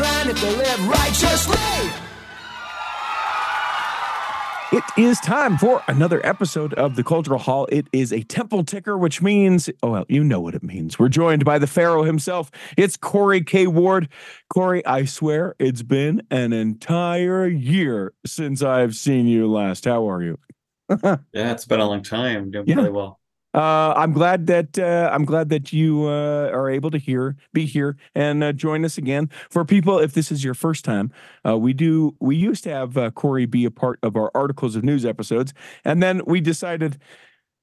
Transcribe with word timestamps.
wasteland 0.00 0.30
if 0.30 0.40
they 0.40 0.56
live 0.56 0.88
righteously. 0.88 1.56
It 4.74 4.84
is 4.96 5.20
time 5.20 5.58
for 5.58 5.82
another 5.86 6.24
episode 6.24 6.72
of 6.74 6.96
the 6.96 7.04
Cultural 7.04 7.38
Hall. 7.38 7.68
It 7.70 7.88
is 7.92 8.10
a 8.10 8.22
temple 8.22 8.64
ticker, 8.64 8.96
which 8.96 9.20
means, 9.20 9.68
oh, 9.82 9.90
well, 9.90 10.06
you 10.08 10.24
know 10.24 10.40
what 10.40 10.54
it 10.54 10.62
means. 10.62 10.98
We're 10.98 11.10
joined 11.10 11.44
by 11.44 11.58
the 11.58 11.66
Pharaoh 11.66 12.04
himself. 12.04 12.50
It's 12.78 12.96
Corey 12.96 13.42
K. 13.42 13.66
Ward. 13.66 14.08
Corey, 14.48 14.84
I 14.86 15.04
swear 15.04 15.54
it's 15.58 15.82
been 15.82 16.22
an 16.30 16.54
entire 16.54 17.46
year 17.46 18.14
since 18.24 18.62
I've 18.62 18.94
seen 18.96 19.26
you 19.26 19.46
last. 19.50 19.84
How 19.84 20.08
are 20.08 20.22
you? 20.22 20.38
yeah, 21.04 21.18
it's 21.34 21.66
been 21.66 21.80
a 21.80 21.86
long 21.86 22.02
time. 22.02 22.50
Doing 22.50 22.64
Yeah. 22.66 22.76
really 22.76 22.90
well. 22.90 23.20
Uh, 23.54 23.92
I'm 23.96 24.12
glad 24.12 24.46
that 24.46 24.78
uh, 24.78 25.10
I'm 25.12 25.24
glad 25.24 25.50
that 25.50 25.72
you 25.72 26.04
uh, 26.04 26.50
are 26.52 26.70
able 26.70 26.90
to 26.90 26.98
hear, 26.98 27.36
be 27.52 27.66
here, 27.66 27.96
and 28.14 28.42
uh, 28.42 28.52
join 28.52 28.84
us 28.84 28.96
again. 28.96 29.28
For 29.50 29.64
people, 29.64 29.98
if 29.98 30.14
this 30.14 30.32
is 30.32 30.42
your 30.42 30.54
first 30.54 30.84
time, 30.84 31.12
uh, 31.46 31.58
we 31.58 31.74
do. 31.74 32.16
We 32.18 32.36
used 32.36 32.64
to 32.64 32.70
have 32.70 32.96
uh, 32.96 33.10
Corey 33.10 33.44
be 33.44 33.64
a 33.64 33.70
part 33.70 33.98
of 34.02 34.16
our 34.16 34.30
articles 34.34 34.74
of 34.74 34.84
news 34.84 35.04
episodes, 35.04 35.52
and 35.84 36.02
then 36.02 36.22
we 36.26 36.40
decided, 36.40 36.98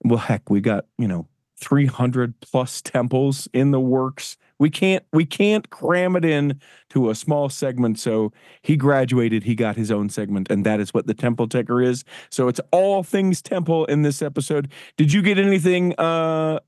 well, 0.03 0.20
heck, 0.20 0.49
we 0.49 0.61
got 0.61 0.85
you 0.99 1.07
know 1.07 1.27
300 1.57 2.39
plus 2.41 2.81
temples 2.81 3.47
in 3.53 3.71
the 3.71 3.80
works. 3.80 4.38
We 4.59 4.70
can't 4.70 5.04
we 5.13 5.26
can't 5.26 5.70
cram 5.70 6.16
it 6.16 6.26
in 6.26 6.59
to 6.90 7.09
a 7.09 7.16
small 7.16 7.50
segment. 7.50 8.00
So 8.00 8.31
he 8.62 8.76
graduated. 8.76 9.44
He 9.44 9.55
got 9.55 9.77
his 9.77 9.90
own 9.90 10.09
segment, 10.09 10.52
and 10.52 10.66
that 10.66 10.80
is 10.80 10.94
what 10.94 11.08
the 11.08 11.13
temple 11.13 11.48
ticker 11.48 11.81
is. 11.81 12.04
So 12.30 12.48
it's 12.48 12.59
all 12.72 13.03
things 13.03 13.41
temple 13.41 13.86
in 13.86 14.02
this 14.02 14.22
episode. 14.22 14.70
Did 14.98 15.14
you 15.14 15.22
get 15.22 15.40
anything 15.40 15.95
uh 15.98 16.59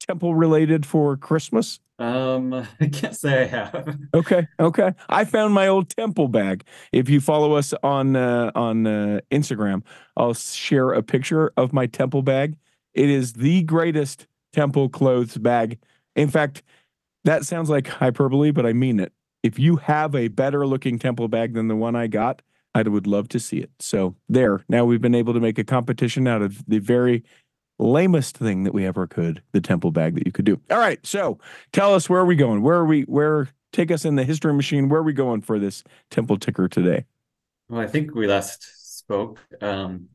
temple 0.00 0.34
related 0.34 0.84
for 0.86 1.16
Christmas? 1.16 1.80
Um, 1.98 2.52
I 2.80 2.86
can't 2.86 3.14
say 3.14 3.42
I 3.42 3.46
have. 3.46 3.98
Okay, 4.14 4.48
okay. 4.58 4.94
I 5.08 5.24
found 5.24 5.54
my 5.54 5.68
old 5.68 5.88
temple 5.90 6.28
bag. 6.28 6.64
If 6.92 7.08
you 7.08 7.20
follow 7.20 7.54
us 7.54 7.72
on 7.82 8.16
uh, 8.16 8.50
on 8.54 8.86
uh, 8.86 9.20
Instagram, 9.30 9.82
I'll 10.16 10.34
share 10.34 10.90
a 10.92 11.02
picture 11.02 11.52
of 11.56 11.72
my 11.72 11.86
temple 11.86 12.22
bag. 12.22 12.56
It 12.94 13.08
is 13.08 13.34
the 13.34 13.62
greatest 13.62 14.26
temple 14.52 14.88
clothes 14.88 15.36
bag. 15.36 15.78
In 16.16 16.28
fact, 16.28 16.62
that 17.24 17.44
sounds 17.44 17.70
like 17.70 17.86
hyperbole, 17.88 18.50
but 18.50 18.66
I 18.66 18.72
mean 18.72 19.00
it. 19.00 19.12
If 19.42 19.58
you 19.58 19.76
have 19.76 20.14
a 20.14 20.28
better 20.28 20.66
looking 20.66 20.98
temple 20.98 21.28
bag 21.28 21.54
than 21.54 21.68
the 21.68 21.76
one 21.76 21.96
I 21.96 22.06
got, 22.06 22.42
I 22.74 22.82
would 22.82 23.06
love 23.06 23.28
to 23.30 23.40
see 23.40 23.58
it. 23.58 23.70
So 23.80 24.14
there. 24.28 24.64
Now 24.68 24.84
we've 24.84 25.00
been 25.00 25.14
able 25.14 25.32
to 25.34 25.40
make 25.40 25.58
a 25.58 25.64
competition 25.64 26.26
out 26.28 26.42
of 26.42 26.64
the 26.66 26.78
very 26.78 27.24
lamest 27.78 28.36
thing 28.36 28.64
that 28.64 28.74
we 28.74 28.86
ever 28.86 29.06
could, 29.06 29.42
the 29.52 29.60
temple 29.60 29.90
bag 29.90 30.14
that 30.14 30.26
you 30.26 30.32
could 30.32 30.44
do. 30.44 30.60
All 30.70 30.78
right. 30.78 31.04
So 31.04 31.38
tell 31.72 31.94
us 31.94 32.08
where 32.08 32.20
are 32.20 32.26
we 32.26 32.36
going? 32.36 32.62
Where 32.62 32.76
are 32.76 32.84
we 32.84 33.02
where 33.02 33.48
take 33.72 33.90
us 33.90 34.04
in 34.04 34.16
the 34.16 34.24
history 34.24 34.52
machine? 34.52 34.88
Where 34.88 35.00
are 35.00 35.04
we 35.04 35.14
going 35.14 35.40
for 35.40 35.58
this 35.58 35.82
temple 36.10 36.36
ticker 36.38 36.68
today? 36.68 37.06
Well, 37.68 37.80
I 37.80 37.86
think 37.86 38.14
we 38.14 38.26
last 38.26 38.98
spoke 38.98 39.38
um 39.62 40.08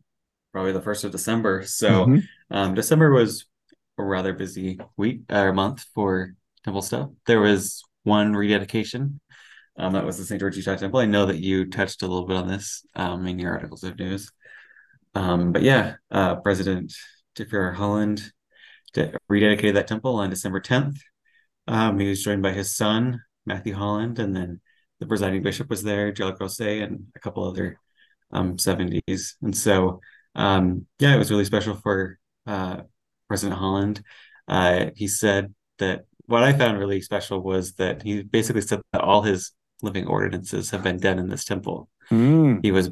probably 0.54 0.72
the 0.72 0.82
first 0.82 1.04
of 1.04 1.12
December. 1.12 1.64
So 1.66 2.06
Mhm. 2.06 2.24
um 2.52 2.74
December 2.76 3.12
was 3.12 3.46
a 3.98 4.04
rather 4.04 4.34
busy 4.34 4.80
week 4.96 5.24
or 5.32 5.52
month 5.52 5.86
for 5.96 6.36
temple 6.66 6.84
stuff. 6.84 7.12
There 7.28 7.42
was 7.42 7.84
one 8.04 8.36
rededication. 8.36 9.22
Um, 9.78 9.94
that 9.94 10.06
was 10.06 10.18
the 10.18 10.26
St. 10.26 10.40
George 10.42 10.58
Utah 10.58 10.76
Temple. 10.78 11.00
I 11.02 11.06
know 11.08 11.28
that 11.28 11.40
you 11.40 11.66
touched 11.70 12.04
a 12.04 12.08
little 12.08 12.28
bit 12.28 12.38
on 12.38 12.48
this 12.50 12.86
um 12.96 13.28
in 13.28 13.40
your 13.40 13.54
articles 13.54 13.84
of 13.86 14.00
news. 14.00 14.32
Um, 15.16 15.52
but 15.52 15.62
yeah, 15.64 15.96
uh 16.12 16.36
President 16.38 16.94
Jeffrey 17.36 17.76
Holland 17.76 18.22
de- 18.94 19.14
rededicated 19.32 19.76
that 19.76 19.88
temple 19.88 20.16
on 20.18 20.30
December 20.30 20.60
10th. 20.62 21.00
Um, 21.68 22.00
he 22.00 22.10
was 22.10 22.24
joined 22.24 22.44
by 22.44 22.54
his 22.54 22.76
son, 22.76 23.22
Matthew 23.46 23.74
Holland, 23.76 24.20
and 24.20 24.36
then 24.36 24.62
the 25.00 25.08
presiding 25.08 25.44
bishop 25.44 25.70
was 25.70 25.84
there, 25.84 26.14
Rose, 26.20 26.60
and 26.60 27.08
a 27.16 27.20
couple 27.20 27.44
other 27.46 27.80
um 28.32 28.58
70s. 28.58 29.36
And 29.42 29.56
so 29.58 30.02
um 30.36 30.88
yeah, 31.00 31.16
it 31.16 31.20
was 31.20 31.32
really 31.32 31.46
special 31.46 31.76
for 31.76 32.20
uh 32.48 32.82
President 33.28 33.60
Holland. 33.60 34.02
Uh 34.48 34.88
he 34.96 35.08
said 35.08 35.54
that 35.80 36.06
what 36.28 36.44
I 36.44 36.54
found 36.54 36.80
really 36.80 37.02
special 37.02 37.42
was 37.42 37.74
that 37.74 38.02
he 38.02 38.24
basically 38.24 38.62
said 38.62 38.82
that 38.94 39.02
all 39.02 39.22
his 39.22 39.52
living 39.82 40.08
ordinances 40.08 40.72
have 40.72 40.84
been 40.84 40.98
done 40.98 41.20
in 41.20 41.30
this 41.30 41.46
temple. 41.46 41.90
Mm. 42.10 42.64
He 42.64 42.72
was 42.72 42.90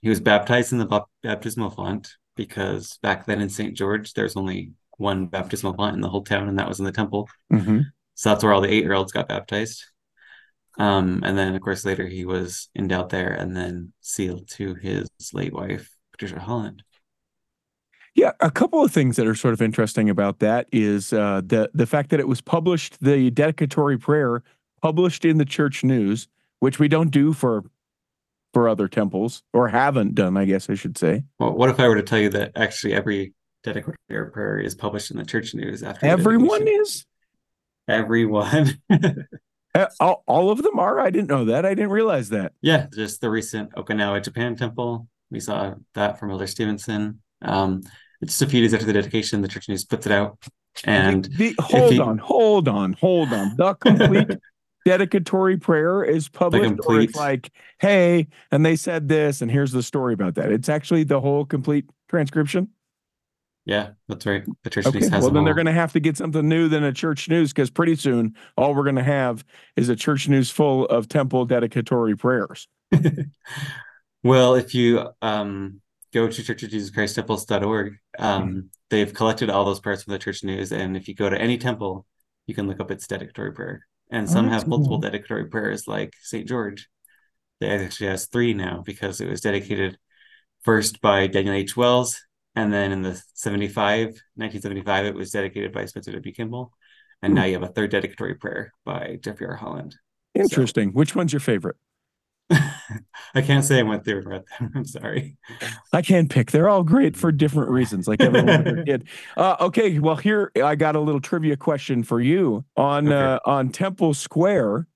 he 0.00 0.08
was 0.08 0.20
baptized 0.20 0.72
in 0.72 0.78
the 0.78 1.04
baptismal 1.22 1.70
font 1.70 2.12
because 2.36 2.98
back 3.02 3.26
then 3.26 3.40
in 3.40 3.48
St. 3.48 3.74
George 3.74 4.12
there's 4.12 4.36
only 4.36 4.72
one 4.98 5.26
baptismal 5.26 5.74
font 5.74 5.94
in 5.94 6.00
the 6.00 6.08
whole 6.08 6.22
town, 6.24 6.48
and 6.48 6.58
that 6.58 6.68
was 6.68 6.78
in 6.78 6.84
the 6.84 6.92
temple. 6.92 7.28
Mhm. 7.52 7.84
So 8.14 8.30
that's 8.30 8.42
where 8.42 8.52
all 8.52 8.60
the 8.60 8.72
eight 8.72 8.84
year 8.84 8.94
olds 8.94 9.12
got 9.12 9.28
baptized. 9.28 9.84
Um, 10.78 11.22
and 11.24 11.36
then 11.36 11.54
of 11.54 11.62
course 11.62 11.84
later 11.84 12.06
he 12.06 12.24
was 12.24 12.68
endowed 12.76 13.10
there 13.10 13.32
and 13.32 13.56
then 13.56 13.92
sealed 14.00 14.48
to 14.50 14.74
his 14.74 15.08
late 15.32 15.52
wife, 15.52 15.90
Patricia 16.12 16.38
Holland. 16.38 16.82
Yeah, 18.16 18.32
a 18.40 18.50
couple 18.50 18.82
of 18.82 18.90
things 18.90 19.16
that 19.16 19.26
are 19.26 19.34
sort 19.34 19.52
of 19.52 19.60
interesting 19.60 20.08
about 20.08 20.38
that 20.38 20.68
is 20.72 21.12
uh, 21.12 21.42
the 21.44 21.70
the 21.74 21.86
fact 21.86 22.08
that 22.10 22.18
it 22.18 22.26
was 22.26 22.40
published, 22.40 22.96
the 23.02 23.30
dedicatory 23.30 23.98
prayer 23.98 24.42
published 24.80 25.26
in 25.26 25.36
the 25.36 25.44
church 25.44 25.84
news, 25.84 26.26
which 26.60 26.78
we 26.78 26.88
don't 26.88 27.10
do 27.10 27.34
for 27.34 27.64
for 28.54 28.70
other 28.70 28.88
temples 28.88 29.42
or 29.52 29.68
haven't 29.68 30.14
done, 30.14 30.38
I 30.38 30.46
guess 30.46 30.70
I 30.70 30.74
should 30.74 30.96
say. 30.96 31.24
Well, 31.38 31.52
what 31.52 31.68
if 31.68 31.78
I 31.78 31.88
were 31.88 31.96
to 31.96 32.02
tell 32.02 32.18
you 32.18 32.30
that 32.30 32.52
actually 32.56 32.94
every 32.94 33.34
dedicatory 33.62 34.30
prayer 34.30 34.58
is 34.58 34.74
published 34.74 35.10
in 35.10 35.18
the 35.18 35.24
church 35.24 35.54
news 35.54 35.82
after 35.82 36.06
Everyone 36.06 36.66
is. 36.66 37.04
Everyone. 37.86 38.80
Uh, 39.74 39.88
all, 40.00 40.24
all 40.26 40.50
of 40.50 40.62
them 40.62 40.78
are. 40.78 40.98
I 40.98 41.10
didn't 41.10 41.28
know 41.28 41.44
that. 41.44 41.66
I 41.66 41.74
didn't 41.74 41.90
realize 41.90 42.30
that. 42.30 42.52
yeah, 42.62 42.86
just 42.94 43.20
the 43.20 43.28
recent 43.28 43.74
Okinawa 43.74 44.24
Japan 44.24 44.56
temple. 44.56 45.06
We 45.30 45.38
saw 45.38 45.74
that 45.92 46.18
from 46.18 46.30
Elder 46.30 46.46
Stevenson. 46.46 47.20
Um, 47.42 47.82
just 48.24 48.42
a 48.42 48.46
few 48.46 48.60
days 48.60 48.74
after 48.74 48.86
the 48.86 48.92
dedication, 48.92 49.42
the 49.42 49.48
church 49.48 49.68
news 49.68 49.84
puts 49.84 50.06
it 50.06 50.12
out. 50.12 50.38
And 50.84 51.24
The, 51.24 51.54
hold 51.60 51.92
he- 51.92 52.00
on, 52.00 52.18
hold 52.18 52.68
on, 52.68 52.92
hold 52.94 53.32
on. 53.32 53.56
The 53.56 53.74
complete 53.74 54.28
dedicatory 54.84 55.56
prayer 55.56 56.04
is 56.04 56.28
published, 56.28 56.74
or 56.86 57.00
it's 57.00 57.14
like, 57.16 57.50
hey, 57.80 58.28
and 58.52 58.64
they 58.64 58.76
said 58.76 59.08
this, 59.08 59.42
and 59.42 59.50
here's 59.50 59.72
the 59.72 59.82
story 59.82 60.14
about 60.14 60.34
that. 60.36 60.52
It's 60.52 60.68
actually 60.68 61.04
the 61.04 61.20
whole 61.20 61.44
complete 61.44 61.86
transcription. 62.08 62.68
yeah, 63.64 63.90
that's 64.06 64.24
right. 64.26 64.44
The 64.62 64.70
church 64.70 64.86
Okay, 64.86 65.00
news 65.00 65.08
has 65.08 65.22
well 65.22 65.30
then 65.32 65.44
they're 65.44 65.54
going 65.54 65.66
to 65.66 65.72
have 65.72 65.92
to 65.94 66.00
get 66.00 66.16
something 66.16 66.48
new 66.48 66.68
than 66.68 66.84
a 66.84 66.92
church 66.92 67.28
news 67.28 67.52
because 67.52 67.68
pretty 67.68 67.96
soon 67.96 68.36
all 68.56 68.74
we're 68.74 68.84
going 68.84 68.94
to 68.94 69.02
have 69.02 69.44
is 69.74 69.88
a 69.88 69.96
church 69.96 70.28
news 70.28 70.50
full 70.50 70.86
of 70.86 71.08
temple 71.08 71.44
dedicatory 71.46 72.16
prayers. 72.16 72.68
Well, 74.22 74.54
if 74.56 74.74
you 74.74 75.08
um, 75.22 75.80
go 76.16 76.26
to 76.28 76.42
churchofjesuschristtemples.org, 76.42 77.96
um, 78.18 78.70
they've 78.90 79.12
collected 79.12 79.50
all 79.50 79.64
those 79.64 79.80
parts 79.80 80.02
from 80.02 80.12
the 80.12 80.18
church 80.18 80.42
news. 80.42 80.72
And 80.72 80.96
if 80.96 81.08
you 81.08 81.14
go 81.14 81.28
to 81.28 81.40
any 81.40 81.58
temple, 81.58 82.06
you 82.46 82.54
can 82.54 82.66
look 82.66 82.80
up 82.80 82.90
its 82.90 83.06
dedicatory 83.06 83.52
prayer. 83.52 83.86
And 84.10 84.26
Oh, 84.28 84.32
some 84.32 84.46
that's 84.48 84.62
have 84.62 84.68
multiple 84.68 84.98
dedicatory 84.98 85.46
prayers, 85.48 85.86
like 85.86 86.14
St. 86.22 86.48
George. 86.48 86.88
They 87.60 87.68
actually 87.68 88.08
has 88.08 88.26
three 88.26 88.54
now 88.54 88.82
because 88.84 89.20
it 89.20 89.28
was 89.28 89.40
dedicated 89.40 89.98
first 90.64 91.00
by 91.00 91.26
Daniel 91.26 91.54
H. 91.54 91.76
Wells. 91.76 92.22
And 92.54 92.72
then 92.72 92.92
in 92.92 93.02
the 93.02 93.20
75, 93.34 94.06
1975, 94.36 95.06
it 95.06 95.14
was 95.14 95.30
dedicated 95.30 95.72
by 95.72 95.84
Spencer 95.84 96.12
W. 96.12 96.32
Kimball. 96.32 96.72
And 97.22 97.32
Hmm. 97.32 97.34
now 97.36 97.44
you 97.44 97.54
have 97.54 97.62
a 97.62 97.68
third 97.68 97.90
dedicatory 97.90 98.34
prayer 98.36 98.72
by 98.84 99.18
Jeffrey 99.22 99.46
R. 99.46 99.56
Holland. 99.56 99.96
Interesting. 100.34 100.92
Which 100.92 101.14
one's 101.14 101.32
your 101.32 101.40
favorite? 101.40 101.76
I 103.34 103.42
can't 103.42 103.64
say 103.64 103.80
I 103.80 103.82
went 103.82 104.04
through 104.04 104.18
and 104.18 104.26
read 104.28 104.44
them. 104.58 104.72
I'm 104.74 104.84
sorry. 104.84 105.36
I 105.92 106.00
can't 106.02 106.30
pick. 106.30 106.50
They're 106.52 106.68
all 106.68 106.82
great 106.84 107.16
for 107.16 107.32
different 107.32 107.70
reasons, 107.70 108.06
like 108.06 108.20
everyone 108.20 108.84
did. 108.86 109.08
Uh, 109.36 109.56
okay, 109.60 109.98
well 109.98 110.16
here 110.16 110.52
I 110.62 110.74
got 110.76 110.96
a 110.96 111.00
little 111.00 111.20
trivia 111.20 111.56
question 111.56 112.02
for 112.02 112.20
you 112.20 112.64
on 112.76 113.08
Okay. 113.08 113.16
uh, 113.16 113.38
on 113.44 113.70
Temple 113.70 114.14
Square. 114.14 114.86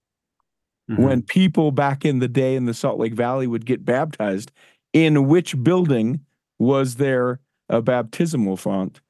Mhm. 0.91 0.99
When 0.99 1.23
people 1.23 1.70
back 1.70 2.05
in 2.05 2.19
the 2.19 2.26
day 2.29 2.56
in 2.56 2.64
the 2.67 2.75
Salt 2.75 2.99
Lake 2.99 3.14
Valley 3.14 3.47
would 3.47 3.64
get 3.67 3.85
baptized, 3.85 4.50
in 4.93 5.29
which 5.29 5.62
building 5.62 6.20
was 6.58 6.96
there 6.96 7.38
a 7.69 7.81
baptismal 7.81 8.56
font 8.56 9.00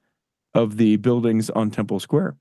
of 0.54 0.76
the 0.76 0.96
buildings 0.96 1.48
on 1.50 1.70
Temple 1.70 1.98
Square? 2.00 2.36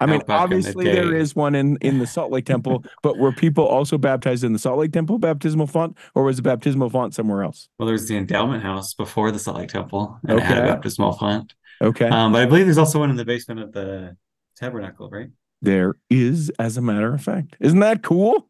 I 0.00 0.06
mean, 0.06 0.20
in 0.20 0.26
the 0.26 0.34
obviously 0.34 0.84
there 0.86 1.14
is 1.14 1.36
one 1.36 1.54
in 1.54 1.76
in 1.80 1.98
the 1.98 2.06
Salt 2.06 2.32
Lake 2.32 2.44
Temple, 2.46 2.84
but 3.02 3.16
were 3.18 3.32
people 3.32 3.64
also 3.64 3.96
baptized 3.98 4.44
in 4.44 4.52
the 4.52 4.58
Salt 4.58 4.78
Lake 4.78 4.92
Temple 4.92 5.18
baptismal 5.18 5.66
font, 5.66 5.96
or 6.14 6.24
was 6.24 6.36
the 6.36 6.42
baptismal 6.42 6.90
font 6.90 7.14
somewhere 7.14 7.42
else? 7.42 7.68
Well, 7.78 7.86
there's 7.86 8.08
the 8.08 8.16
endowment 8.16 8.62
house 8.62 8.94
before 8.94 9.30
the 9.30 9.38
Salt 9.38 9.58
Lake 9.58 9.68
Temple, 9.68 10.18
and 10.26 10.38
it 10.38 10.42
had 10.42 10.58
a 10.58 10.60
Okay. 10.62 10.74
baptismal 10.74 11.12
font. 11.12 11.54
Okay, 11.82 12.08
Um, 12.08 12.32
but 12.32 12.42
I 12.42 12.46
believe 12.46 12.66
there's 12.66 12.78
also 12.78 12.98
one 13.00 13.10
in 13.10 13.16
the 13.16 13.24
basement 13.24 13.60
of 13.60 13.72
the 13.72 14.16
tabernacle, 14.56 15.10
right? 15.10 15.28
there 15.62 15.94
is, 16.10 16.50
as 16.58 16.76
a 16.76 16.82
matter 16.82 17.12
of 17.14 17.22
fact, 17.22 17.56
isn't 17.60 17.80
that 17.80 18.02
cool? 18.02 18.48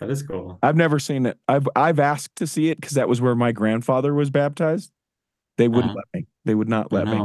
That 0.00 0.10
is 0.10 0.22
cool. 0.22 0.58
I've 0.62 0.76
never 0.76 0.98
seen 0.98 1.26
it. 1.26 1.38
I've 1.48 1.68
I've 1.76 1.98
asked 1.98 2.36
to 2.36 2.46
see 2.46 2.70
it 2.70 2.80
because 2.80 2.94
that 2.94 3.08
was 3.08 3.20
where 3.20 3.34
my 3.34 3.52
grandfather 3.52 4.14
was 4.14 4.30
baptized. 4.30 4.90
They 5.56 5.68
wouldn't 5.68 5.92
Uh-huh. 5.94 6.02
let 6.14 6.20
me. 6.22 6.26
They 6.44 6.54
would 6.54 6.68
not 6.68 6.92
let 6.92 7.06
me. 7.06 7.18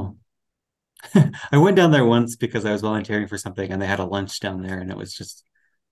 I 1.51 1.57
went 1.57 1.78
down 1.78 1.92
there 1.92 2.06
once 2.06 2.36
because 2.36 2.66
I 2.66 2.72
was 2.72 2.81
volunteering 2.81 3.28
for 3.28 3.38
something, 3.38 3.72
and 3.72 3.81
they 3.81 3.88
had 3.88 4.00
a 4.00 4.06
lunch 4.06 4.40
down 4.40 4.62
there, 4.62 4.80
and 4.80 4.92
it 4.92 4.98
was 4.98 5.13
just, 5.13 5.44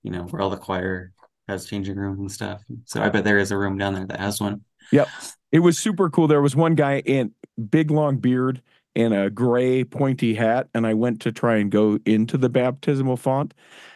you 0.03 0.11
know, 0.11 0.23
where 0.23 0.41
all 0.41 0.49
the 0.49 0.57
choir 0.57 1.13
has 1.47 1.65
changing 1.65 1.95
rooms 1.95 2.19
and 2.19 2.31
stuff. 2.31 2.63
So 2.85 3.01
I 3.01 3.09
bet 3.09 3.23
there 3.23 3.37
is 3.37 3.51
a 3.51 3.57
room 3.57 3.77
down 3.77 3.93
there 3.93 4.05
that 4.05 4.19
has 4.19 4.41
one. 4.41 4.61
Yep. 4.91 5.07
It 5.51 5.59
was 5.59 5.77
super 5.77 6.09
cool. 6.09 6.27
There 6.27 6.41
was 6.41 6.55
one 6.55 6.75
guy 6.75 6.99
in 6.99 7.31
big 7.69 7.89
long 7.89 8.17
beard 8.17 8.61
and 8.95 9.13
a 9.13 9.29
gray 9.29 9.83
pointy 9.83 10.33
hat, 10.33 10.67
and 10.73 10.85
I 10.85 10.93
went 10.93 11.21
to 11.21 11.31
try 11.31 11.57
and 11.57 11.71
go 11.71 11.99
into 12.05 12.37
the 12.37 12.49
baptismal 12.49 13.17
font, 13.17 13.53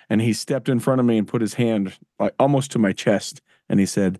and 0.09 0.21
he 0.21 0.31
stepped 0.31 0.69
in 0.69 0.79
front 0.79 0.99
of 0.99 1.05
me 1.05 1.17
and 1.17 1.27
put 1.27 1.41
his 1.41 1.55
hand 1.55 1.97
like 2.19 2.35
almost 2.39 2.71
to 2.71 2.79
my 2.79 2.93
chest, 2.93 3.41
and 3.67 3.79
he 3.79 3.85
said, 3.85 4.19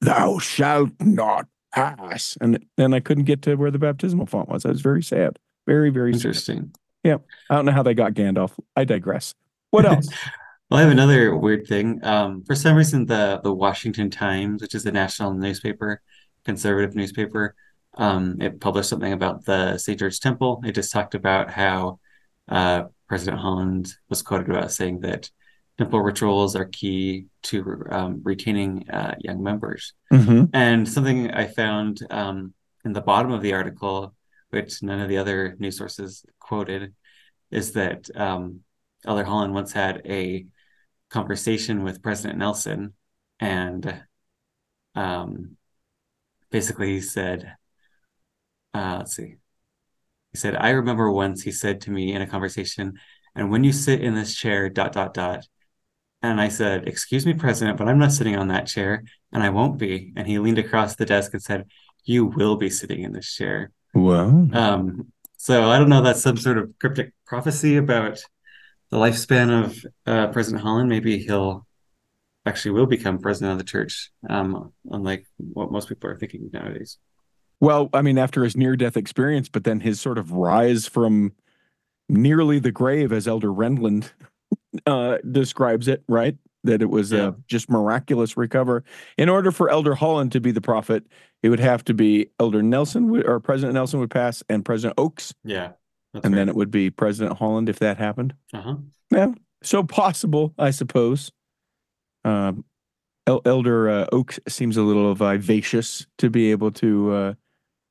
"Thou 0.00 0.38
shalt 0.38 0.90
not 1.00 1.46
pass." 1.74 2.36
And 2.40 2.64
then 2.76 2.94
I 2.94 3.00
couldn't 3.00 3.24
get 3.24 3.42
to 3.42 3.56
where 3.56 3.70
the 3.70 3.78
baptismal 3.78 4.26
font 4.26 4.48
was. 4.48 4.66
I 4.66 4.68
was 4.68 4.82
very 4.82 5.02
sad. 5.02 5.38
Very, 5.68 5.90
very. 5.90 6.12
Interesting. 6.12 6.74
Yeah. 7.04 7.18
I 7.50 7.56
don't 7.56 7.66
know 7.66 7.72
how 7.72 7.82
they 7.82 7.92
got 7.92 8.14
Gandalf. 8.14 8.58
I 8.74 8.84
digress. 8.84 9.34
What 9.70 9.84
else? 9.92 10.08
Well, 10.70 10.80
I 10.80 10.82
have 10.82 10.90
another 10.90 11.36
weird 11.36 11.66
thing. 11.66 12.00
Um, 12.02 12.42
for 12.44 12.54
some 12.54 12.74
reason, 12.74 13.04
the 13.04 13.40
the 13.44 13.52
Washington 13.52 14.08
Times, 14.10 14.62
which 14.62 14.74
is 14.74 14.86
a 14.86 14.92
national 14.92 15.34
newspaper, 15.34 16.00
conservative 16.44 16.94
newspaper, 16.94 17.54
um, 17.98 18.40
it 18.40 18.60
published 18.60 18.88
something 18.88 19.12
about 19.12 19.44
the 19.44 19.76
St. 19.76 19.98
George 19.98 20.20
Temple. 20.20 20.62
It 20.64 20.72
just 20.72 20.90
talked 20.90 21.14
about 21.14 21.50
how 21.50 22.00
uh, 22.48 22.84
President 23.08 23.40
Holland 23.40 23.92
was 24.08 24.22
quoted 24.22 24.48
about 24.48 24.72
saying 24.72 25.00
that 25.00 25.30
temple 25.76 26.00
rituals 26.00 26.56
are 26.56 26.64
key 26.64 27.26
to 27.42 27.84
um, 27.90 28.20
retaining 28.24 28.88
uh, 28.90 29.14
young 29.20 29.42
members. 29.42 29.92
Mhm. 30.12 30.50
And 30.52 30.88
something 30.88 31.30
I 31.30 31.46
found 31.46 32.00
um, 32.10 32.52
in 32.84 32.92
the 32.92 33.00
bottom 33.00 33.32
of 33.32 33.42
the 33.42 33.52
article, 33.52 34.14
which 34.50 34.82
none 34.82 35.00
of 35.00 35.08
the 35.08 35.18
other 35.18 35.56
news 35.58 35.76
sources 35.76 36.24
quoted, 36.38 36.94
is 37.50 37.72
that 37.72 38.08
um, 38.16 38.60
Elder 39.04 39.24
Holland 39.24 39.54
once 39.54 39.72
had 39.72 40.02
a 40.06 40.46
conversation 41.10 41.82
with 41.82 42.02
President 42.02 42.38
Nelson, 42.38 42.94
and 43.40 44.02
um, 44.94 45.56
basically 46.50 46.94
he 46.94 47.00
said, 47.00 47.54
uh, 48.74 48.96
let's 48.98 49.16
see, 49.16 49.36
he 50.32 50.38
said, 50.38 50.56
I 50.56 50.70
remember 50.70 51.10
once 51.10 51.42
he 51.42 51.52
said 51.52 51.80
to 51.82 51.90
me 51.90 52.12
in 52.12 52.22
a 52.22 52.26
conversation, 52.26 52.98
and 53.34 53.50
when 53.50 53.64
you 53.64 53.72
sit 53.72 54.02
in 54.02 54.14
this 54.14 54.34
chair, 54.34 54.68
dot, 54.68 54.92
dot, 54.92 55.14
dot. 55.14 55.46
And 56.22 56.40
I 56.40 56.48
said, 56.48 56.88
Excuse 56.88 57.24
me, 57.24 57.34
President, 57.34 57.78
but 57.78 57.86
I'm 57.86 57.98
not 57.98 58.10
sitting 58.10 58.36
on 58.36 58.48
that 58.48 58.66
chair, 58.66 59.04
and 59.32 59.42
I 59.42 59.50
won't 59.50 59.78
be. 59.78 60.12
And 60.16 60.26
he 60.26 60.40
leaned 60.40 60.58
across 60.58 60.96
the 60.96 61.06
desk 61.06 61.32
and 61.32 61.42
said, 61.42 61.66
You 62.04 62.26
will 62.26 62.56
be 62.56 62.70
sitting 62.70 63.04
in 63.04 63.12
this 63.12 63.32
chair. 63.32 63.70
Well, 63.94 64.48
Um, 64.52 65.12
so 65.36 65.70
I 65.70 65.78
don't 65.78 65.88
know, 65.88 66.02
that's 66.02 66.22
some 66.22 66.36
sort 66.36 66.58
of 66.58 66.72
cryptic 66.80 67.12
prophecy 67.26 67.76
about 67.76 68.18
the 68.90 68.96
lifespan 68.96 69.64
of 69.64 69.86
uh, 70.06 70.28
President 70.32 70.62
Holland. 70.62 70.88
Maybe 70.88 71.18
he'll 71.18 71.66
actually 72.46 72.72
will 72.72 72.86
become 72.86 73.18
president 73.18 73.52
of 73.52 73.58
the 73.58 73.64
church, 73.64 74.10
um, 74.28 74.72
unlike 74.90 75.26
what 75.36 75.70
most 75.70 75.88
people 75.88 76.10
are 76.10 76.18
thinking 76.18 76.50
nowadays. 76.52 76.98
well, 77.60 77.90
I 77.92 78.02
mean, 78.02 78.18
after 78.18 78.44
his 78.44 78.56
near-death 78.56 78.96
experience, 78.96 79.48
but 79.48 79.64
then 79.64 79.80
his 79.80 80.00
sort 80.00 80.18
of 80.18 80.32
rise 80.32 80.86
from 80.86 81.32
nearly 82.08 82.58
the 82.58 82.72
grave, 82.72 83.12
as 83.12 83.28
Elder 83.28 83.48
Renlund 83.48 84.10
uh, 84.86 85.18
describes 85.30 85.88
it, 85.88 86.02
right? 86.08 86.36
That 86.64 86.82
it 86.82 86.90
was 86.90 87.12
Yeah. 87.12 87.28
uh, 87.28 87.32
just 87.46 87.70
miraculous 87.70 88.36
recover. 88.36 88.82
In 89.16 89.28
order 89.28 89.50
for 89.52 89.70
Elder 89.70 89.94
Holland 89.94 90.32
to 90.32 90.40
be 90.40 90.50
the 90.50 90.60
prophet, 90.60 91.06
it 91.42 91.50
would 91.50 91.60
have 91.60 91.84
to 91.84 91.94
be 91.94 92.30
Elder 92.40 92.62
Nelson 92.62 93.08
would, 93.10 93.26
or 93.26 93.38
President 93.40 93.74
Nelson 93.74 94.00
would 94.00 94.10
pass, 94.10 94.42
and 94.48 94.64
President 94.64 94.94
Oaks, 94.98 95.32
Yeah. 95.44 95.72
And 96.14 96.24
right. 96.24 96.34
then 96.34 96.48
it 96.48 96.56
would 96.56 96.70
be 96.70 96.90
President 96.90 97.38
Holland 97.38 97.68
if 97.68 97.78
that 97.78 97.96
happened. 97.98 98.34
uh-huh. 98.52 98.76
Yeah, 99.10 99.32
so 99.62 99.82
possible, 99.84 100.52
I 100.58 100.70
suppose. 100.70 101.30
Um, 102.24 102.64
El- 103.26 103.42
Elder 103.44 103.88
uh, 103.88 104.06
Oaks 104.12 104.40
seems 104.48 104.76
a 104.76 104.82
little 104.82 105.14
vivacious 105.14 106.06
to 106.18 106.28
be 106.30 106.50
able 106.50 106.70
to 106.72 107.12
uh, 107.12 107.34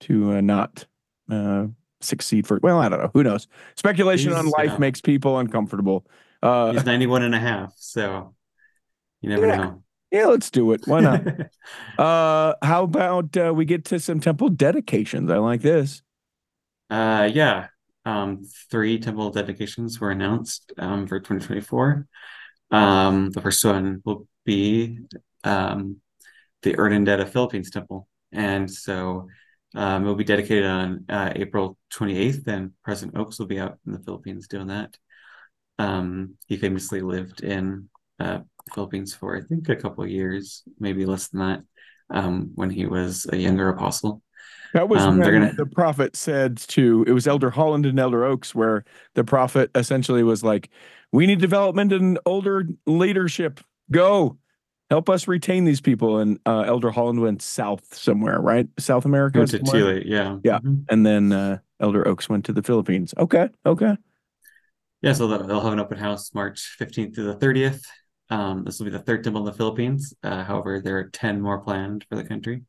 to 0.01 0.33
uh, 0.33 0.41
not 0.41 0.85
uh, 1.31 1.67
succeed 2.01 2.45
for. 2.47 2.59
Well, 2.61 2.79
I 2.79 2.89
don't 2.89 2.99
know. 3.01 3.11
Who 3.13 3.23
knows? 3.23 3.47
Speculation 3.75 4.33
on 4.33 4.47
life 4.49 4.71
uh, 4.73 4.77
makes 4.79 4.99
people 4.99 5.37
uncomfortable. 5.39 6.05
Uh, 6.43 6.71
He's 6.73 6.85
91 6.85 7.23
and 7.23 7.33
a 7.35 7.39
half, 7.39 7.73
so 7.77 8.33
you 9.21 9.29
never 9.29 9.47
Yeah. 9.47 9.57
know. 9.57 9.83
yeah, 10.11 10.25
let's 10.27 10.49
do 10.49 10.71
it. 10.71 10.81
Why 10.85 11.01
not? 11.01 11.21
uh, 11.97 12.53
how 12.61 12.83
about 12.83 13.35
uh, 13.37 13.53
we 13.55 13.65
get 13.65 13.85
to 13.85 13.99
some 13.99 14.19
temple 14.19 14.49
dedications? 14.49 15.29
I 15.31 15.37
like 15.37 15.61
this. 15.61 16.01
Uh, 16.89 17.29
yeah. 17.31 17.67
Um, 18.05 18.43
three 18.71 18.99
temple 18.99 19.31
dedications 19.31 19.99
were 19.99 20.11
announced 20.11 20.71
um, 20.77 21.07
for 21.07 21.19
2024. 21.19 22.07
Um, 22.71 23.29
the 23.31 23.41
first 23.41 23.63
one 23.65 24.01
will 24.05 24.27
be 24.45 24.99
um, 25.43 25.97
the 26.63 26.73
Urdaneta 26.73 27.27
Philippines 27.27 27.69
Temple. 27.69 28.07
And 28.31 28.71
so 28.71 29.27
um, 29.75 30.03
it 30.03 30.07
will 30.07 30.15
be 30.15 30.23
dedicated 30.23 30.65
on 30.65 31.05
uh, 31.09 31.33
April 31.35 31.77
28th, 31.93 32.47
and 32.47 32.71
President 32.83 33.17
Oaks 33.17 33.39
will 33.39 33.45
be 33.45 33.59
out 33.59 33.77
in 33.85 33.91
the 33.91 33.99
Philippines 33.99 34.47
doing 34.47 34.67
that. 34.67 34.95
Um, 35.79 36.35
he 36.47 36.57
famously 36.57 37.01
lived 37.01 37.43
in 37.43 37.89
uh, 38.19 38.39
the 38.67 38.73
Philippines 38.73 39.13
for, 39.13 39.35
I 39.35 39.41
think, 39.41 39.69
a 39.69 39.75
couple 39.75 40.03
of 40.03 40.09
years, 40.09 40.63
maybe 40.79 41.05
less 41.05 41.27
than 41.29 41.39
that, 41.41 41.63
um, 42.09 42.51
when 42.55 42.69
he 42.69 42.85
was 42.85 43.25
a 43.31 43.37
younger 43.37 43.69
apostle. 43.69 44.21
That 44.73 44.89
was 44.89 45.01
Um, 45.01 45.19
gonna- 45.19 45.53
the 45.53 45.65
prophet 45.65 46.15
said 46.15 46.57
to 46.57 47.03
it 47.07 47.11
was 47.13 47.25
Elder 47.27 47.49
Holland 47.49 47.85
and 47.85 47.99
Elder 47.99 48.23
Oaks, 48.25 48.53
where 48.53 48.83
the 49.15 49.23
prophet 49.23 49.71
essentially 49.75 50.23
was 50.23 50.43
like, 50.43 50.69
"We 51.11 51.25
need 51.25 51.39
development 51.39 51.93
and 51.93 52.19
older 52.25 52.67
leadership. 52.85 53.61
Go, 53.91 54.37
help 54.89 55.09
us 55.09 55.27
retain 55.27 55.63
these 55.63 55.79
people." 55.81 56.19
And 56.19 56.39
uh, 56.45 56.61
Elder 56.67 56.91
Holland 56.91 57.21
went 57.21 57.41
south 57.41 57.93
somewhere, 57.95 58.39
right? 58.41 58.67
South 58.77 59.05
America, 59.05 59.39
Go 59.39 59.45
to? 59.45 59.59
Chile, 59.63 60.03
yeah. 60.05 60.37
Yeah. 60.43 60.59
Mhm. 60.59 60.83
and 60.89 61.05
then 61.05 61.31
uh, 61.31 61.59
Elder 61.79 62.05
Oaks 62.07 62.27
went 62.27 62.43
to 62.45 62.53
the 62.53 62.61
Philippines. 62.63 63.13
Okay, 63.17 63.49
okay. 63.65 63.95
Yeah, 65.01 65.13
so 65.13 65.27
they'll 65.27 65.45
they'll 65.47 65.61
have 65.61 65.73
an 65.73 65.79
open 65.79 65.97
house 65.97 66.33
March 66.33 66.75
15th 66.77 67.15
to 67.15 67.23
the 67.23 67.35
30th. 67.35 67.83
Um, 68.29 68.63
this 68.63 68.79
will 68.79 68.85
be 68.85 68.91
the 68.91 68.99
third 68.99 69.23
temple 69.23 69.41
in 69.41 69.45
the 69.45 69.57
Philippines. 69.57 70.13
Uh, 70.23 70.43
however, 70.43 70.81
there 70.81 70.97
are 70.97 71.09
10 71.09 71.41
more 71.41 71.59
planned 71.59 72.05
for 72.09 72.15
the 72.15 72.23
country. 72.23 72.63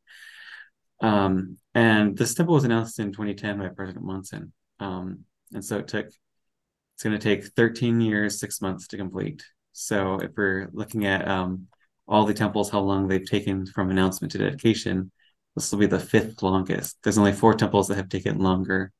Um, 1.01 1.57
and 1.73 2.17
this 2.17 2.33
temple 2.33 2.55
was 2.55 2.63
announced 2.63 2.99
in 2.99 3.11
2010 3.11 3.59
by 3.59 3.69
President 3.69 4.05
Monson. 4.05 4.53
Um, 4.79 5.25
and 5.53 5.63
so 5.63 5.79
it 5.79 5.87
took, 5.87 6.07
it's 6.07 7.03
going 7.03 7.17
to 7.17 7.23
take 7.23 7.45
13 7.55 8.01
years, 8.01 8.39
six 8.39 8.61
months 8.61 8.87
to 8.87 8.97
complete. 8.97 9.43
So 9.73 10.15
if 10.17 10.31
we're 10.35 10.69
looking 10.73 11.05
at 11.05 11.27
um, 11.27 11.67
all 12.07 12.25
the 12.25 12.33
temples, 12.33 12.69
how 12.69 12.79
long 12.79 13.07
they've 13.07 13.25
taken 13.25 13.65
from 13.65 13.89
announcement 13.89 14.31
to 14.33 14.37
dedication, 14.37 15.11
this 15.55 15.71
will 15.71 15.79
be 15.79 15.85
the 15.85 15.99
fifth 15.99 16.41
longest. 16.41 16.97
There's 17.03 17.17
only 17.17 17.33
four 17.33 17.53
temples 17.53 17.87
that 17.87 17.95
have 17.95 18.09
taken 18.09 18.39
longer 18.39 18.91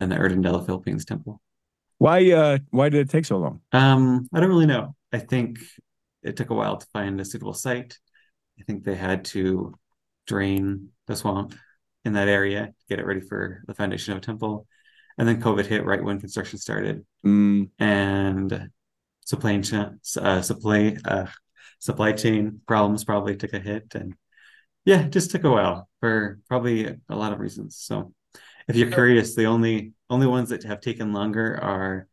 than 0.00 0.08
the 0.08 0.16
Urdaneta 0.16 0.64
Philippines 0.64 1.04
temple. 1.04 1.40
Why? 1.98 2.30
Uh, 2.32 2.58
why 2.70 2.88
did 2.88 3.00
it 3.00 3.10
take 3.10 3.24
so 3.24 3.38
long? 3.38 3.60
Um, 3.72 4.28
I 4.32 4.40
don't 4.40 4.48
really 4.48 4.66
know. 4.66 4.94
I 5.12 5.18
think 5.18 5.58
it 6.24 6.36
took 6.36 6.50
a 6.50 6.54
while 6.54 6.76
to 6.76 6.86
find 6.92 7.20
a 7.20 7.24
suitable 7.24 7.54
site. 7.54 7.98
I 8.58 8.62
think 8.62 8.84
they 8.84 8.94
had 8.94 9.24
to 9.26 9.74
drain 10.26 10.90
the 11.06 11.16
swamp 11.16 11.54
in 12.04 12.14
that 12.14 12.28
area 12.28 12.66
to 12.66 12.72
get 12.88 12.98
it 12.98 13.06
ready 13.06 13.20
for 13.20 13.62
the 13.66 13.74
foundation 13.74 14.12
of 14.12 14.18
a 14.18 14.22
temple. 14.22 14.66
And 15.18 15.28
then 15.28 15.40
COVID 15.40 15.66
hit 15.66 15.84
right 15.84 16.02
when 16.02 16.20
construction 16.20 16.58
started, 16.58 17.04
Mm, 17.24 17.70
and 17.78 18.70
supply 19.24 19.60
chain, 19.60 20.00
uh, 20.20 20.42
supply, 20.42 20.96
uh, 21.04 21.26
supply 21.78 22.12
chain 22.12 22.60
problems 22.66 23.04
probably 23.04 23.36
took 23.36 23.52
a 23.52 23.60
hit, 23.60 23.94
and 23.94 24.14
yeah, 24.84 25.06
it 25.06 25.12
just 25.12 25.30
took 25.30 25.44
a 25.44 25.50
while 25.50 25.88
for 26.00 26.40
probably 26.48 26.86
a 27.08 27.16
lot 27.16 27.32
of 27.32 27.40
reasons. 27.40 27.76
So, 27.76 28.12
if 28.68 28.76
you're 28.76 28.90
curious, 28.90 29.34
the 29.34 29.46
only 29.46 29.92
only 30.10 30.26
ones 30.26 30.50
that 30.50 30.64
have 30.64 30.80
taken 30.80 31.12
longer 31.12 31.58
are 31.62 32.08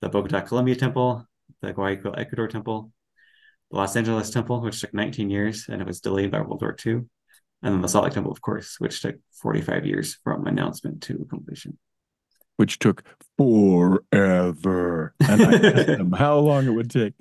the 0.00 0.08
Bogota, 0.08 0.40
Colombia 0.40 0.76
temple, 0.76 1.26
the 1.60 1.72
Guayaquil, 1.72 2.14
Ecuador 2.16 2.48
temple, 2.48 2.92
the 3.70 3.76
Los 3.76 3.96
Angeles 3.96 4.30
temple, 4.30 4.60
which 4.60 4.80
took 4.80 4.94
19 4.94 5.30
years 5.30 5.66
and 5.68 5.80
it 5.80 5.86
was 5.86 6.00
delayed 6.00 6.30
by 6.30 6.40
World 6.40 6.62
War 6.62 6.76
II, 6.84 6.92
and 6.94 7.06
then 7.74 7.80
the 7.82 7.88
Salt 7.88 8.04
Lake 8.04 8.14
temple, 8.14 8.32
of 8.32 8.40
course, 8.40 8.76
which 8.78 9.00
took 9.02 9.16
45 9.42 9.86
years 9.86 10.18
from 10.24 10.46
announcement 10.46 11.02
to 11.04 11.26
completion. 11.30 11.78
which 12.56 12.78
took 12.78 13.04
forever. 13.38 15.14
And 15.26 15.42
I 15.42 15.54
asked 15.54 15.86
them 15.98 16.12
how 16.12 16.38
long 16.38 16.66
it 16.66 16.70
would 16.70 16.90
take. 16.90 17.14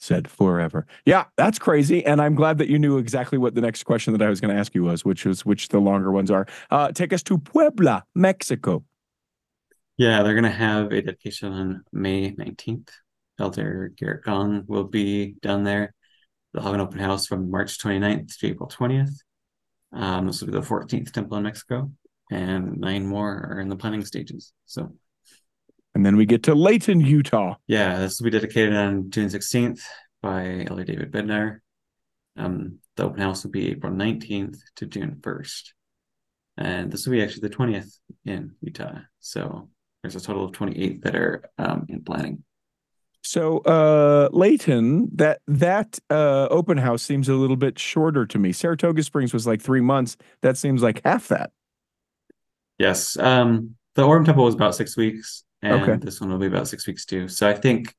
Said 0.00 0.28
forever. 0.28 0.86
Yeah, 1.06 1.24
that's 1.38 1.58
crazy. 1.58 2.04
And 2.04 2.20
I'm 2.20 2.34
glad 2.34 2.58
that 2.58 2.68
you 2.68 2.78
knew 2.78 2.98
exactly 2.98 3.38
what 3.38 3.54
the 3.54 3.62
next 3.62 3.84
question 3.84 4.12
that 4.12 4.20
I 4.20 4.28
was 4.28 4.38
going 4.38 4.52
to 4.54 4.60
ask 4.60 4.74
you 4.74 4.84
was, 4.84 5.02
which 5.02 5.24
was 5.24 5.46
which 5.46 5.68
the 5.68 5.78
longer 5.78 6.12
ones 6.12 6.30
are. 6.30 6.46
Uh, 6.70 6.92
take 6.92 7.14
us 7.14 7.22
to 7.22 7.38
Puebla, 7.38 8.04
Mexico. 8.14 8.84
Yeah, 9.96 10.22
they're 10.22 10.34
gonna 10.34 10.50
have 10.50 10.92
a 10.92 11.00
dedication 11.00 11.52
on 11.52 11.84
May 11.92 12.32
19th. 12.32 12.90
Elder 13.38 13.92
Gerrit 14.00 14.22
Gong 14.22 14.64
will 14.66 14.84
be 14.84 15.34
down 15.42 15.64
there. 15.64 15.94
They'll 16.52 16.62
have 16.62 16.74
an 16.74 16.80
open 16.80 17.00
house 17.00 17.26
from 17.26 17.50
March 17.50 17.78
29th 17.78 18.38
to 18.38 18.46
April 18.48 18.68
20th. 18.68 19.10
Um, 19.92 20.26
this 20.26 20.40
will 20.40 20.48
be 20.48 20.58
the 20.58 20.60
14th 20.60 21.12
temple 21.12 21.36
in 21.36 21.44
Mexico, 21.44 21.90
and 22.30 22.78
nine 22.78 23.06
more 23.06 23.48
are 23.50 23.60
in 23.60 23.68
the 23.68 23.76
planning 23.76 24.04
stages. 24.04 24.52
So 24.66 24.92
And 25.94 26.04
then 26.04 26.16
we 26.16 26.26
get 26.26 26.44
to 26.44 26.54
Layton, 26.54 27.00
Utah. 27.00 27.56
yeah, 27.66 27.98
this 27.98 28.18
will 28.20 28.24
be 28.24 28.30
dedicated 28.30 28.74
on 28.74 29.10
June 29.10 29.28
16th 29.28 29.80
by 30.22 30.66
Elder 30.68 30.84
David 30.84 31.12
Bednar. 31.12 31.58
Um, 32.36 32.78
the 32.96 33.04
open 33.04 33.20
house 33.20 33.44
will 33.44 33.50
be 33.52 33.70
April 33.70 33.92
19th 33.92 34.56
to 34.76 34.86
June 34.86 35.18
1st. 35.20 35.72
And 36.56 36.90
this 36.92 37.04
will 37.06 37.12
be 37.12 37.22
actually 37.22 37.48
the 37.48 37.54
20th 37.54 37.98
in 38.24 38.54
Utah. 38.60 38.98
So 39.20 39.68
there's 40.02 40.16
a 40.16 40.20
total 40.20 40.44
of 40.44 40.52
28 40.52 41.02
that 41.02 41.14
are 41.16 41.50
um, 41.58 41.86
in 41.88 42.02
planning. 42.04 42.44
So, 43.26 43.58
uh, 43.60 44.28
Layton, 44.32 45.08
that 45.14 45.40
that 45.46 45.98
uh, 46.10 46.46
open 46.50 46.76
house 46.76 47.02
seems 47.02 47.28
a 47.28 47.34
little 47.34 47.56
bit 47.56 47.78
shorter 47.78 48.26
to 48.26 48.38
me. 48.38 48.52
Saratoga 48.52 49.02
Springs 49.02 49.32
was 49.32 49.46
like 49.46 49.62
three 49.62 49.80
months. 49.80 50.18
That 50.42 50.58
seems 50.58 50.82
like 50.82 51.00
half 51.04 51.28
that. 51.28 51.50
Yes. 52.78 53.16
Um, 53.16 53.76
the 53.94 54.02
Orem 54.02 54.26
Temple 54.26 54.44
was 54.44 54.54
about 54.54 54.74
six 54.74 54.96
weeks, 54.96 55.44
and 55.62 55.82
Okay. 55.82 55.96
this 56.04 56.20
one 56.20 56.30
will 56.30 56.38
be 56.38 56.46
about 56.46 56.68
six 56.68 56.86
weeks 56.86 57.06
too. 57.06 57.28
So 57.28 57.48
I 57.48 57.54
think 57.54 57.94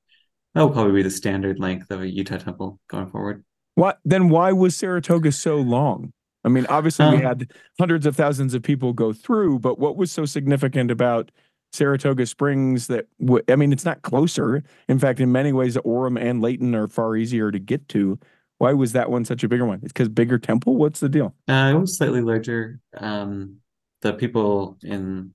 that 0.54 0.62
will 0.62 0.70
probably 0.72 0.94
be 0.94 1.04
the 1.04 1.10
standard 1.12 1.60
length 1.60 1.90
of 1.90 2.02
a 2.02 2.08
Utah 2.10 2.38
temple 2.38 2.80
going 2.88 3.10
forward. 3.10 3.44
What 3.76 4.00
then? 4.06 4.30
Why 4.30 4.52
was 4.52 4.76
Saratoga 4.76 5.32
so 5.32 5.58
long? 5.58 6.14
I 6.44 6.50
mean, 6.50 6.66
obviously 6.68 7.08
we 7.08 7.18
Um, 7.18 7.24
had 7.24 7.52
hundreds 7.80 8.06
of 8.06 8.16
thousands 8.16 8.54
of 8.54 8.62
people 8.62 8.94
go 8.94 9.12
through, 9.14 9.60
but 9.60 9.80
what 9.80 9.98
was 9.98 10.12
so 10.12 10.26
significant 10.26 10.92
about 10.92 11.32
Saratoga 11.74 12.26
Springs 12.26 12.88
that 12.88 13.08
w- 13.20 13.44
I 13.50 13.56
mean, 13.56 13.74
it's 13.74 13.86
not 13.86 14.02
closer. 14.02 14.64
In 14.88 15.00
fact, 15.00 15.20
in 15.20 15.32
many 15.32 15.52
ways, 15.54 15.76
Orem 15.78 16.20
and 16.20 16.42
Layton 16.42 16.74
are 16.76 16.88
far 16.88 17.16
easier 17.16 17.52
to 17.52 17.60
get 17.60 17.88
to. 17.90 18.20
Why 18.58 18.74
was 18.74 18.94
that 18.94 19.12
one 19.12 19.26
such 19.26 19.44
a 19.44 19.50
bigger 19.50 19.66
one? 19.66 19.80
It's 19.84 19.92
because 19.92 20.08
bigger 20.08 20.40
temple. 20.40 20.78
What's 20.78 21.02
the 21.02 21.10
deal? 21.10 21.36
Uh, 21.48 21.74
it 21.76 21.80
was 21.80 21.98
slightly 21.98 22.22
larger. 22.22 22.80
Um, 22.96 23.58
the 24.02 24.14
people 24.14 24.78
in 24.82 25.34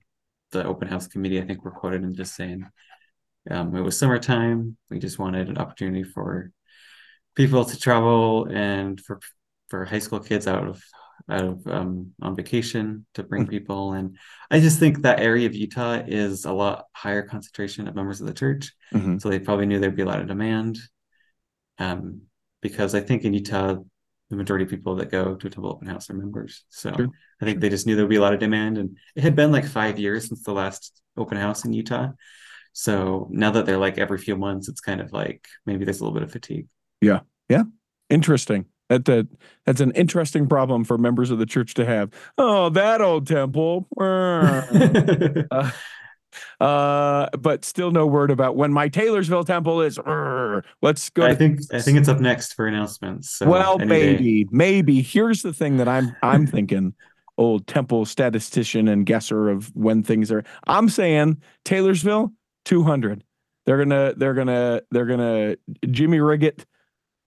the 0.51 0.65
open 0.65 0.87
house 0.87 1.07
committee, 1.07 1.39
I 1.39 1.45
think, 1.45 1.63
were 1.63 1.71
quoted 1.71 2.03
in 2.03 2.15
just 2.15 2.35
saying 2.35 2.65
um, 3.49 3.75
it 3.75 3.81
was 3.81 3.97
summertime. 3.97 4.77
We 4.89 4.99
just 4.99 5.19
wanted 5.19 5.49
an 5.49 5.57
opportunity 5.57 6.03
for 6.03 6.51
people 7.35 7.65
to 7.65 7.79
travel 7.79 8.47
and 8.51 8.99
for 8.99 9.19
for 9.69 9.85
high 9.85 9.99
school 9.99 10.19
kids 10.19 10.47
out 10.47 10.67
of 10.67 10.83
out 11.29 11.43
of 11.43 11.67
um, 11.67 12.13
on 12.21 12.35
vacation 12.35 13.05
to 13.13 13.23
bring 13.23 13.47
people. 13.47 13.93
And 13.93 14.17
I 14.49 14.59
just 14.59 14.79
think 14.79 15.01
that 15.01 15.19
area 15.19 15.45
of 15.47 15.55
Utah 15.55 16.03
is 16.05 16.45
a 16.45 16.53
lot 16.53 16.85
higher 16.93 17.21
concentration 17.23 17.87
of 17.87 17.95
members 17.95 18.21
of 18.21 18.27
the 18.27 18.33
church. 18.33 18.73
Mhm. 18.93 19.21
So 19.21 19.29
they 19.29 19.39
probably 19.39 19.65
knew 19.65 19.79
there'd 19.79 19.95
be 19.95 20.01
a 20.01 20.05
lot 20.05 20.19
of 20.21 20.27
demand. 20.27 20.77
Um, 21.77 22.23
because 22.61 22.93
I 22.93 23.01
think 23.01 23.23
in 23.23 23.33
Utah, 23.33 23.75
the 24.29 24.35
majority 24.35 24.63
of 24.65 24.69
people 24.71 24.95
that 24.95 25.09
go 25.11 25.35
to 25.35 25.47
a 25.47 25.49
temple 25.49 25.71
open 25.71 25.87
house 25.87 26.09
are 26.09 26.13
members. 26.13 26.63
So 26.69 26.93
Sure. 26.95 27.09
I 27.41 27.45
think 27.45 27.59
they 27.59 27.69
just 27.69 27.85
knew 27.85 27.95
there'd 27.95 28.09
be 28.09 28.15
a 28.17 28.21
lot 28.21 28.33
of 28.33 28.39
demand. 28.39 28.77
And 28.77 28.97
it 29.15 29.23
had 29.23 29.35
been 29.35 29.51
like 29.51 29.65
five 29.65 29.99
years 29.99 30.27
since 30.27 30.43
the 30.43 30.53
last 30.53 31.01
open 31.17 31.37
house 31.37 31.65
in 31.65 31.73
Utah. 31.73 32.09
So 32.73 33.27
now 33.31 33.51
that 33.51 33.65
they're 33.65 33.77
like 33.77 33.97
every 33.97 34.17
few 34.17 34.37
months, 34.37 34.69
it's 34.69 34.79
kind 34.79 35.01
of 35.01 35.11
like 35.11 35.47
maybe 35.65 35.83
there's 35.83 35.99
a 35.99 36.03
little 36.03 36.13
bit 36.13 36.23
of 36.23 36.31
fatigue. 36.31 36.67
Yeah 37.01 37.21
yeah 37.49 37.63
interesting. 38.09 38.65
That, 38.91 39.05
that 39.05 39.27
that's 39.65 39.79
an 39.79 39.91
interesting 39.91 40.47
problem 40.49 40.83
for 40.83 40.97
members 40.97 41.31
of 41.31 41.39
the 41.39 41.45
church 41.45 41.75
to 41.75 41.85
have. 41.85 42.11
Oh, 42.37 42.67
that 42.71 42.99
old 42.99 43.25
temple. 43.25 43.87
uh, 43.97 45.71
uh, 46.59 47.29
but 47.39 47.63
still 47.63 47.91
no 47.91 48.05
word 48.05 48.31
about 48.31 48.57
when 48.57 48.73
my 48.73 48.89
Taylorsville 48.89 49.45
temple 49.45 49.81
is. 49.81 49.97
Let's 50.81 51.09
go. 51.09 51.23
I 51.25 51.29
to- 51.29 51.35
think 51.37 51.61
I 51.71 51.79
think 51.79 51.99
it's 51.99 52.09
up 52.09 52.19
next 52.19 52.51
for 52.51 52.67
announcements. 52.67 53.29
So 53.29 53.47
well, 53.47 53.79
any 53.79 53.87
day. 53.87 54.11
maybe, 54.11 54.47
maybe. 54.51 55.01
Here's 55.01 55.41
the 55.41 55.53
thing 55.53 55.77
that 55.77 55.87
I'm 55.87 56.13
I'm 56.21 56.45
thinking. 56.45 56.93
Old 57.37 57.65
temple 57.67 58.03
statistician 58.03 58.89
and 58.89 59.05
guesser 59.05 59.47
of 59.49 59.73
when 59.73 60.03
things 60.03 60.33
are. 60.33 60.43
I'm 60.67 60.89
saying 60.89 61.41
Taylorsville 61.63 62.33
200. 62.65 63.23
They're 63.65 63.77
gonna 63.77 64.13
they're 64.17 64.33
gonna 64.33 64.81
they're 64.91 65.05
gonna 65.05 65.55
Jimmy 65.89 66.19
rig 66.19 66.43
it 66.43 66.65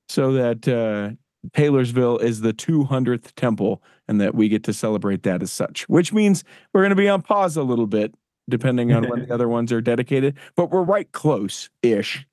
so 0.09 0.33
that 0.33 0.69
uh, 0.69 1.17
Taylorsville 1.53 2.19
is 2.19 2.41
the 2.41 2.53
200th 2.53 3.33
temple 3.35 3.83
and 4.09 4.21
that 4.21 4.35
we 4.35 4.49
get 4.49 4.65
to 4.65 4.73
celebrate 4.73 5.23
that 5.25 5.43
as 5.43 5.53
such. 5.53 5.89
Which 5.89 6.13
means 6.13 6.45
we're 6.73 6.83
gonna 6.83 6.95
be 6.95 7.09
on 7.09 7.23
pause 7.23 7.57
a 7.57 7.63
little 7.63 7.87
bit 7.87 8.15
depending 8.49 8.93
on 8.93 9.09
when 9.09 9.27
the 9.27 9.35
other 9.35 9.49
ones 9.49 9.73
are 9.73 9.81
dedicated. 9.81 10.37
But 10.57 10.71
we're 10.71 10.83
right 10.83 11.11
close 11.13 11.71
ish. 11.83 12.27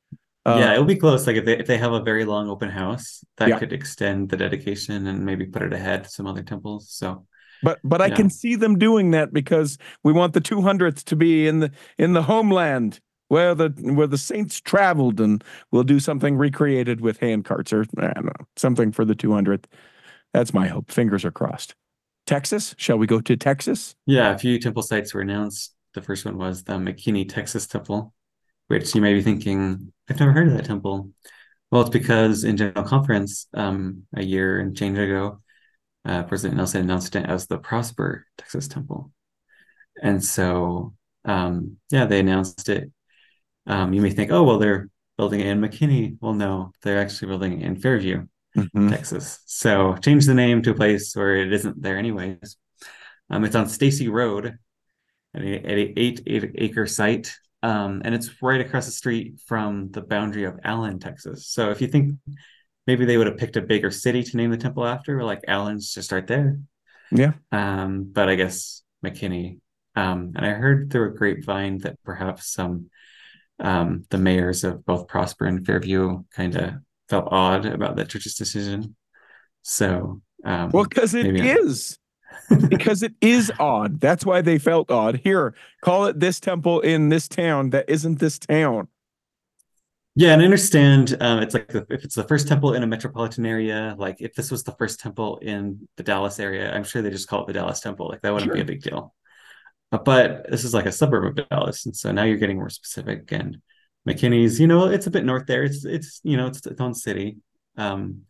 Uh, 0.46 0.58
yeah, 0.58 0.74
it'll 0.74 0.86
be 0.86 0.96
close. 0.96 1.28
Like 1.28 1.36
if 1.36 1.46
they 1.46 1.58
if 1.58 1.68
they 1.68 1.78
have 1.78 1.94
a 1.94 2.02
very 2.02 2.26
long 2.26 2.50
open 2.50 2.70
house, 2.70 3.24
that 3.38 3.50
Yeah. 3.50 3.60
could 3.60 3.74
extend 3.74 4.30
the 4.30 4.38
dedication 4.38 5.06
and 5.08 5.24
maybe 5.26 5.46
put 5.46 5.62
it 5.62 5.72
ahead 5.74 6.10
some 6.10 6.26
other 6.26 6.42
temples. 6.42 6.90
So 6.92 7.26
But 7.62 7.80
but 7.84 8.02
I 8.02 8.10
can 8.10 8.30
see 8.30 8.56
them 8.56 8.80
doing 8.80 9.12
that 9.12 9.32
because 9.34 9.78
we 10.04 10.12
want 10.14 10.34
the 10.34 10.42
200th 10.42 11.04
to 11.06 11.16
be 11.16 11.48
in 11.48 11.60
the 11.60 11.72
in 11.98 12.14
the 12.14 12.24
homeland 12.24 13.00
where 13.32 13.56
the 13.56 13.70
where 13.94 14.08
the 14.08 14.18
saints 14.18 14.60
traveled, 14.60 15.22
and 15.22 15.42
we'll 15.72 15.84
do 15.84 16.02
something 16.02 16.36
recreated 16.36 17.00
with 17.00 17.18
hand 17.20 17.46
carts 17.46 17.72
or 17.72 17.86
I 17.98 18.12
don't 18.12 18.26
know 18.26 18.46
something 18.58 18.92
for 18.92 19.06
the 19.06 19.16
200th. 19.16 19.64
That's 20.34 20.54
my 20.54 20.68
hope. 20.68 20.92
Fingers 20.92 21.24
are 21.24 21.32
crossed. 21.32 21.74
Texas? 22.28 22.76
Shall 22.78 22.98
we 22.98 23.08
go 23.08 23.22
to 23.22 23.38
Texas? 23.38 23.96
yeah, 24.06 24.32
a 24.32 24.38
few 24.38 24.60
temple 24.60 24.84
sites 24.84 25.14
were 25.14 25.22
announced. 25.22 25.74
The 25.94 26.02
first 26.02 26.26
one 26.26 26.38
was 26.38 26.64
the 26.64 26.74
McKinney, 26.74 27.28
Texas 27.28 27.68
temple, 27.68 28.14
which 28.68 28.94
you 28.94 29.02
may 29.02 29.14
be 29.14 29.22
thinking, 29.22 29.94
I've 30.10 30.20
never 30.20 30.34
heard 30.34 30.50
of 30.50 30.54
that 30.56 30.66
temple. 30.66 31.12
Well, 31.72 31.82
it's 31.82 31.90
because 31.90 32.44
in 32.44 32.58
General 32.58 32.84
Conference, 32.84 33.48
um, 33.54 34.04
a 34.14 34.24
year 34.24 34.60
and 34.60 34.76
change 34.76 34.98
ago, 34.98 35.42
uh, 36.04 36.24
President 36.24 36.58
Nelson 36.58 36.82
announced 36.82 37.16
it 37.16 37.26
as 37.26 37.48
the 37.48 37.58
Prosper 37.58 38.26
Texas 38.38 38.68
Temple. 38.68 39.12
And 40.02 40.24
so, 40.24 40.96
um, 41.24 41.78
yeah, 41.92 42.06
they 42.06 42.20
announced 42.20 42.68
it. 42.68 42.92
Um, 43.68 43.94
you 43.94 44.02
may 44.02 44.12
think, 44.12 44.32
oh, 44.32 44.44
well, 44.44 44.58
they're 44.60 44.90
building 45.18 45.40
it 45.40 45.48
in 45.48 45.62
McKinney. 45.62 46.18
Well, 46.20 46.34
no, 46.34 46.72
they're 46.82 47.00
actually 47.00 47.30
building 47.30 47.62
it 47.62 47.66
in 47.66 47.76
Fairview. 47.76 48.26
Mhm. 48.56 48.90
Texas. 48.90 49.40
So 49.46 49.96
change 50.02 50.26
the 50.26 50.34
name 50.34 50.62
to 50.64 50.72
a 50.72 50.76
place 50.76 51.16
where 51.16 51.36
it 51.38 51.54
isn't 51.54 51.82
there 51.82 51.98
anyways. 51.98 52.58
Um, 53.30 53.46
it's 53.46 53.56
on 53.56 53.70
Stacy 53.70 54.10
Road, 54.10 54.58
at 55.34 55.42
a, 55.42 55.56
at 55.56 55.78
eight, 55.78 56.22
eight 56.28 56.52
acre 56.56 56.86
site, 56.86 57.34
um, 57.64 58.02
and 58.04 58.14
it's 58.14 58.42
right 58.42 58.60
across 58.60 58.88
the 58.88 58.92
street 58.92 59.40
from 59.46 59.90
the 59.92 60.02
boundary 60.02 60.44
of 60.44 60.60
Allen, 60.66 61.00
Texas. 61.00 61.48
So 61.48 61.72
if 61.72 61.80
you 61.80 61.88
think 61.88 62.18
maybe 62.88 63.06
they 63.06 63.18
would 63.18 63.28
have 63.28 63.38
picked 63.38 63.56
a 63.56 63.62
bigger 63.62 63.90
city 63.90 64.22
to 64.22 64.36
name 64.36 64.52
the 64.52 64.58
temple 64.58 64.86
after, 64.86 65.24
like 65.24 65.46
Allen's 65.48 65.94
just 65.94 66.12
right 66.12 66.28
there. 66.28 66.60
Yeah. 67.10 67.34
Um, 67.54 68.04
but 68.12 68.28
I 68.28 68.36
guess 68.36 68.84
McKinney. 69.06 69.60
Um, 69.96 70.34
and 70.36 70.46
I 70.46 70.50
heard 70.50 70.92
through 70.92 71.12
a 71.12 71.18
grapevine 71.18 71.78
that 71.80 72.04
perhaps 72.04 72.52
some 72.52 72.90
um, 73.62 74.06
the 74.10 74.18
mayors 74.18 74.64
of 74.64 74.86
both 74.86 75.08
Prosper 75.08 75.46
and 75.46 75.66
Fairview 75.66 76.24
kind 76.36 76.56
of 76.56 76.74
felt 77.10 77.28
odd 77.32 77.66
about 77.66 77.96
that 77.96 78.10
church's 78.10 78.36
decision. 78.36 78.96
So, 79.62 80.22
um, 80.44 80.72
Well, 80.72 80.86
because 80.86 81.14
it 81.14 81.36
is. 81.40 81.98
because 82.70 83.04
it 83.04 83.14
is 83.22 83.52
odd. 83.60 84.00
That's 84.02 84.26
why 84.26 84.42
they 84.42 84.58
felt 84.58 84.90
odd. 84.90 85.22
Here, 85.24 85.54
call 85.84 86.06
it 86.08 86.20
this 86.20 86.40
temple 86.40 86.80
in 86.82 87.10
this 87.10 87.28
town 87.28 87.70
that 87.72 87.90
isn't 87.90 88.20
this 88.20 88.40
town. 88.40 88.88
yeah, 90.16 90.34
and 90.34 90.42
I 90.42 90.46
understand 90.46 91.16
um, 91.22 91.40
it's 91.40 91.54
like 91.54 91.68
the, 91.70 91.86
if 91.90 92.04
it's 92.04 92.16
the 92.16 92.24
first 92.24 92.48
temple 92.48 92.74
in 92.74 92.84
a 92.84 92.88
metropolitan 92.88 93.46
area, 93.46 93.96
like 93.98 94.18
if 94.20 94.34
this 94.34 94.50
was 94.52 94.64
the 94.64 94.74
first 94.74 95.00
temple 95.00 95.38
in 95.38 95.88
the 95.98 96.04
Dallas 96.04 96.40
area, 96.40 96.74
I'm 96.74 96.84
sure 96.84 97.02
they 97.02 97.10
just 97.10 97.28
call 97.28 97.42
it 97.44 97.48
the 97.48 97.54
Dallas 97.54 97.80
Temple. 97.80 98.08
Like 98.10 98.22
that 98.22 98.34
wouldn't 98.34 98.52
be 98.54 98.62
a 98.62 98.66
big 98.66 98.82
deal. 98.82 99.14
But 99.92 100.50
this 100.50 100.64
is 100.64 100.74
like 100.74 100.86
a 100.86 100.92
suburb 100.92 101.38
of 101.38 101.50
Dallas, 101.50 101.86
and 101.86 101.96
so 101.96 102.12
now 102.12 102.24
you're 102.24 102.38
getting 102.38 102.58
more 102.58 102.70
specific. 102.70 103.32
And 103.32 103.62
McKinney's, 104.08 104.60
you 104.60 104.68
know, 104.68 104.86
it's 104.86 105.08
a 105.08 105.12
bit 105.12 105.26
north 105.26 105.46
there. 105.48 105.64
It's 105.64 105.84
it's 105.84 106.22
you 106.24 106.38
know 106.38 106.48
it's 106.48 106.66
its 106.66 106.80
own 106.80 106.94
city, 106.94 107.38
um, 107.78 108.22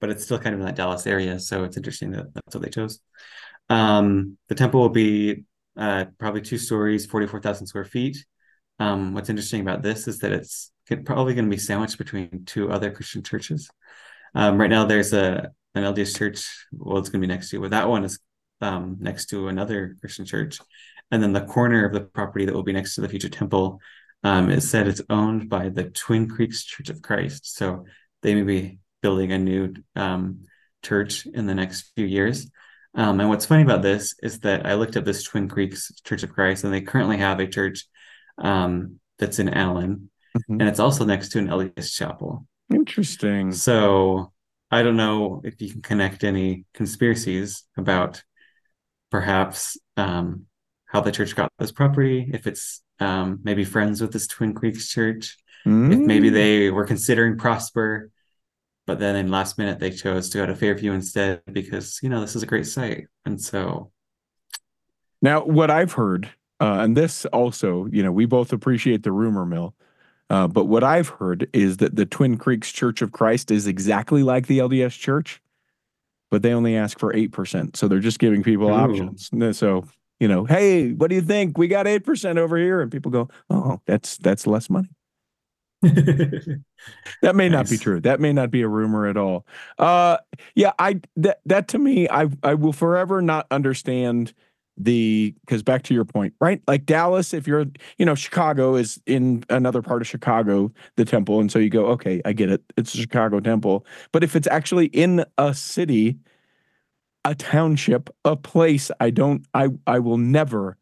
but 0.00 0.10
it's 0.10 0.24
still 0.24 0.38
kind 0.38 0.54
of 0.54 0.60
in 0.60 0.66
that 0.66 0.76
Dallas 0.76 1.06
area. 1.06 1.40
So 1.40 1.64
it's 1.64 1.78
interesting 1.78 2.10
that 2.12 2.32
that's 2.34 2.54
what 2.54 2.62
they 2.62 2.70
chose. 2.70 3.00
Um, 3.70 4.36
the 4.48 4.54
temple 4.54 4.80
will 4.80 4.88
be 4.90 5.44
uh, 5.76 6.06
probably 6.18 6.42
two 6.42 6.58
stories, 6.58 7.06
forty-four 7.06 7.40
thousand 7.40 7.66
square 7.68 7.86
feet. 7.86 8.24
Um, 8.78 9.14
what's 9.14 9.30
interesting 9.30 9.62
about 9.62 9.82
this 9.82 10.06
is 10.08 10.18
that 10.20 10.32
it's 10.32 10.72
probably 11.04 11.34
going 11.34 11.46
to 11.46 11.50
be 11.50 11.56
sandwiched 11.56 11.98
between 11.98 12.44
two 12.44 12.70
other 12.70 12.90
Christian 12.90 13.22
churches. 13.22 13.70
Um, 14.34 14.58
right 14.58 14.70
now, 14.70 14.84
there's 14.84 15.12
a 15.14 15.50
an 15.74 15.84
LDS 15.84 16.18
church. 16.18 16.66
Well, 16.72 16.98
it's 16.98 17.08
going 17.08 17.22
to 17.22 17.26
be 17.26 17.32
next 17.32 17.50
to, 17.50 17.60
but 17.60 17.70
that 17.70 17.88
one 17.88 18.04
is 18.04 18.18
um, 18.60 18.96
next 19.00 19.26
to 19.26 19.48
another 19.48 19.96
Christian 20.00 20.24
church, 20.24 20.58
and 21.10 21.22
then 21.22 21.32
the 21.32 21.40
corner 21.44 21.84
of 21.84 21.92
the 21.92 22.00
property 22.00 22.44
that 22.44 22.54
will 22.54 22.62
be 22.62 22.72
next 22.72 22.94
to 22.94 23.00
the 23.00 23.08
future 23.08 23.28
temple 23.28 23.80
um, 24.24 24.50
is 24.50 24.68
said 24.68 24.88
it's 24.88 25.00
owned 25.08 25.48
by 25.48 25.68
the 25.68 25.84
Twin 25.84 26.28
Creeks 26.28 26.64
Church 26.64 26.90
of 26.90 27.02
Christ. 27.02 27.56
So 27.56 27.84
they 28.22 28.34
may 28.34 28.42
be 28.42 28.78
building 29.00 29.32
a 29.32 29.38
new 29.38 29.74
um, 29.94 30.40
church 30.82 31.26
in 31.26 31.46
the 31.46 31.54
next 31.54 31.92
few 31.94 32.04
years. 32.06 32.50
Um, 32.94 33.20
and 33.20 33.28
what's 33.28 33.46
funny 33.46 33.62
about 33.62 33.82
this 33.82 34.14
is 34.22 34.40
that 34.40 34.66
I 34.66 34.74
looked 34.74 34.96
up 34.96 35.04
this 35.04 35.22
Twin 35.22 35.48
Creeks 35.48 35.92
Church 36.02 36.22
of 36.24 36.32
Christ, 36.32 36.64
and 36.64 36.72
they 36.72 36.80
currently 36.80 37.18
have 37.18 37.38
a 37.38 37.46
church 37.46 37.84
um, 38.38 38.98
that's 39.18 39.38
in 39.38 39.48
Allen, 39.48 40.10
Mhm. 40.36 40.60
and 40.60 40.62
it's 40.62 40.80
also 40.80 41.04
next 41.04 41.30
to 41.30 41.38
an 41.38 41.48
LDS 41.48 41.92
chapel. 41.92 42.46
Interesting. 42.70 43.52
So 43.52 44.32
I 44.70 44.82
don't 44.82 44.96
know 44.96 45.40
if 45.44 45.60
you 45.62 45.72
can 45.72 45.80
connect 45.82 46.24
any 46.24 46.64
conspiracies 46.74 47.64
about 47.76 48.22
perhaps 49.10 49.78
um, 49.96 50.46
how 50.88 51.00
the 51.00 51.12
church 51.12 51.36
got 51.36 51.50
this 51.58 51.72
property, 51.72 52.30
if 52.34 52.46
it's 52.46 52.82
um, 53.00 53.40
maybe 53.44 53.64
friends 53.64 54.00
with 54.00 54.12
this 54.12 54.26
Twin 54.26 54.54
Creeks 54.54 54.88
church, 54.88 55.38
if 55.64 56.06
maybe 56.06 56.30
Mm. 56.30 56.32
they 56.34 56.70
were 56.70 56.86
considering 56.86 57.36
Prosper, 57.38 58.10
but 58.86 58.98
then 58.98 59.16
in 59.16 59.30
last 59.30 59.58
minute 59.58 59.78
they 59.78 59.90
chose 59.90 60.30
to 60.30 60.38
go 60.38 60.46
to 60.46 60.54
Fairview 60.54 60.92
instead 60.92 61.42
because 61.52 62.00
you 62.02 62.08
know 62.08 62.20
this 62.20 62.34
is 62.36 62.42
a 62.42 62.46
great 62.46 62.66
site, 62.66 63.06
and 63.24 63.40
so 63.40 63.92
Now, 65.22 65.44
what 65.44 65.70
I've 65.70 65.92
heard, 65.92 66.28
uh, 66.60 66.78
and 66.80 66.96
this 66.96 67.26
also, 67.26 67.86
you 67.86 68.02
know, 68.02 68.12
we 68.12 68.24
both 68.26 68.52
appreciate 68.52 69.02
the 69.02 69.12
rumor 69.12 69.44
mill, 69.44 69.74
uh, 70.30 70.46
but 70.48 70.66
what 70.66 70.84
I've 70.84 71.08
heard 71.08 71.48
is 71.52 71.78
that 71.78 71.96
the 71.96 72.06
Twin 72.06 72.36
Creeks 72.38 72.72
Church 72.72 73.02
of 73.02 73.12
Christ 73.12 73.50
is 73.50 73.66
exactly 73.66 74.22
like 74.22 74.46
the 74.46 74.58
LDS 74.60 74.96
Church, 74.98 75.40
but 76.30 76.42
they 76.42 76.52
only 76.52 76.76
ask 76.76 76.98
for 76.98 77.12
8%. 77.12 77.76
So 77.76 77.88
they're 77.88 77.98
just 78.00 78.18
giving 78.18 78.42
people 78.42 78.68
Ooh. 78.68 78.72
options. 78.72 79.30
So, 79.58 79.84
you 80.20 80.28
know, 80.28 80.44
hey, 80.44 80.92
what 80.92 81.08
do 81.08 81.14
you 81.14 81.22
think? 81.22 81.58
We 81.58 81.68
got 81.68 81.86
8% 81.86 82.38
over 82.38 82.56
here. 82.56 82.80
And 82.80 82.90
people 82.90 83.10
go, 83.10 83.28
oh, 83.50 83.80
that's 83.86 84.16
that's 84.18 84.46
less 84.46 84.68
money. 84.70 84.90
That 87.22 87.34
may 87.34 87.48
not 87.48 87.68
be 87.68 87.76
true. 87.76 88.00
That 88.00 88.20
may 88.20 88.32
not 88.32 88.50
be 88.50 88.62
a 88.62 88.68
rumor 88.68 89.06
at 89.06 89.16
all. 89.16 89.46
Uh 89.78 90.18
yeah, 90.54 90.72
I 90.78 91.00
that 91.16 91.40
that 91.46 91.68
to 91.68 91.78
me 91.78 92.08
I 92.08 92.28
I 92.42 92.54
will 92.54 92.72
forever 92.72 93.20
not 93.20 93.46
understand 93.50 94.32
the 94.76 95.34
cuz 95.48 95.62
back 95.62 95.82
to 95.84 95.94
your 95.94 96.04
point, 96.04 96.34
right? 96.40 96.62
Like 96.68 96.86
Dallas 96.86 97.34
if 97.34 97.46
you're, 97.46 97.66
you 97.96 98.06
know, 98.06 98.14
Chicago 98.14 98.76
is 98.76 99.00
in 99.06 99.44
another 99.50 99.82
part 99.82 100.02
of 100.02 100.08
Chicago, 100.08 100.72
the 100.96 101.04
temple 101.04 101.40
and 101.40 101.50
so 101.50 101.58
you 101.58 101.70
go, 101.70 101.86
okay, 101.86 102.20
I 102.24 102.32
get 102.32 102.50
it. 102.50 102.62
It's 102.76 102.94
a 102.94 102.98
Chicago 102.98 103.40
temple. 103.40 103.84
But 104.12 104.22
if 104.22 104.36
it's 104.36 104.48
actually 104.48 104.86
in 104.86 105.24
a 105.36 105.54
city, 105.54 106.18
a 107.30 107.34
township, 107.34 108.10
a 108.24 108.36
place, 108.36 108.90
I 109.00 109.10
don't 109.10 109.44
I 109.54 109.68
I 109.86 109.98
will 109.98 110.18
never 110.18 110.76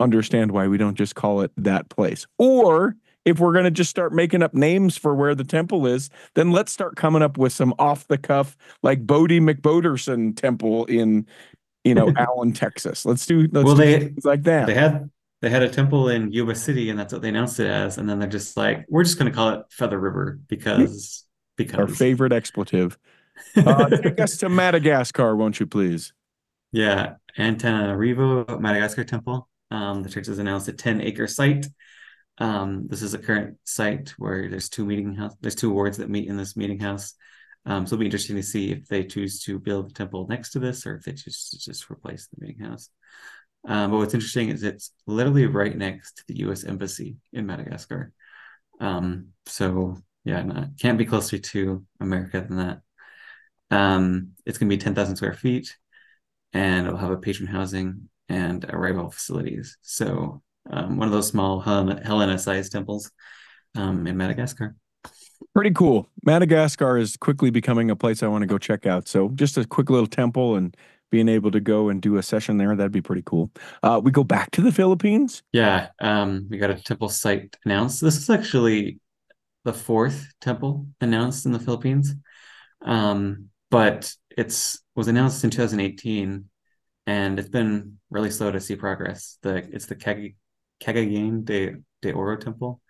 understand 0.00 0.52
why 0.52 0.68
we 0.68 0.78
don't 0.78 0.96
just 0.96 1.14
call 1.14 1.40
it 1.40 1.50
that 1.56 1.88
place. 1.88 2.26
Or 2.38 2.96
if 3.24 3.40
we're 3.40 3.52
going 3.52 3.64
to 3.64 3.70
just 3.70 3.90
start 3.90 4.12
making 4.12 4.42
up 4.42 4.54
names 4.54 4.96
for 4.96 5.14
where 5.14 5.34
the 5.34 5.42
temple 5.44 5.86
is, 5.86 6.10
then 6.34 6.52
let's 6.52 6.70
start 6.70 6.94
coming 6.96 7.22
up 7.22 7.36
with 7.38 7.52
some 7.52 7.74
off 7.78 8.06
the 8.06 8.18
cuff, 8.18 8.56
like 8.82 9.04
Bodie 9.06 9.40
McBoderson 9.40 10.36
Temple 10.36 10.84
in, 10.84 11.26
you 11.82 11.94
know, 11.94 12.12
Allen, 12.16 12.52
Texas. 12.52 13.04
Let's 13.04 13.26
do, 13.26 13.48
let's 13.50 13.64
Well, 13.64 13.74
do 13.74 13.82
they- 13.84 13.98
things 14.00 14.24
like 14.24 14.44
that. 14.44 14.66
they 14.66 14.74
had 14.74 15.10
they 15.42 15.50
had 15.50 15.62
a 15.62 15.68
temple 15.68 16.08
in 16.08 16.30
Yuba 16.32 16.54
City, 16.54 16.88
and 16.88 16.98
that's 16.98 17.12
what 17.12 17.20
they 17.20 17.28
announced 17.28 17.58
it 17.60 17.66
as. 17.66 17.98
And 17.98 18.08
then 18.08 18.18
they're 18.18 18.28
just 18.28 18.56
like, 18.56 18.86
we're 18.88 19.04
just 19.04 19.18
going 19.18 19.30
to 19.30 19.34
call 19.36 19.50
it 19.50 19.64
Feather 19.70 19.98
River 19.98 20.38
because 20.48 21.24
because 21.56 21.78
Our 21.78 21.88
favorite 21.88 22.32
expletive. 22.32 22.96
Uh, 23.64 23.88
take 24.02 24.20
us 24.20 24.36
to 24.38 24.48
Madagascar, 24.48 25.36
won't 25.36 25.60
you 25.60 25.66
please? 25.66 26.12
yeah, 26.72 27.14
Antananarivo 27.38 28.60
Madagascar 28.60 29.04
Temple. 29.04 29.48
Um, 29.70 30.02
the 30.02 30.08
church 30.08 30.26
has 30.26 30.38
announced 30.38 30.68
a 30.68 30.72
10 30.72 31.00
acre 31.00 31.26
site. 31.26 31.66
Um, 32.38 32.86
this 32.88 33.02
is 33.02 33.14
a 33.14 33.18
current 33.18 33.56
site 33.64 34.14
where 34.18 34.48
there's 34.48 34.68
two 34.68 34.84
meeting 34.84 35.14
house, 35.14 35.34
there's 35.40 35.54
two 35.54 35.70
wards 35.70 35.96
that 35.98 36.10
meet 36.10 36.28
in 36.28 36.36
this 36.36 36.56
meeting 36.56 36.78
house. 36.78 37.14
Um, 37.64 37.86
so 37.86 37.94
it'll 37.94 38.00
be 38.00 38.06
interesting 38.06 38.36
to 38.36 38.42
see 38.42 38.70
if 38.70 38.86
they 38.86 39.04
choose 39.04 39.42
to 39.44 39.58
build 39.58 39.90
a 39.90 39.94
temple 39.94 40.26
next 40.28 40.50
to 40.50 40.58
this 40.58 40.86
or 40.86 40.96
if 40.96 41.04
they 41.04 41.12
choose 41.12 41.48
to 41.50 41.58
just 41.58 41.90
replace 41.90 42.28
the 42.28 42.44
meeting 42.46 42.64
house. 42.64 42.90
Um, 43.66 43.90
but 43.90 43.96
what's 43.96 44.14
interesting 44.14 44.50
is 44.50 44.62
it's 44.62 44.92
literally 45.06 45.46
right 45.46 45.76
next 45.76 46.18
to 46.18 46.24
the 46.28 46.38
U.S. 46.40 46.64
Embassy 46.64 47.16
in 47.32 47.46
Madagascar. 47.46 48.12
Um, 48.80 49.28
so 49.46 49.96
yeah, 50.24 50.42
no, 50.42 50.68
can't 50.80 50.98
be 50.98 51.06
closer 51.06 51.38
to 51.38 51.84
America 51.98 52.44
than 52.46 52.58
that. 52.58 52.82
Um, 53.70 54.32
it's 54.44 54.58
going 54.58 54.70
to 54.70 54.76
be 54.76 54.80
10,000 54.80 55.16
square 55.16 55.34
feet 55.34 55.76
and 56.52 56.86
it'll 56.86 56.98
have 56.98 57.10
a 57.10 57.16
patron 57.16 57.48
housing 57.48 58.08
and 58.28 58.64
arrival 58.64 59.10
facilities. 59.10 59.76
So 59.82 60.42
um, 60.70 60.96
one 60.96 61.08
of 61.08 61.12
those 61.12 61.28
small 61.28 61.60
Helena, 61.60 62.00
Helena-sized 62.04 62.72
temples 62.72 63.10
um, 63.76 64.06
in 64.06 64.16
Madagascar. 64.16 64.76
Pretty 65.54 65.72
cool. 65.72 66.08
Madagascar 66.24 66.96
is 66.96 67.16
quickly 67.16 67.50
becoming 67.50 67.90
a 67.90 67.96
place 67.96 68.22
I 68.22 68.28
want 68.28 68.42
to 68.42 68.46
go 68.46 68.58
check 68.58 68.86
out. 68.86 69.08
So 69.08 69.28
just 69.30 69.58
a 69.58 69.64
quick 69.64 69.90
little 69.90 70.06
temple 70.06 70.56
and 70.56 70.76
being 71.10 71.28
able 71.28 71.50
to 71.50 71.60
go 71.60 71.88
and 71.88 72.02
do 72.02 72.16
a 72.16 72.22
session 72.22 72.56
there, 72.56 72.74
that'd 72.74 72.92
be 72.92 73.02
pretty 73.02 73.22
cool. 73.24 73.50
Uh, 73.82 74.00
we 74.02 74.10
go 74.10 74.24
back 74.24 74.50
to 74.52 74.60
the 74.60 74.72
Philippines. 74.72 75.42
Yeah, 75.52 75.88
um, 76.00 76.46
we 76.50 76.58
got 76.58 76.70
a 76.70 76.74
temple 76.74 77.08
site 77.08 77.56
announced. 77.64 78.00
This 78.00 78.16
is 78.16 78.28
actually 78.28 78.98
the 79.64 79.72
fourth 79.72 80.32
temple 80.40 80.86
announced 81.00 81.46
in 81.46 81.52
the 81.52 81.58
Philippines, 81.58 82.14
um, 82.82 83.48
but 83.76 84.10
it's 84.30 84.80
was 84.94 85.06
announced 85.06 85.44
in 85.44 85.50
2018, 85.50 86.46
and 87.06 87.38
it's 87.38 87.50
been 87.50 87.98
really 88.08 88.30
slow 88.30 88.50
to 88.50 88.58
see 88.58 88.74
progress. 88.74 89.36
The 89.42 89.56
it's 89.56 89.84
the 89.84 89.94
Cag- 89.94 90.36
Cagayan 90.82 91.44
de 91.44 91.76
de 92.00 92.12
Oro 92.12 92.38
Temple, 92.38 92.80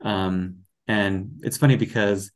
um, 0.00 0.60
and 0.88 1.42
it's 1.42 1.58
funny 1.58 1.76
because 1.76 2.30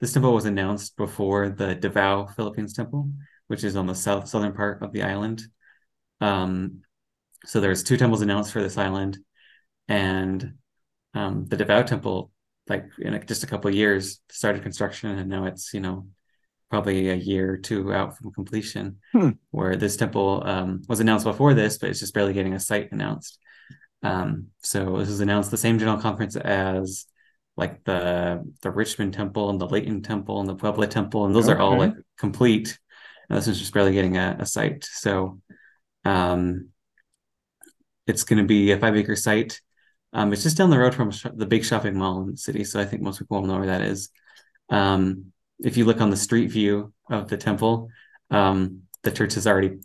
this 0.00 0.12
temple 0.12 0.32
was 0.32 0.44
announced 0.44 0.96
before 0.96 1.48
the 1.48 1.74
Davao 1.74 2.28
Philippines 2.28 2.72
Temple, 2.72 3.10
which 3.48 3.64
is 3.64 3.74
on 3.74 3.88
the 3.88 3.96
south 3.96 4.28
southern 4.28 4.52
part 4.52 4.80
of 4.84 4.92
the 4.92 5.02
island. 5.02 5.42
Um, 6.20 6.82
so 7.46 7.60
there's 7.60 7.82
two 7.82 7.96
temples 7.96 8.22
announced 8.22 8.52
for 8.52 8.62
this 8.62 8.78
island, 8.78 9.18
and 9.88 10.54
um, 11.14 11.46
the 11.46 11.56
Davao 11.56 11.82
Temple, 11.82 12.30
like 12.68 12.84
in 13.00 13.20
just 13.26 13.42
a 13.42 13.48
couple 13.48 13.74
years, 13.74 14.20
started 14.28 14.62
construction, 14.62 15.18
and 15.18 15.28
now 15.28 15.46
it's 15.46 15.74
you 15.74 15.80
know 15.80 16.06
probably 16.70 17.10
a 17.10 17.14
year 17.14 17.52
or 17.52 17.56
two 17.58 17.92
out 17.92 18.16
from 18.16 18.32
completion. 18.32 18.98
Hmm. 19.12 19.30
Where 19.50 19.76
this 19.76 19.96
temple 19.96 20.42
um, 20.46 20.82
was 20.88 21.00
announced 21.00 21.24
before 21.24 21.52
this, 21.54 21.78
but 21.78 21.90
it's 21.90 22.00
just 22.00 22.14
barely 22.14 22.32
getting 22.32 22.54
a 22.54 22.60
site 22.60 22.92
announced. 22.92 23.38
Um, 24.02 24.46
so 24.62 24.96
this 24.98 25.08
was 25.08 25.20
announced 25.20 25.50
the 25.50 25.58
same 25.58 25.78
general 25.78 26.00
conference 26.00 26.36
as 26.36 27.06
like 27.56 27.84
the 27.84 28.42
the 28.62 28.70
Richmond 28.70 29.12
Temple 29.12 29.50
and 29.50 29.60
the 29.60 29.68
Layton 29.68 30.02
Temple 30.02 30.40
and 30.40 30.48
the 30.48 30.54
Puebla 30.54 30.86
Temple, 30.86 31.26
and 31.26 31.34
those 31.34 31.48
are 31.48 31.58
all 31.58 31.76
like 31.76 31.94
complete. 32.18 32.78
And 33.28 33.36
this 33.36 33.48
is 33.48 33.58
just 33.58 33.74
barely 33.74 33.92
getting 33.92 34.16
a, 34.16 34.38
a 34.40 34.46
site. 34.46 34.84
So 34.84 35.40
um, 36.04 36.70
it's 38.06 38.24
going 38.24 38.38
to 38.38 38.46
be 38.46 38.72
a 38.72 38.78
five 38.78 38.96
acre 38.96 39.16
site. 39.16 39.60
Um, 40.12 40.32
it's 40.32 40.42
just 40.42 40.56
down 40.56 40.70
the 40.70 40.78
road 40.78 40.94
from 40.94 41.10
sh- 41.10 41.26
the 41.34 41.46
big 41.46 41.64
shopping 41.64 41.96
mall 41.96 42.22
in 42.22 42.32
the 42.32 42.36
city, 42.36 42.64
so 42.64 42.80
I 42.80 42.84
think 42.84 43.02
most 43.02 43.18
people 43.18 43.40
will 43.40 43.46
know 43.46 43.58
where 43.58 43.66
that 43.66 43.82
is. 43.82 44.08
Um, 44.68 45.32
if 45.62 45.76
you 45.76 45.84
look 45.84 46.00
on 46.00 46.10
the 46.10 46.16
street 46.16 46.50
view 46.50 46.92
of 47.08 47.28
the 47.28 47.36
temple, 47.36 47.88
um, 48.30 48.82
the 49.02 49.10
church 49.10 49.36
is 49.36 49.46
already 49.46 49.78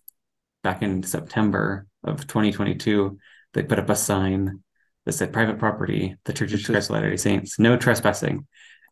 back 0.63 0.81
in 0.81 1.03
September 1.03 1.87
of 2.03 2.27
2022. 2.27 3.17
They 3.53 3.63
put 3.63 3.79
up 3.79 3.89
a 3.89 3.95
sign 3.95 4.63
that 5.05 5.13
said 5.13 5.33
"private 5.33 5.59
property." 5.59 6.15
The 6.25 6.33
Church 6.33 6.53
of 6.53 6.63
Christ 6.63 6.89
Latter-day 6.89 7.17
Saints, 7.17 7.59
no 7.59 7.77
trespassing, 7.77 8.47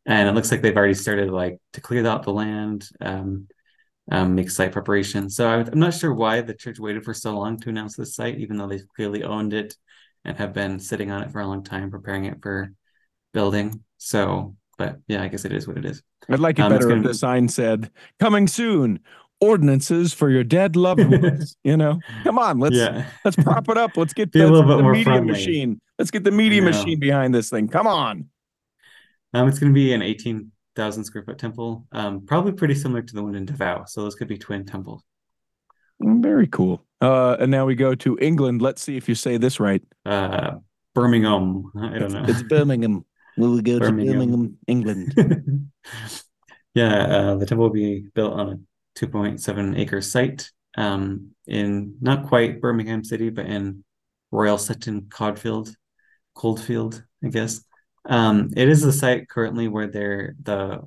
and 0.06 0.30
it 0.30 0.34
looks 0.34 0.52
like 0.52 0.62
they've 0.62 0.76
already 0.76 0.94
started 0.94 1.32
like 1.32 1.60
to 1.74 1.82
clear 1.82 2.06
out 2.06 2.24
the 2.24 2.34
land, 2.34 2.88
um, 3.02 3.48
um, 4.12 4.36
make 4.36 4.50
site 4.50 4.72
preparation. 4.72 5.30
So 5.30 5.48
I, 5.48 5.60
I'm 5.60 5.80
not 5.80 5.94
sure 5.94 6.14
why 6.14 6.42
the 6.42 6.54
church 6.54 6.80
waited 6.80 7.04
for 7.04 7.14
so 7.14 7.38
long 7.38 7.60
to 7.60 7.70
announce 7.70 7.96
this 7.96 8.16
site, 8.16 8.40
even 8.40 8.58
though 8.58 8.68
they've 8.68 8.88
clearly 8.96 9.24
owned 9.24 9.54
it 9.54 9.76
and 10.26 10.38
have 10.38 10.54
been 10.54 10.80
sitting 10.80 11.12
on 11.12 11.24
it 11.24 11.32
for 11.32 11.42
a 11.42 11.48
long 11.48 11.64
time, 11.64 11.92
preparing 11.92 12.26
it 12.26 12.42
for 12.42 12.74
building. 13.34 13.84
So, 13.98 14.56
but 14.78 14.98
yeah, 15.08 15.24
I 15.24 15.28
guess 15.28 15.46
it 15.46 15.52
is 15.54 15.68
what 15.68 15.78
it 15.78 15.86
is. 15.86 16.02
I'd 16.30 16.40
like 16.40 16.60
it 16.60 16.64
Um, 16.64 16.72
better 16.72 16.90
if 16.90 16.96
gonna- 16.98 17.08
the 17.08 17.14
sign 17.14 17.48
said, 17.48 17.92
coming 18.20 18.48
soon, 18.48 19.00
ordinances 19.42 20.14
for 20.14 20.30
your 20.30 20.44
dead 20.44 20.76
loved 20.76 21.04
ones. 21.22 21.56
you 21.64 21.76
know, 21.78 22.00
come 22.24 22.40
on, 22.40 22.60
let's 22.60 22.76
yeah, 22.76 23.06
let's 23.26 23.36
prop 23.38 23.68
it 23.70 23.78
up. 23.78 23.98
Let's 23.98 24.14
get 24.14 24.32
Be 24.32 24.40
a 24.40 24.44
let's 24.44 24.52
little 24.52 24.64
get 24.64 24.74
bit 24.74 24.78
the 24.78 24.84
more 24.84 24.92
media 24.94 25.04
friendly. 25.06 25.32
machine. 25.32 25.82
Let's 26.00 26.12
get 26.12 26.24
the 26.24 26.32
media 26.32 26.62
know. 26.62 26.68
machine 26.70 27.00
behind 27.00 27.36
this 27.36 27.50
thing. 27.50 27.68
Come 27.68 27.88
on. 27.88 28.30
um, 29.34 29.48
it's 29.48 29.60
going 29.60 29.72
to 29.72 29.76
be 29.76 29.94
an 29.94 30.02
18,000 30.02 31.04
square 31.04 31.24
foot 31.24 31.38
temple, 31.38 31.86
um, 31.92 32.26
probably 32.26 32.52
pretty 32.54 32.76
similar 32.76 33.02
to 33.02 33.14
the 33.16 33.24
one 33.24 33.36
in 33.36 33.46
Davao. 33.46 33.84
So 33.88 34.02
those 34.04 34.16
could 34.16 34.28
be 34.28 34.38
twin 34.38 34.66
temples. 34.66 35.04
Mm, 36.02 36.22
Very 36.24 36.48
cool. 36.48 36.84
Uh, 37.02 37.36
and 37.40 37.52
now 37.52 37.66
we 37.66 37.76
go 37.76 37.94
to 37.96 38.18
England. 38.22 38.62
Let's 38.62 38.82
see 38.82 38.96
if 38.96 39.10
you 39.10 39.16
say 39.16 39.38
this 39.38 39.60
right. 39.60 39.82
Uh, 40.06 40.56
Birmingham, 40.96 41.72
I 41.76 41.98
don't 42.00 42.12
know. 42.14 42.24
It's 42.28 42.44
Birmingham. 42.44 43.04
Will 43.38 43.52
we 43.52 43.62
go 43.62 43.80
Birmingham. 43.80 44.14
to 44.14 44.20
Birmingham, 44.20 44.58
England? 44.68 45.14
yeah, 46.74 47.04
uh, 47.04 47.36
the 47.36 47.46
temple 47.46 47.66
will 47.66 47.74
be 47.74 48.06
built 48.14 48.34
on 48.34 48.50
a 48.50 49.00
2.7 49.00 49.78
acre 49.78 50.02
site 50.02 50.52
um, 50.78 51.32
in 51.48 51.96
not 52.02 52.28
quite 52.28 52.62
Birmingham 52.62 53.04
City, 53.04 53.30
but 53.30 53.46
in 53.46 53.84
Royal 54.32 54.58
Sutton 54.58 55.04
Codfield, 55.04 55.74
Coldfield, 56.36 57.04
I 57.24 57.30
guess. 57.30 57.64
Um, 58.06 58.50
it 58.56 58.68
is 58.68 58.82
the 58.82 58.92
site 58.92 59.30
currently 59.30 59.68
where 59.68 59.88
they're 59.88 60.36
the 60.42 60.82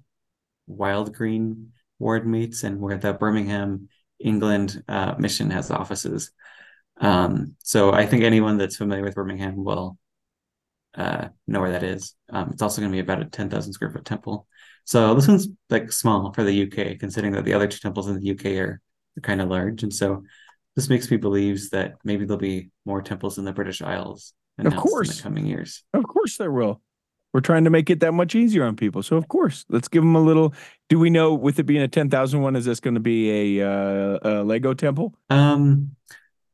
Wylde 0.66 1.14
Green 1.14 1.72
ward 1.98 2.26
meets 2.26 2.62
and 2.64 2.80
where 2.80 2.98
the 2.98 3.12
Birmingham, 3.12 3.88
England 4.20 4.82
uh, 4.88 5.14
mission 5.18 5.50
has 5.50 5.70
offices. 5.70 6.30
Um, 7.00 7.56
so 7.62 7.92
I 7.92 8.06
think 8.06 8.24
anyone 8.24 8.58
that's 8.58 8.76
familiar 8.76 9.04
with 9.04 9.14
Birmingham 9.14 9.64
will 9.64 9.98
uh, 10.96 11.28
know 11.46 11.60
where 11.60 11.72
that 11.72 11.82
is. 11.82 12.14
Um, 12.30 12.50
it's 12.52 12.62
also 12.62 12.80
going 12.80 12.90
to 12.90 12.96
be 12.96 13.00
about 13.00 13.22
a 13.22 13.26
10,000 13.26 13.72
square 13.72 13.90
foot 13.90 14.04
temple. 14.04 14.46
So 14.84 15.14
this 15.14 15.28
one's 15.28 15.48
like 15.68 15.90
small 15.92 16.32
for 16.32 16.44
the 16.44 16.62
UK, 16.62 16.98
considering 16.98 17.32
that 17.32 17.44
the 17.44 17.54
other 17.54 17.66
two 17.66 17.78
temples 17.78 18.08
in 18.08 18.20
the 18.20 18.30
UK 18.30 18.58
are, 18.64 18.80
kind 19.22 19.40
of 19.40 19.48
large. 19.48 19.82
And 19.82 19.92
so 19.92 20.22
this 20.74 20.90
makes 20.90 21.10
me 21.10 21.16
believe 21.16 21.70
that 21.70 21.94
maybe 22.04 22.26
there'll 22.26 22.38
be 22.38 22.70
more 22.84 23.00
temples 23.00 23.38
in 23.38 23.46
the 23.46 23.52
British 23.52 23.80
Isles 23.80 24.34
announced 24.58 24.86
in 24.86 25.16
the 25.16 25.22
coming 25.22 25.46
years. 25.46 25.82
of 25.94 26.06
course 26.06 26.36
there 26.36 26.52
will. 26.52 26.82
We're 27.32 27.40
trying 27.40 27.64
to 27.64 27.70
make 27.70 27.90
it 27.90 28.00
that 28.00 28.12
much 28.12 28.34
easier 28.34 28.64
on 28.64 28.76
people. 28.76 29.02
So 29.02 29.16
of 29.16 29.28
course, 29.28 29.64
let's 29.68 29.88
give 29.88 30.02
them 30.02 30.14
a 30.14 30.20
little. 30.20 30.54
Do 30.88 30.98
we 30.98 31.10
know 31.10 31.34
with 31.34 31.58
it 31.58 31.64
being 31.64 31.82
a 31.82 31.88
10,000 31.88 32.40
one, 32.40 32.56
is 32.56 32.64
this 32.64 32.80
going 32.80 32.94
to 32.94 33.00
be 33.00 33.58
a, 33.58 33.66
uh, 33.66 34.18
a 34.22 34.32
Lego 34.44 34.74
temple? 34.74 35.14
Um, 35.30 35.96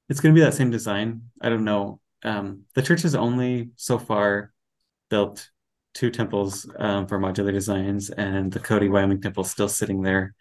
it's 0.08 0.20
going 0.20 0.34
to 0.34 0.38
be 0.38 0.44
that 0.44 0.54
same 0.54 0.70
design. 0.70 1.22
I 1.40 1.48
don't 1.48 1.64
know. 1.64 2.00
Um, 2.24 2.62
the 2.74 2.82
church 2.82 3.02
has 3.02 3.14
only 3.14 3.70
so 3.76 3.98
far 3.98 4.52
built 5.10 5.48
two 5.94 6.10
temples 6.10 6.66
um, 6.78 7.06
for 7.06 7.18
modular 7.18 7.52
designs, 7.52 8.10
and 8.10 8.52
the 8.52 8.60
Cody, 8.60 8.88
Wyoming 8.88 9.20
temple 9.20 9.44
is 9.44 9.50
still 9.50 9.68
sitting 9.68 10.02
there 10.02 10.34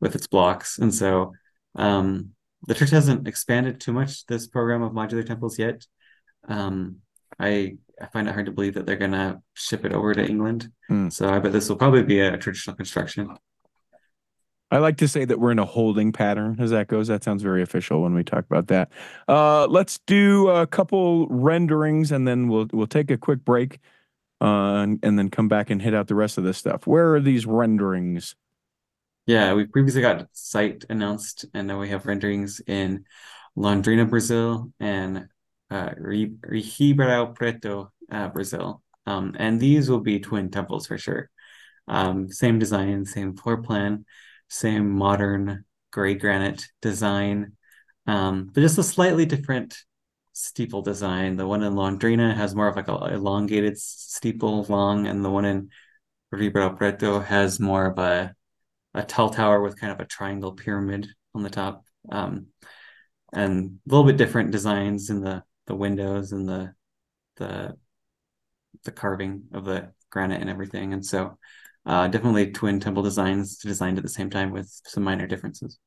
with 0.00 0.14
its 0.14 0.26
blocks. 0.26 0.78
And 0.78 0.94
so 0.94 1.32
um, 1.74 2.30
the 2.66 2.74
church 2.74 2.90
hasn't 2.90 3.28
expanded 3.28 3.80
too 3.80 3.92
much 3.92 4.26
this 4.26 4.46
program 4.46 4.82
of 4.82 4.92
modular 4.92 5.26
temples 5.26 5.58
yet. 5.58 5.86
Um, 6.48 6.98
I 7.38 7.76
I 8.00 8.06
find 8.06 8.28
it 8.28 8.32
hard 8.32 8.46
to 8.46 8.52
believe 8.52 8.74
that 8.74 8.86
they're 8.86 8.96
gonna 8.96 9.40
ship 9.54 9.84
it 9.84 9.92
over 9.92 10.14
to 10.14 10.26
England. 10.26 10.70
Hmm. 10.88 11.08
So 11.08 11.28
I 11.28 11.38
bet 11.38 11.52
this 11.52 11.68
will 11.68 11.76
probably 11.76 12.02
be 12.02 12.20
a 12.20 12.36
traditional 12.36 12.76
construction. 12.76 13.36
I 14.70 14.78
like 14.78 14.96
to 14.98 15.08
say 15.08 15.24
that 15.24 15.38
we're 15.38 15.52
in 15.52 15.58
a 15.58 15.64
holding 15.64 16.12
pattern 16.12 16.56
as 16.58 16.70
that 16.70 16.88
goes. 16.88 17.06
That 17.08 17.22
sounds 17.22 17.42
very 17.42 17.62
official 17.62 18.02
when 18.02 18.14
we 18.14 18.24
talk 18.24 18.44
about 18.46 18.66
that. 18.68 18.90
Uh, 19.28 19.66
let's 19.68 19.98
do 20.06 20.48
a 20.48 20.66
couple 20.66 21.28
renderings 21.28 22.10
and 22.10 22.26
then 22.26 22.48
we'll 22.48 22.66
we'll 22.72 22.88
take 22.88 23.10
a 23.10 23.16
quick 23.16 23.44
break 23.44 23.78
uh, 24.40 24.82
and, 24.82 24.98
and 25.02 25.18
then 25.18 25.30
come 25.30 25.48
back 25.48 25.70
and 25.70 25.80
hit 25.80 25.94
out 25.94 26.08
the 26.08 26.14
rest 26.14 26.36
of 26.36 26.44
this 26.44 26.58
stuff. 26.58 26.86
Where 26.86 27.14
are 27.14 27.20
these 27.20 27.46
renderings? 27.46 28.34
Yeah, 29.26 29.54
we 29.54 29.66
previously 29.66 30.02
got 30.02 30.28
site 30.32 30.84
announced, 30.88 31.46
and 31.52 31.66
now 31.66 31.80
we 31.80 31.88
have 31.88 32.06
renderings 32.06 32.60
in 32.60 33.04
Londrina, 33.56 34.08
Brazil, 34.08 34.72
and 34.78 35.26
uh, 35.68 35.90
Ri- 35.96 36.36
Ribeirão 36.46 37.34
Preto, 37.34 37.90
uh, 38.10 38.28
Brazil. 38.28 38.82
Um, 39.04 39.34
and 39.36 39.58
these 39.58 39.90
will 39.90 40.00
be 40.00 40.20
twin 40.20 40.50
temples 40.50 40.86
for 40.86 40.96
sure. 40.96 41.28
Um, 41.88 42.30
same 42.30 42.58
design, 42.60 43.04
same 43.04 43.36
floor 43.36 43.62
plan, 43.62 44.04
same 44.48 44.90
modern 44.90 45.64
gray 45.90 46.14
granite 46.14 46.64
design, 46.82 47.52
um, 48.06 48.50
but 48.52 48.60
just 48.60 48.78
a 48.78 48.82
slightly 48.82 49.26
different 49.26 49.76
steeple 50.32 50.82
design. 50.82 51.36
The 51.36 51.46
one 51.46 51.62
in 51.62 51.74
Londrina 51.74 52.34
has 52.34 52.54
more 52.54 52.68
of 52.68 52.76
like 52.76 52.88
a 52.88 53.14
elongated 53.14 53.78
steeple 53.78 54.64
long, 54.64 55.06
and 55.06 55.24
the 55.24 55.30
one 55.30 55.44
in 55.44 55.70
Ribeirão 56.32 56.76
Preto 56.76 57.20
has 57.20 57.58
more 57.60 57.86
of 57.86 57.98
a 57.98 58.34
a 58.94 59.02
tall 59.02 59.30
tower 59.30 59.60
with 59.60 59.78
kind 59.78 59.92
of 59.92 60.00
a 60.00 60.06
triangle 60.06 60.52
pyramid 60.52 61.06
on 61.34 61.42
the 61.42 61.50
top, 61.50 61.84
um, 62.10 62.46
and 63.32 63.78
a 63.86 63.90
little 63.90 64.06
bit 64.06 64.16
different 64.16 64.52
designs 64.52 65.10
in 65.10 65.20
the 65.20 65.42
the 65.66 65.74
windows 65.74 66.32
and 66.32 66.48
the 66.48 66.74
the 67.36 67.76
the 68.84 68.92
carving 68.92 69.44
of 69.52 69.64
the 69.64 69.92
granite 70.10 70.40
and 70.40 70.50
everything. 70.50 70.92
And 70.92 71.04
so, 71.04 71.38
uh, 71.86 72.08
definitely 72.08 72.50
twin 72.52 72.80
temple 72.80 73.02
designs 73.02 73.58
designed 73.58 73.98
at 73.98 74.04
the 74.04 74.10
same 74.10 74.30
time 74.30 74.50
with 74.50 74.68
some 74.84 75.04
minor 75.04 75.26
differences. 75.26 75.78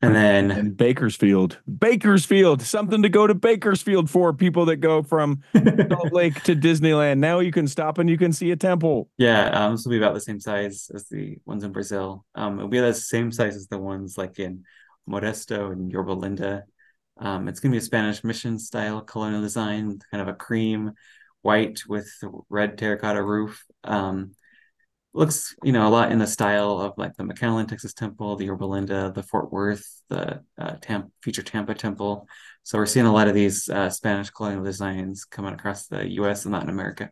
And 0.00 0.14
then 0.14 0.50
And 0.52 0.76
Bakersfield. 0.76 1.58
Bakersfield. 1.78 2.62
Something 2.62 3.02
to 3.02 3.08
go 3.08 3.26
to 3.26 3.34
Bakersfield 3.34 4.08
for 4.08 4.32
people 4.32 4.66
that 4.66 4.76
go 4.76 5.02
from 5.02 5.42
Salt 5.90 6.12
Lake 6.12 6.40
to 6.44 6.54
Disneyland. 6.54 7.18
Now 7.18 7.40
you 7.40 7.50
can 7.50 7.66
stop 7.66 7.98
and 7.98 8.08
you 8.08 8.16
can 8.16 8.32
see 8.32 8.52
a 8.52 8.56
temple. 8.56 9.08
Yeah, 9.18 9.48
um, 9.50 9.72
this 9.72 9.84
will 9.84 9.90
be 9.90 9.98
about 9.98 10.14
the 10.14 10.20
same 10.20 10.38
size 10.38 10.88
as 10.94 11.08
the 11.08 11.38
ones 11.46 11.64
in 11.64 11.72
Brazil. 11.72 12.24
Um, 12.36 12.58
it'll 12.58 12.68
be 12.68 12.78
the 12.78 12.94
same 12.94 13.32
size 13.32 13.56
as 13.56 13.66
the 13.66 13.78
ones 13.78 14.16
like 14.16 14.38
in 14.38 14.64
Modesto 15.08 15.72
and 15.72 15.90
Yorba 15.90 16.12
Linda. 16.12 16.64
Um, 17.16 17.48
it's 17.48 17.58
going 17.58 17.72
to 17.72 17.74
be 17.74 17.78
a 17.78 17.84
Spanish 17.84 18.22
mission 18.22 18.60
style 18.60 19.00
colonial 19.00 19.42
design, 19.42 19.98
kind 20.12 20.22
of 20.22 20.28
a 20.28 20.34
cream 20.34 20.92
white 21.42 21.80
with 21.88 22.08
red 22.48 22.78
terracotta 22.78 23.22
roof. 23.22 23.64
Um, 23.84 24.34
looks, 25.14 25.54
you 25.62 25.72
know, 25.72 25.86
a 25.86 25.90
lot 25.90 26.12
in 26.12 26.18
the 26.18 26.26
style 26.26 26.78
of 26.78 26.94
like 26.96 27.16
the 27.16 27.24
McAllen, 27.24 27.68
Texas 27.68 27.94
Temple, 27.94 28.36
the 28.36 28.46
Yorba 28.46 28.64
Linda, 28.64 29.12
the 29.14 29.22
Fort 29.22 29.52
Worth, 29.52 30.02
the 30.08 30.42
uh, 30.58 30.76
Tam- 30.80 31.12
future 31.22 31.42
Tampa 31.42 31.74
Temple. 31.74 32.28
So 32.62 32.78
we're 32.78 32.86
seeing 32.86 33.06
a 33.06 33.12
lot 33.12 33.28
of 33.28 33.34
these 33.34 33.68
uh, 33.68 33.90
Spanish 33.90 34.30
colonial 34.30 34.62
designs 34.62 35.24
coming 35.24 35.54
across 35.54 35.86
the 35.86 36.08
U.S. 36.12 36.44
and 36.44 36.52
Latin 36.52 36.68
America. 36.68 37.10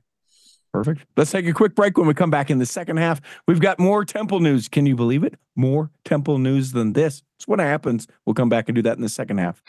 Perfect. 0.72 1.06
Let's 1.16 1.30
take 1.30 1.46
a 1.46 1.54
quick 1.54 1.74
break. 1.74 1.96
When 1.96 2.06
we 2.06 2.12
come 2.12 2.30
back 2.30 2.50
in 2.50 2.58
the 2.58 2.66
second 2.66 2.98
half, 2.98 3.22
we've 3.48 3.60
got 3.60 3.78
more 3.78 4.04
temple 4.04 4.40
news. 4.40 4.68
Can 4.68 4.84
you 4.84 4.94
believe 4.94 5.24
it? 5.24 5.34
More 5.54 5.90
temple 6.04 6.38
news 6.38 6.72
than 6.72 6.92
this. 6.92 7.22
It's 7.38 7.48
what 7.48 7.60
happens. 7.60 8.06
We'll 8.26 8.34
come 8.34 8.50
back 8.50 8.68
and 8.68 8.76
do 8.76 8.82
that 8.82 8.96
in 8.96 9.02
the 9.02 9.08
second 9.08 9.38
half. 9.38 9.62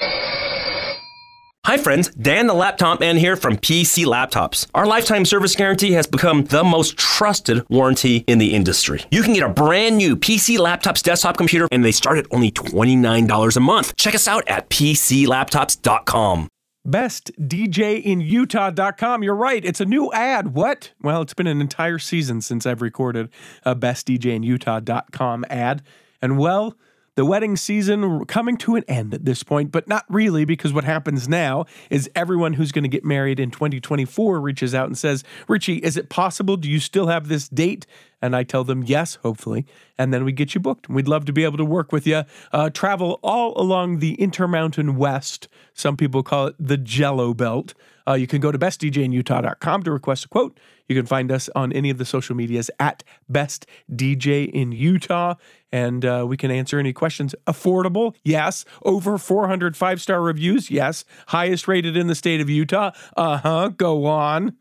Hi 1.68 1.78
friends, 1.78 2.10
Dan 2.12 2.48
the 2.48 2.54
Laptop 2.54 3.02
Man 3.02 3.18
here 3.18 3.36
from 3.36 3.58
PC 3.58 4.06
Laptops. 4.06 4.68
Our 4.74 4.88
lifetime 4.88 5.26
service 5.26 5.54
guarantee 5.54 5.92
has 5.92 6.08
become 6.08 6.46
the 6.46 6.64
most 6.64 6.96
trusted 6.96 7.68
warranty 7.68 8.24
in 8.26 8.38
the 8.38 8.54
industry. 8.54 9.04
You 9.12 9.22
can 9.22 9.34
get 9.34 9.44
a 9.44 9.50
brand 9.50 9.98
new 9.98 10.16
PC 10.16 10.60
Laptops 10.60 11.04
desktop 11.04 11.36
computer 11.36 11.68
and 11.70 11.84
they 11.84 11.92
start 11.92 12.20
at 12.20 12.28
only 12.32 12.52
$29 12.52 13.58
a 13.58 13.60
month. 13.60 13.98
Check 13.98 14.16
us 14.16 14.30
out 14.30 14.48
at 14.48 14.70
PCLaptops.com. 14.70 16.48
bestdjinutah.com. 16.88 19.24
You're 19.24 19.36
right. 19.36 19.66
It's 19.66 19.82
a 19.82 19.86
new 19.86 20.10
ad. 20.14 20.54
What? 20.54 20.94
Well, 21.02 21.22
it's 21.22 21.34
been 21.34 21.48
an 21.48 21.60
entire 21.60 22.00
season 22.00 22.40
since 22.40 22.66
I've 22.66 22.82
recorded 22.82 23.28
a 23.66 23.76
bestdjinutah.com 23.76 25.44
ad. 25.50 25.84
And 26.22 26.38
well, 26.38 26.78
the 27.18 27.26
wedding 27.26 27.58
season 27.58 28.26
coming 28.26 28.56
to 28.58 28.76
an 28.76 28.84
end 28.88 29.12
at 29.12 29.26
this 29.26 29.42
point, 29.42 29.72
but 29.72 29.88
not 29.88 30.06
really 30.08 30.46
because 30.46 30.72
what 30.72 30.84
happens 30.84 31.28
now 31.28 31.66
is 31.90 32.08
everyone 32.14 32.54
who's 32.54 32.72
going 32.72 32.84
to 32.84 32.90
get 32.90 33.04
married 33.04 33.40
in 33.40 33.50
2024 33.50 34.40
reaches 34.40 34.76
out 34.76 34.86
and 34.86 34.96
says, 34.96 35.24
Richie, 35.48 35.78
is 35.78 35.98
it 35.98 36.10
possible? 36.10 36.58
Do 36.58 36.70
you 36.70 36.80
still 36.80 37.08
have 37.08 37.28
this 37.28 37.50
date? 37.50 37.88
And 38.22 38.36
I 38.36 38.44
tell 38.44 38.64
them 38.64 38.84
yes, 38.84 39.16
hopefully. 39.16 39.66
And 39.98 40.14
then 40.14 40.24
we 40.24 40.32
get 40.32 40.56
you 40.56 40.62
booked. 40.62 40.90
We'd 40.90 41.08
love 41.08 41.26
to 41.26 41.34
be 41.34 41.44
able 41.44 41.58
to 41.58 41.66
work 41.66 41.92
with 41.92 42.08
you. 42.08 42.24
Uh, 42.52 42.70
travel 42.70 43.20
all 43.22 43.60
along 43.60 44.00
the 44.00 44.16
Intermountain 44.16 44.96
West. 44.98 45.48
Some 45.74 45.98
people 45.98 46.24
call 46.24 46.48
it 46.48 46.56
the 46.60 46.78
Jello 46.78 47.34
Belt. 47.34 47.74
Uh, 48.08 48.14
you 48.14 48.26
can 48.26 48.40
go 48.40 48.52
to 48.52 48.58
bestdjinutah.com 48.58 49.84
to 49.84 49.92
request 49.92 50.26
a 50.26 50.28
quote. 50.30 50.58
You 50.88 50.96
can 50.96 51.06
find 51.06 51.32
us 51.32 51.50
on 51.56 51.74
any 51.74 51.90
of 51.90 51.98
the 51.98 52.06
social 52.06 52.36
medias 52.36 52.72
at 52.80 53.04
Best 53.28 53.66
DJ 53.92 54.50
in 54.50 54.72
Utah, 54.72 55.36
and 55.72 56.06
uh, 56.06 56.26
we 56.28 56.38
can 56.38 56.50
answer 56.50 56.80
any 56.80 56.94
questions. 56.94 57.36
Affordable, 57.46 58.16
yes. 58.24 58.64
Over 58.84 59.18
400 59.18 59.76
five 59.76 60.02
star 60.02 60.22
reviews, 60.22 60.72
yes. 60.72 61.04
Highest 61.28 61.68
rated 61.68 61.98
in 61.98 62.08
the 62.08 62.16
state 62.16 62.40
of 62.40 62.50
Utah, 62.50 62.92
uh 63.18 63.38
huh. 63.38 63.70
Go 63.70 64.06
on. 64.06 64.56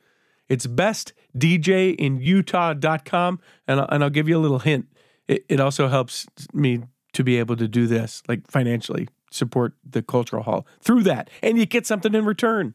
It's 0.48 0.66
bestdjinutah.com, 1.36 3.40
and 3.68 3.80
I'll, 3.80 3.88
and 3.90 4.04
I'll 4.04 4.10
give 4.10 4.28
you 4.28 4.36
a 4.36 4.40
little 4.40 4.58
hint. 4.60 4.86
It, 5.28 5.44
it 5.48 5.60
also 5.60 5.88
helps 5.88 6.26
me 6.52 6.82
to 7.12 7.24
be 7.24 7.38
able 7.38 7.56
to 7.56 7.66
do 7.68 7.86
this, 7.86 8.22
like 8.28 8.50
financially 8.50 9.08
support 9.30 9.74
the 9.84 10.02
cultural 10.02 10.42
hall 10.42 10.66
through 10.80 11.02
that, 11.04 11.30
and 11.42 11.58
you 11.58 11.66
get 11.66 11.86
something 11.86 12.14
in 12.14 12.24
return. 12.24 12.74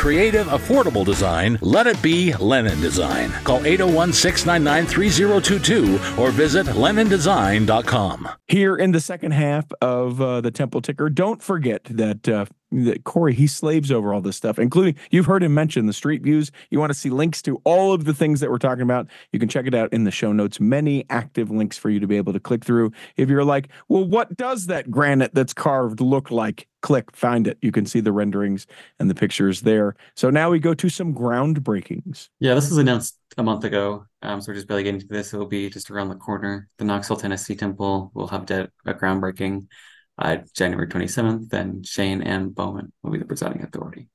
creative, 0.01 0.47
affordable 0.47 1.05
design, 1.05 1.59
let 1.61 1.85
it 1.85 2.01
be 2.01 2.33
Lennon 2.37 2.81
Design. 2.81 3.29
Call 3.43 3.63
801 3.63 4.11
699 4.11 4.87
3022 4.87 6.19
or 6.19 6.31
visit 6.31 6.65
LennonDesign.com. 6.65 8.27
Here 8.47 8.75
in 8.75 8.93
the 8.93 8.99
second 8.99 9.33
half 9.33 9.71
of 9.79 10.19
uh, 10.19 10.41
the 10.41 10.49
Temple 10.49 10.81
Ticker, 10.81 11.07
don't 11.07 11.43
forget 11.43 11.83
that 11.83 12.27
uh, 12.27 12.45
that 12.71 13.03
Corey 13.03 13.35
he 13.35 13.45
slaves 13.45 13.91
over 13.91 14.11
all 14.11 14.21
this 14.21 14.37
stuff, 14.37 14.57
including 14.57 14.95
you've 15.11 15.27
heard 15.27 15.43
him 15.43 15.53
mention 15.53 15.85
the 15.85 15.93
street 15.93 16.23
views. 16.23 16.51
You 16.71 16.79
want 16.79 16.91
to 16.91 16.97
see 16.97 17.11
links 17.11 17.43
to 17.43 17.61
all 17.63 17.93
of 17.93 18.05
the 18.05 18.13
things 18.13 18.39
that 18.39 18.49
we're 18.49 18.57
talking 18.57 18.81
about. 18.81 19.07
You 19.31 19.39
can 19.39 19.49
check 19.49 19.67
it 19.67 19.75
out 19.75 19.93
in 19.93 20.05
the 20.05 20.11
show 20.11 20.31
notes. 20.31 20.59
Many 20.59 21.05
active 21.11 21.51
links 21.51 21.77
for 21.77 21.91
you 21.91 21.99
to 21.99 22.07
be 22.07 22.17
able 22.17 22.33
to 22.33 22.39
click 22.39 22.65
through. 22.65 22.91
If 23.17 23.29
you're 23.29 23.43
like, 23.43 23.67
well, 23.87 24.05
what 24.05 24.35
does 24.35 24.65
that 24.65 24.89
granite 24.89 25.35
that's 25.35 25.53
carved 25.53 26.01
look 26.01 26.31
like? 26.31 26.67
Click, 26.81 27.15
find 27.15 27.47
it. 27.47 27.57
You 27.61 27.71
can 27.71 27.85
see 27.85 27.99
the 27.99 28.11
renderings 28.11 28.65
and 28.99 29.09
the 29.09 29.15
pictures 29.15 29.61
there. 29.61 29.95
So 30.15 30.29
now 30.29 30.49
we 30.49 30.59
go 30.59 30.73
to 30.73 30.89
some 30.89 31.13
groundbreakings. 31.13 32.29
Yeah, 32.39 32.55
this 32.55 32.69
was 32.69 32.77
announced 32.77 33.17
a 33.37 33.43
month 33.43 33.63
ago. 33.63 34.05
Um, 34.21 34.41
so 34.41 34.51
we're 34.51 34.55
just 34.55 34.67
barely 34.67 34.83
getting 34.83 35.01
to 35.01 35.07
this. 35.07 35.33
It'll 35.33 35.45
be 35.45 35.69
just 35.69 35.91
around 35.91 36.09
the 36.09 36.15
corner. 36.15 36.67
The 36.77 36.85
Knoxville, 36.85 37.17
Tennessee 37.17 37.55
Temple 37.55 38.11
will 38.13 38.27
have 38.27 38.45
de- 38.45 38.69
a 38.85 38.93
groundbreaking 38.93 39.67
uh, 40.17 40.37
January 40.55 40.87
27th. 40.87 41.49
Then 41.49 41.83
Shane 41.83 42.21
and 42.21 42.53
Bowman 42.53 42.91
will 43.03 43.11
be 43.11 43.19
the 43.19 43.25
presiding 43.25 43.63
authority. 43.63 44.09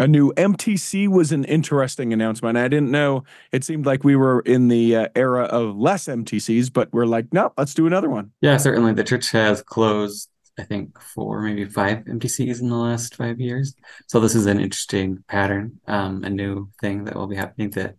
A 0.00 0.08
new 0.08 0.32
MTC 0.32 1.06
was 1.06 1.30
an 1.30 1.44
interesting 1.44 2.12
announcement. 2.12 2.58
I 2.58 2.66
didn't 2.66 2.90
know. 2.90 3.22
It 3.52 3.62
seemed 3.62 3.86
like 3.86 4.02
we 4.02 4.16
were 4.16 4.40
in 4.40 4.66
the 4.66 4.96
uh, 4.96 5.08
era 5.14 5.44
of 5.44 5.76
less 5.76 6.06
MTCs, 6.06 6.72
but 6.72 6.92
we're 6.92 7.06
like, 7.06 7.32
no, 7.32 7.52
let's 7.56 7.74
do 7.74 7.86
another 7.86 8.10
one. 8.10 8.32
Yeah, 8.40 8.56
certainly. 8.56 8.92
The 8.92 9.04
church 9.04 9.30
has 9.30 9.62
closed, 9.62 10.28
I 10.58 10.62
think, 10.62 11.00
four, 11.00 11.40
maybe 11.42 11.64
five 11.64 12.04
MTCs 12.04 12.60
in 12.60 12.68
the 12.68 12.76
last 12.76 13.16
five 13.16 13.40
years. 13.40 13.74
So 14.06 14.20
this 14.20 14.34
is 14.34 14.46
an 14.46 14.60
interesting 14.60 15.24
pattern, 15.28 15.80
um, 15.86 16.22
a 16.24 16.30
new 16.30 16.70
thing 16.80 17.04
that 17.04 17.16
will 17.16 17.26
be 17.26 17.36
happening. 17.36 17.70
That 17.70 17.96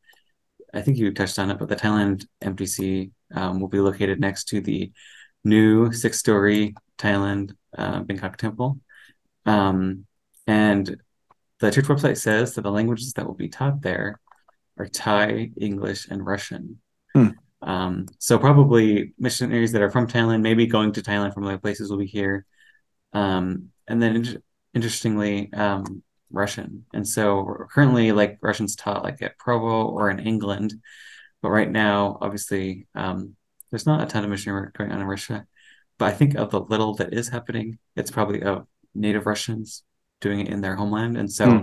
I 0.74 0.82
think 0.82 0.98
you 0.98 1.14
touched 1.14 1.38
on 1.38 1.52
it, 1.52 1.60
but 1.60 1.68
the 1.68 1.76
Thailand 1.76 2.26
MTC 2.42 3.12
um, 3.34 3.60
will 3.60 3.68
be 3.68 3.80
located 3.80 4.20
next 4.20 4.46
to 4.50 4.62
the 4.62 4.92
new 5.44 5.92
six-story 5.92 6.76
Thailand 6.98 7.56
uh, 7.78 8.00
Bangkok 8.02 8.38
Temple. 8.38 8.80
Um, 9.46 10.06
and 10.48 10.98
the 11.60 11.72
church 11.72 11.86
website 11.86 12.18
says 12.18 12.56
that 12.56 12.62
the 12.62 12.72
languages 12.72 13.14
that 13.14 13.26
will 13.26 13.36
be 13.36 13.50
taught 13.50 13.82
there 13.82 14.20
are 14.78 14.88
Thai, 14.88 15.52
English, 15.60 16.08
and 16.10 16.26
Russian. 16.26 16.80
Hmm. 17.14 17.30
Um, 17.66 18.08
so 18.20 18.38
probably 18.40 19.14
missionaries 19.20 19.74
that 19.74 19.82
are 19.84 19.92
from 19.92 20.08
Thailand, 20.08 20.42
maybe 20.42 20.68
going 20.68 20.94
to 20.94 21.02
Thailand 21.04 21.34
from 21.34 21.46
other 21.46 21.58
places, 21.58 21.90
will 21.90 21.98
be 21.98 22.06
here. 22.08 22.46
Um, 23.14 23.72
and 23.88 24.02
then 24.02 24.16
in- 24.18 24.44
interestingly, 24.74 25.52
um, 25.54 26.04
Russian. 26.32 26.86
And 26.94 27.08
so 27.08 27.66
currently, 27.72 28.12
like 28.12 28.40
Russian's 28.42 28.76
taught 28.76 29.04
like 29.04 29.22
at 29.22 29.38
Provo 29.40 29.88
or 29.88 30.10
in 30.12 30.20
England, 30.20 30.76
but 31.42 31.50
right 31.52 31.72
now, 31.72 32.18
obviously, 32.22 32.88
um, 32.96 33.36
there's 33.72 33.86
not 33.86 34.02
a 34.02 34.06
ton 34.06 34.24
of 34.24 34.30
missionary 34.30 34.62
work 34.62 34.78
going 34.78 34.92
on 34.92 35.02
in 35.02 35.08
Russia. 35.08 35.46
But 35.98 36.06
I 36.08 36.12
think 36.12 36.36
of 36.36 36.52
the 36.52 36.62
little 36.62 36.96
that 36.96 37.14
is 37.14 37.30
happening, 37.30 37.80
it's 37.96 38.12
probably 38.12 38.44
of 38.44 38.68
native 38.94 39.26
Russians 39.26 39.84
doing 40.22 40.40
it 40.42 40.50
in 40.50 40.62
their 40.62 40.76
homeland. 40.76 41.18
And 41.18 41.32
so 41.32 41.46
Hmm. 41.46 41.62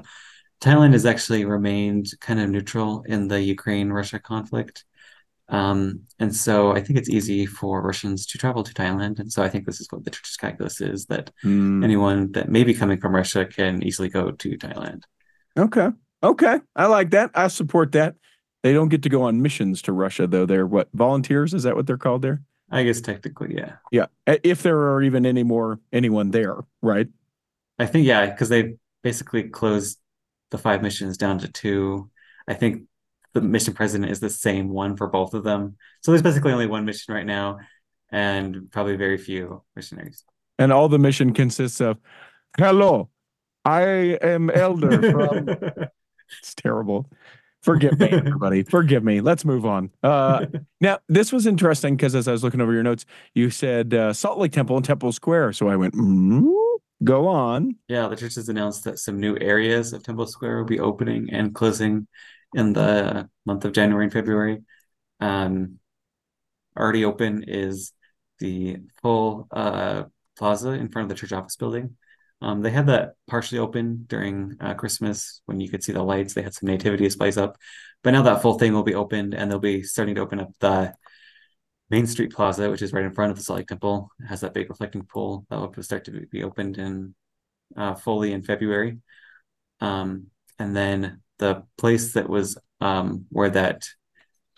Thailand 0.60 0.92
has 0.92 1.06
actually 1.06 1.44
remained 1.44 2.06
kind 2.20 2.40
of 2.40 2.48
neutral 2.50 3.02
in 3.06 3.28
the 3.28 3.40
Ukraine 3.42 3.90
Russia 3.92 4.18
conflict. 4.20 4.84
Um, 5.52 6.00
and 6.18 6.34
so 6.34 6.72
I 6.72 6.80
think 6.80 6.98
it's 6.98 7.10
easy 7.10 7.46
for 7.46 7.82
Russians 7.82 8.26
to 8.26 8.38
travel 8.38 8.62
to 8.64 8.74
Thailand. 8.74 9.20
And 9.20 9.30
so 9.30 9.42
I 9.42 9.48
think 9.48 9.66
this 9.66 9.80
is 9.80 9.86
what 9.90 10.02
the 10.04 10.10
church's 10.10 10.36
calculus 10.36 10.80
is 10.80 11.06
that 11.06 11.30
Hmm. 11.42 11.84
anyone 11.84 12.32
that 12.32 12.48
may 12.48 12.64
be 12.64 12.74
coming 12.74 12.98
from 12.98 13.14
Russia 13.14 13.44
can 13.46 13.82
easily 13.82 14.08
go 14.08 14.30
to 14.30 14.56
Thailand. 14.58 15.02
Okay. 15.56 15.88
Okay. 16.22 16.60
I 16.74 16.86
like 16.86 17.10
that. 17.10 17.30
I 17.34 17.48
support 17.48 17.92
that. 17.92 18.14
They 18.62 18.72
don't 18.72 18.88
get 18.88 19.02
to 19.02 19.08
go 19.08 19.22
on 19.24 19.42
missions 19.42 19.82
to 19.82 19.92
Russia, 19.92 20.26
though. 20.26 20.46
They're 20.46 20.66
what 20.66 20.88
volunteers? 20.94 21.52
Is 21.52 21.64
that 21.64 21.76
what 21.76 21.86
they're 21.86 21.98
called 21.98 22.22
there? 22.22 22.40
I 22.70 22.84
guess 22.84 23.02
technically, 23.02 23.54
yeah. 23.56 23.74
Yeah. 23.90 24.06
If 24.26 24.62
there 24.62 24.78
are 24.78 25.02
even 25.02 25.26
any 25.26 25.42
more 25.42 25.80
anyone 25.92 26.30
there, 26.30 26.56
right? 26.80 27.08
I 27.78 27.86
think, 27.86 28.06
yeah, 28.06 28.24
because 28.30 28.48
they 28.48 28.76
basically 29.02 29.50
closed 29.50 29.98
the 30.50 30.58
five 30.58 30.80
missions 30.80 31.18
down 31.18 31.40
to 31.40 31.48
two. 31.48 32.10
I 32.48 32.54
think 32.54 32.84
the 33.34 33.40
mission 33.40 33.74
president 33.74 34.10
is 34.10 34.20
the 34.20 34.30
same 34.30 34.68
one 34.68 34.96
for 34.96 35.08
both 35.08 35.34
of 35.34 35.44
them. 35.44 35.76
So 36.02 36.10
there's 36.12 36.22
basically 36.22 36.52
only 36.52 36.66
one 36.66 36.84
mission 36.84 37.14
right 37.14 37.26
now 37.26 37.58
and 38.10 38.70
probably 38.70 38.96
very 38.96 39.16
few 39.16 39.62
missionaries. 39.74 40.24
And 40.58 40.72
all 40.72 40.88
the 40.88 40.98
mission 40.98 41.32
consists 41.32 41.80
of, 41.80 41.98
hello, 42.58 43.08
I 43.64 43.82
am 44.20 44.50
elder 44.50 45.10
from. 45.10 45.48
it's 46.40 46.54
terrible. 46.54 47.10
Forgive 47.62 47.98
me, 47.98 48.08
everybody. 48.12 48.62
Forgive 48.64 49.04
me. 49.04 49.20
Let's 49.20 49.44
move 49.44 49.64
on. 49.64 49.90
Uh, 50.02 50.46
now, 50.80 50.98
this 51.08 51.32
was 51.32 51.46
interesting 51.46 51.96
because 51.96 52.14
as 52.14 52.28
I 52.28 52.32
was 52.32 52.44
looking 52.44 52.60
over 52.60 52.72
your 52.72 52.82
notes, 52.82 53.06
you 53.34 53.50
said 53.50 53.94
uh, 53.94 54.12
Salt 54.12 54.38
Lake 54.38 54.52
Temple 54.52 54.76
and 54.76 54.84
Temple 54.84 55.12
Square. 55.12 55.54
So 55.54 55.68
I 55.68 55.76
went, 55.76 55.94
mm, 55.94 56.52
go 57.02 57.28
on. 57.28 57.76
Yeah, 57.88 58.08
the 58.08 58.16
church 58.16 58.34
has 58.34 58.48
announced 58.48 58.84
that 58.84 58.98
some 58.98 59.18
new 59.18 59.38
areas 59.40 59.92
of 59.92 60.02
Temple 60.02 60.26
Square 60.26 60.58
will 60.58 60.64
be 60.64 60.80
opening 60.80 61.30
and 61.30 61.54
closing 61.54 62.06
in 62.54 62.72
the 62.72 63.28
month 63.44 63.64
of 63.64 63.72
January 63.72 64.04
and 64.04 64.12
February. 64.12 64.62
Um, 65.20 65.78
already 66.76 67.04
open 67.04 67.44
is 67.46 67.92
the 68.38 68.78
full 69.02 69.48
uh, 69.50 70.04
plaza 70.36 70.70
in 70.70 70.88
front 70.88 71.04
of 71.04 71.08
the 71.10 71.20
church 71.20 71.32
office 71.32 71.56
building. 71.56 71.96
Um, 72.40 72.60
they 72.60 72.70
had 72.70 72.88
that 72.88 73.12
partially 73.28 73.60
open 73.60 74.04
during 74.08 74.56
uh, 74.60 74.74
Christmas 74.74 75.42
when 75.46 75.60
you 75.60 75.68
could 75.68 75.84
see 75.84 75.92
the 75.92 76.02
lights. 76.02 76.34
They 76.34 76.42
had 76.42 76.54
some 76.54 76.68
nativity 76.68 77.04
displays 77.04 77.38
up, 77.38 77.56
but 78.02 78.10
now 78.10 78.22
that 78.22 78.42
full 78.42 78.58
thing 78.58 78.72
will 78.72 78.82
be 78.82 78.96
opened, 78.96 79.34
and 79.34 79.50
they'll 79.50 79.60
be 79.60 79.84
starting 79.84 80.16
to 80.16 80.22
open 80.22 80.40
up 80.40 80.50
the 80.58 80.92
Main 81.88 82.06
Street 82.06 82.32
Plaza, 82.32 82.68
which 82.68 82.82
is 82.82 82.92
right 82.92 83.04
in 83.04 83.12
front 83.12 83.30
of 83.30 83.38
the 83.38 83.44
Salt 83.44 83.58
Lake 83.58 83.68
Temple. 83.68 84.10
It 84.18 84.26
has 84.26 84.40
that 84.40 84.54
big 84.54 84.68
reflecting 84.68 85.04
pool 85.04 85.46
that 85.50 85.60
will 85.60 85.82
start 85.82 86.04
to 86.06 86.10
be- 86.10 86.42
opened 86.42 86.78
in 86.78 87.14
uh, 87.76 87.94
fully 87.94 88.32
in 88.32 88.42
February. 88.42 88.98
Um, 89.80 90.28
and 90.58 90.74
then 90.74 91.21
the 91.42 91.62
place 91.76 92.14
that 92.14 92.28
was 92.28 92.56
um, 92.80 93.26
where 93.30 93.50
that 93.50 93.78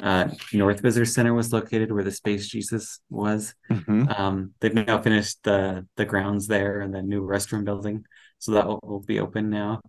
uh, 0.03 0.29
North 0.53 0.81
Visitor 0.81 1.07
Center 1.07 1.33
was 1.35 1.53
located, 1.53 1.91
where 1.93 2.05
the 2.05 2.11
Space 2.23 2.45
Jesus 2.55 3.01
was, 3.09 3.55
Mhm. 3.71 4.03
um, 4.19 4.37
they've 4.61 4.75
now 4.75 5.01
finished 5.01 5.39
the 5.49 5.87
the 5.97 6.05
grounds 6.13 6.47
there 6.47 6.81
and 6.83 6.93
the 6.93 7.03
new 7.03 7.23
restroom 7.23 7.65
building, 7.65 8.05
so 8.39 8.53
that 8.53 8.67
will, 8.67 8.81
will 8.83 9.07
be 9.13 9.21
open 9.21 9.51
now. 9.51 9.81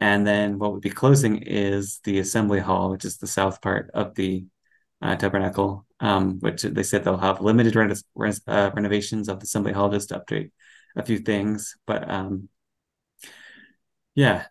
And 0.00 0.26
then 0.26 0.58
what 0.58 0.72
would 0.72 0.82
be 0.90 1.00
closing 1.02 1.34
is 1.42 2.00
the 2.04 2.18
assembly 2.24 2.60
hall, 2.60 2.90
which 2.90 3.04
is 3.04 3.16
the 3.18 3.26
south 3.38 3.60
part 3.60 3.90
of 3.92 4.14
the 4.14 4.44
uh, 5.04 5.16
tabernacle, 5.16 5.86
um, 6.00 6.40
which 6.40 6.62
they 6.62 6.82
said 6.82 7.04
they'll 7.04 7.28
have 7.28 7.40
limited 7.40 7.76
uh, 7.76 8.70
renovations 8.78 9.28
of 9.28 9.36
the 9.38 9.48
assembly 9.48 9.72
hall 9.72 9.90
just 9.90 10.08
to 10.08 10.18
update 10.20 10.50
a 10.96 11.02
few 11.04 11.18
things. 11.18 11.76
But 11.86 12.02
um, 12.10 12.48
yeah, 14.14 14.46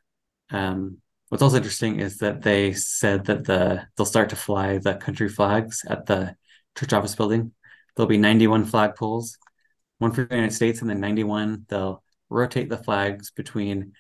um, 0.51 1.01
what's 1.29 1.43
also 1.43 1.57
interesting 1.57 1.99
is 1.99 2.17
that 2.17 2.41
they 2.41 2.73
said 2.73 3.25
that 3.25 3.45
the 3.45 3.87
they'll 3.95 4.05
start 4.05 4.29
to 4.29 4.35
fly 4.35 4.77
the 4.77 4.95
country 4.95 5.29
flags 5.29 5.83
at 5.87 6.05
the 6.05 6.35
church 6.77 6.93
office 6.93 7.15
building. 7.15 7.51
There'll 7.95 8.09
be 8.09 8.17
91 8.17 8.65
flagpoles, 8.65 9.37
one 9.97 10.11
for 10.11 10.25
the 10.25 10.35
United 10.35 10.53
States, 10.53 10.81
and 10.81 10.89
then 10.89 10.99
91. 10.99 11.65
They'll 11.69 12.03
rotate 12.29 12.69
the 12.69 12.77
flags 12.77 13.31
between 13.31 13.93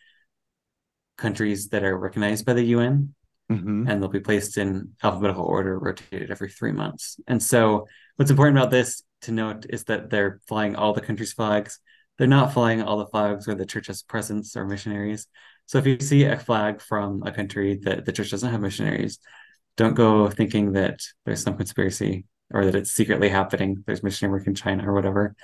countries 1.17 1.69
that 1.69 1.83
are 1.83 1.97
recognized 1.97 2.45
by 2.45 2.53
the 2.53 2.63
UN 2.63 3.13
Mhm. 3.51 3.89
and 3.89 4.01
they'll 4.01 4.09
be 4.09 4.19
placed 4.19 4.57
in 4.57 4.95
alphabetical 5.03 5.43
order, 5.43 5.77
rotated 5.77 6.29
every 6.31 6.49
three 6.49 6.71
months. 6.71 7.19
And 7.27 7.41
so, 7.41 7.87
what's 8.15 8.31
important 8.31 8.57
about 8.57 8.71
this 8.71 9.03
to 9.21 9.31
note 9.31 9.65
is 9.69 9.85
that 9.85 10.09
they're 10.09 10.39
flying 10.47 10.75
all 10.75 10.93
the 10.93 11.01
countries' 11.01 11.33
flags. 11.33 11.79
They're 12.17 12.27
not 12.27 12.53
flying 12.53 12.81
all 12.81 12.97
the 12.97 13.07
flags 13.07 13.47
where 13.47 13.55
the 13.55 13.65
church 13.65 13.87
has 13.87 14.03
presence 14.03 14.55
or 14.55 14.65
missionaries. 14.65 15.27
So, 15.69 15.77
if 15.77 15.85
you 15.85 15.99
see 15.99 16.23
a 16.23 16.35
flag 16.35 16.81
from 16.81 17.21
a 17.23 17.31
country 17.31 17.75
that 17.83 18.03
the 18.03 18.11
church 18.11 18.31
doesn't 18.31 18.49
have 18.49 18.59
missionaries, 18.59 19.19
don't 19.77 19.93
go 19.93 20.27
thinking 20.27 20.71
that 20.71 20.99
there's 21.25 21.43
some 21.43 21.57
conspiracy 21.57 22.25
or 22.51 22.65
that 22.65 22.73
it's 22.73 22.89
secretly 22.89 23.29
happening. 23.29 23.83
There's 23.85 24.01
missionary 24.01 24.39
work 24.39 24.47
in 24.47 24.55
China 24.55 24.89
or 24.89 24.95
whatever. 24.95 25.35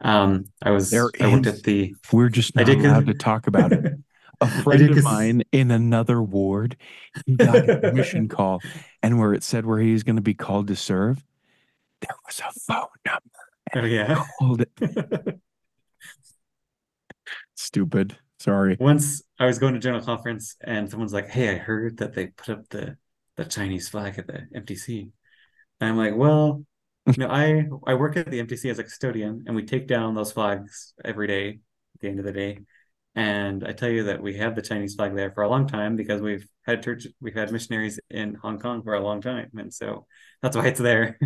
Um, 0.00 0.46
I 0.60 0.72
was 0.72 0.90
There 0.90 1.08
I 1.20 1.28
worked 1.32 1.46
is. 1.46 1.58
at 1.58 1.62
the 1.62 1.94
We're 2.12 2.30
just 2.30 2.56
not 2.56 2.62
I 2.62 2.64
did 2.64 2.84
allowed 2.84 3.06
to 3.06 3.14
talk 3.14 3.46
about 3.46 3.70
it. 3.72 3.94
A 4.40 4.48
friend 4.48 4.80
did 4.80 4.98
of 4.98 5.04
mine 5.04 5.44
in 5.52 5.70
another 5.70 6.20
ward, 6.20 6.76
he 7.24 7.36
got 7.36 7.54
a 7.70 7.92
mission 7.92 8.26
call, 8.36 8.60
and 9.04 9.20
where 9.20 9.34
it 9.34 9.44
said 9.44 9.66
where 9.66 9.78
he 9.78 9.92
was 9.92 10.02
going 10.02 10.16
to 10.16 10.22
be 10.22 10.34
called 10.34 10.66
to 10.66 10.74
serve, 10.74 11.22
there 12.00 12.16
was 12.26 12.40
a 12.40 12.50
phone 12.58 12.86
number. 13.06 13.30
oh 13.76 13.86
yeah. 13.86 15.32
Stupid. 17.54 18.16
Sorry. 18.40 18.76
Once 18.80 19.22
I 19.38 19.44
was 19.44 19.58
going 19.58 19.74
to 19.74 19.80
general 19.80 20.02
conference 20.02 20.56
and 20.62 20.90
someone's 20.90 21.12
like, 21.12 21.28
"Hey, 21.28 21.50
I 21.50 21.58
heard 21.58 21.98
that 21.98 22.14
they 22.14 22.28
put 22.28 22.48
up 22.48 22.68
the 22.70 22.96
the 23.36 23.44
Chinese 23.44 23.88
flag 23.88 24.18
at 24.18 24.26
the 24.26 24.48
MTC," 24.54 25.10
and 25.80 25.90
I'm 25.90 25.98
like, 25.98 26.16
"Well, 26.16 26.64
you 27.06 27.14
know, 27.18 27.28
I 27.28 27.68
I 27.86 27.94
work 27.94 28.16
at 28.16 28.30
the 28.30 28.40
MTC 28.40 28.70
as 28.70 28.78
a 28.78 28.84
custodian, 28.84 29.44
and 29.46 29.54
we 29.54 29.64
take 29.64 29.86
down 29.86 30.14
those 30.14 30.32
flags 30.32 30.94
every 31.04 31.26
day 31.26 31.48
at 31.94 32.00
the 32.00 32.08
end 32.08 32.18
of 32.18 32.24
the 32.24 32.32
day." 32.32 32.60
And 33.14 33.66
I 33.66 33.72
tell 33.72 33.90
you 33.90 34.04
that 34.04 34.22
we 34.22 34.36
have 34.38 34.54
the 34.54 34.62
Chinese 34.62 34.94
flag 34.94 35.14
there 35.14 35.32
for 35.32 35.42
a 35.42 35.48
long 35.48 35.66
time 35.66 35.96
because 35.96 36.22
we've 36.22 36.46
had 36.62 36.82
church, 36.82 37.06
we've 37.20 37.34
had 37.34 37.52
missionaries 37.52 38.00
in 38.08 38.34
Hong 38.34 38.58
Kong 38.58 38.82
for 38.82 38.94
a 38.94 39.00
long 39.00 39.20
time, 39.20 39.50
and 39.58 39.72
so 39.74 40.06
that's 40.42 40.56
why 40.56 40.66
it's 40.66 40.80
there. 40.80 41.18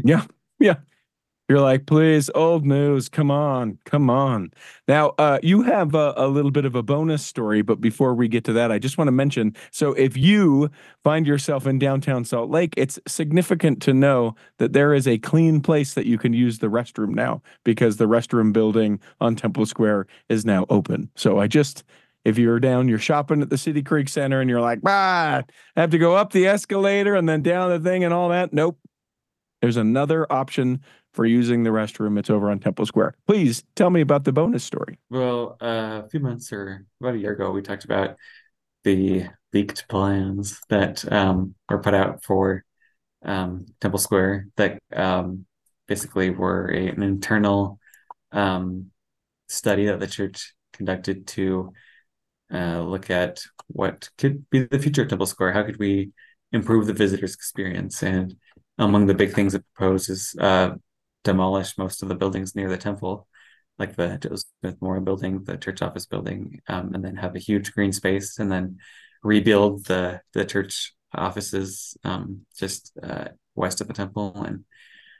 You're 1.46 1.60
like, 1.60 1.84
please, 1.84 2.30
old 2.34 2.64
news. 2.64 3.10
Come 3.10 3.30
on, 3.30 3.78
come 3.84 4.08
on. 4.08 4.50
Now, 4.88 5.10
uh, 5.18 5.40
you 5.42 5.60
have 5.60 5.94
a, 5.94 6.14
a 6.16 6.26
little 6.26 6.50
bit 6.50 6.64
of 6.64 6.74
a 6.74 6.82
bonus 6.82 7.24
story, 7.24 7.60
but 7.60 7.82
before 7.82 8.14
we 8.14 8.28
get 8.28 8.44
to 8.44 8.54
that, 8.54 8.72
I 8.72 8.78
just 8.78 8.96
want 8.96 9.08
to 9.08 9.12
mention. 9.12 9.54
So, 9.70 9.92
if 9.92 10.16
you 10.16 10.70
find 11.02 11.26
yourself 11.26 11.66
in 11.66 11.78
downtown 11.78 12.24
Salt 12.24 12.48
Lake, 12.48 12.72
it's 12.78 12.98
significant 13.06 13.82
to 13.82 13.92
know 13.92 14.34
that 14.56 14.72
there 14.72 14.94
is 14.94 15.06
a 15.06 15.18
clean 15.18 15.60
place 15.60 15.92
that 15.92 16.06
you 16.06 16.16
can 16.16 16.32
use 16.32 16.60
the 16.60 16.68
restroom 16.68 17.10
now 17.10 17.42
because 17.62 17.98
the 17.98 18.08
restroom 18.08 18.54
building 18.54 18.98
on 19.20 19.36
Temple 19.36 19.66
Square 19.66 20.06
is 20.30 20.46
now 20.46 20.64
open. 20.70 21.10
So, 21.14 21.38
I 21.38 21.46
just. 21.46 21.84
If 22.24 22.38
you're 22.38 22.58
down, 22.58 22.88
you're 22.88 22.98
shopping 22.98 23.42
at 23.42 23.50
the 23.50 23.58
City 23.58 23.82
Creek 23.82 24.08
Center 24.08 24.40
and 24.40 24.48
you're 24.48 24.62
like, 24.62 24.78
ah, 24.86 25.42
I 25.76 25.80
have 25.82 25.90
to 25.90 25.98
go 25.98 26.16
up 26.16 26.32
the 26.32 26.46
escalator 26.46 27.14
and 27.14 27.28
then 27.28 27.42
down 27.42 27.68
the 27.68 27.78
thing 27.78 28.02
and 28.02 28.14
all 28.14 28.30
that. 28.30 28.50
Nope. 28.50 28.78
There's 29.60 29.76
another 29.76 30.26
option 30.32 30.80
for 31.14 31.24
using 31.24 31.62
the 31.62 31.70
restroom. 31.70 32.18
It's 32.18 32.28
over 32.28 32.50
on 32.50 32.58
Temple 32.58 32.84
Square. 32.84 33.14
Please 33.26 33.64
tell 33.76 33.88
me 33.88 34.00
about 34.00 34.24
the 34.24 34.32
bonus 34.32 34.64
story. 34.64 34.98
Well, 35.08 35.56
uh, 35.62 36.02
a 36.04 36.08
few 36.10 36.20
months 36.20 36.52
or 36.52 36.84
about 37.00 37.14
a 37.14 37.18
year 37.18 37.32
ago, 37.32 37.50
we 37.52 37.62
talked 37.62 37.84
about 37.84 38.16
the 38.82 39.28
leaked 39.52 39.88
plans 39.88 40.60
that 40.68 41.10
um, 41.10 41.54
were 41.68 41.78
put 41.78 41.94
out 41.94 42.22
for 42.24 42.64
um, 43.24 43.66
Temple 43.80 44.00
Square 44.00 44.48
that 44.56 44.78
um, 44.92 45.46
basically 45.86 46.30
were 46.30 46.70
a, 46.70 46.88
an 46.88 47.02
internal 47.02 47.78
um, 48.32 48.90
study 49.48 49.86
that 49.86 50.00
the 50.00 50.06
church 50.06 50.54
conducted 50.72 51.26
to 51.28 51.72
uh, 52.52 52.80
look 52.82 53.08
at 53.10 53.42
what 53.68 54.10
could 54.18 54.48
be 54.50 54.64
the 54.64 54.78
future 54.78 55.02
of 55.02 55.08
Temple 55.08 55.26
Square. 55.26 55.52
How 55.52 55.62
could 55.62 55.78
we 55.78 56.10
improve 56.52 56.86
the 56.86 56.92
visitor's 56.92 57.34
experience? 57.34 58.02
And 58.02 58.36
among 58.78 59.06
the 59.06 59.14
big 59.14 59.32
things 59.32 59.54
it 59.54 59.64
proposed 59.74 60.10
is 60.10 60.34
uh, 60.38 60.72
demolish 61.24 61.78
most 61.78 62.02
of 62.02 62.08
the 62.08 62.14
buildings 62.14 62.54
near 62.54 62.68
the 62.68 62.76
temple, 62.78 63.26
like 63.78 63.96
the 63.96 64.18
Joseph 64.18 64.48
Smith 64.60 64.76
Memorial 64.80 65.04
building, 65.04 65.44
the 65.44 65.56
church 65.56 65.82
office 65.82 66.06
building, 66.06 66.60
um, 66.68 66.94
and 66.94 67.04
then 67.04 67.16
have 67.16 67.36
a 67.36 67.40
huge 67.40 67.72
green 67.72 67.92
space, 67.92 68.38
and 68.38 68.50
then 68.52 68.78
rebuild 69.22 69.86
the 69.86 70.20
the 70.34 70.44
church 70.44 70.92
offices 71.14 71.96
um, 72.04 72.42
just 72.58 72.92
uh, 73.02 73.28
west 73.54 73.80
of 73.80 73.88
the 73.88 73.94
temple. 73.94 74.34
And 74.44 74.64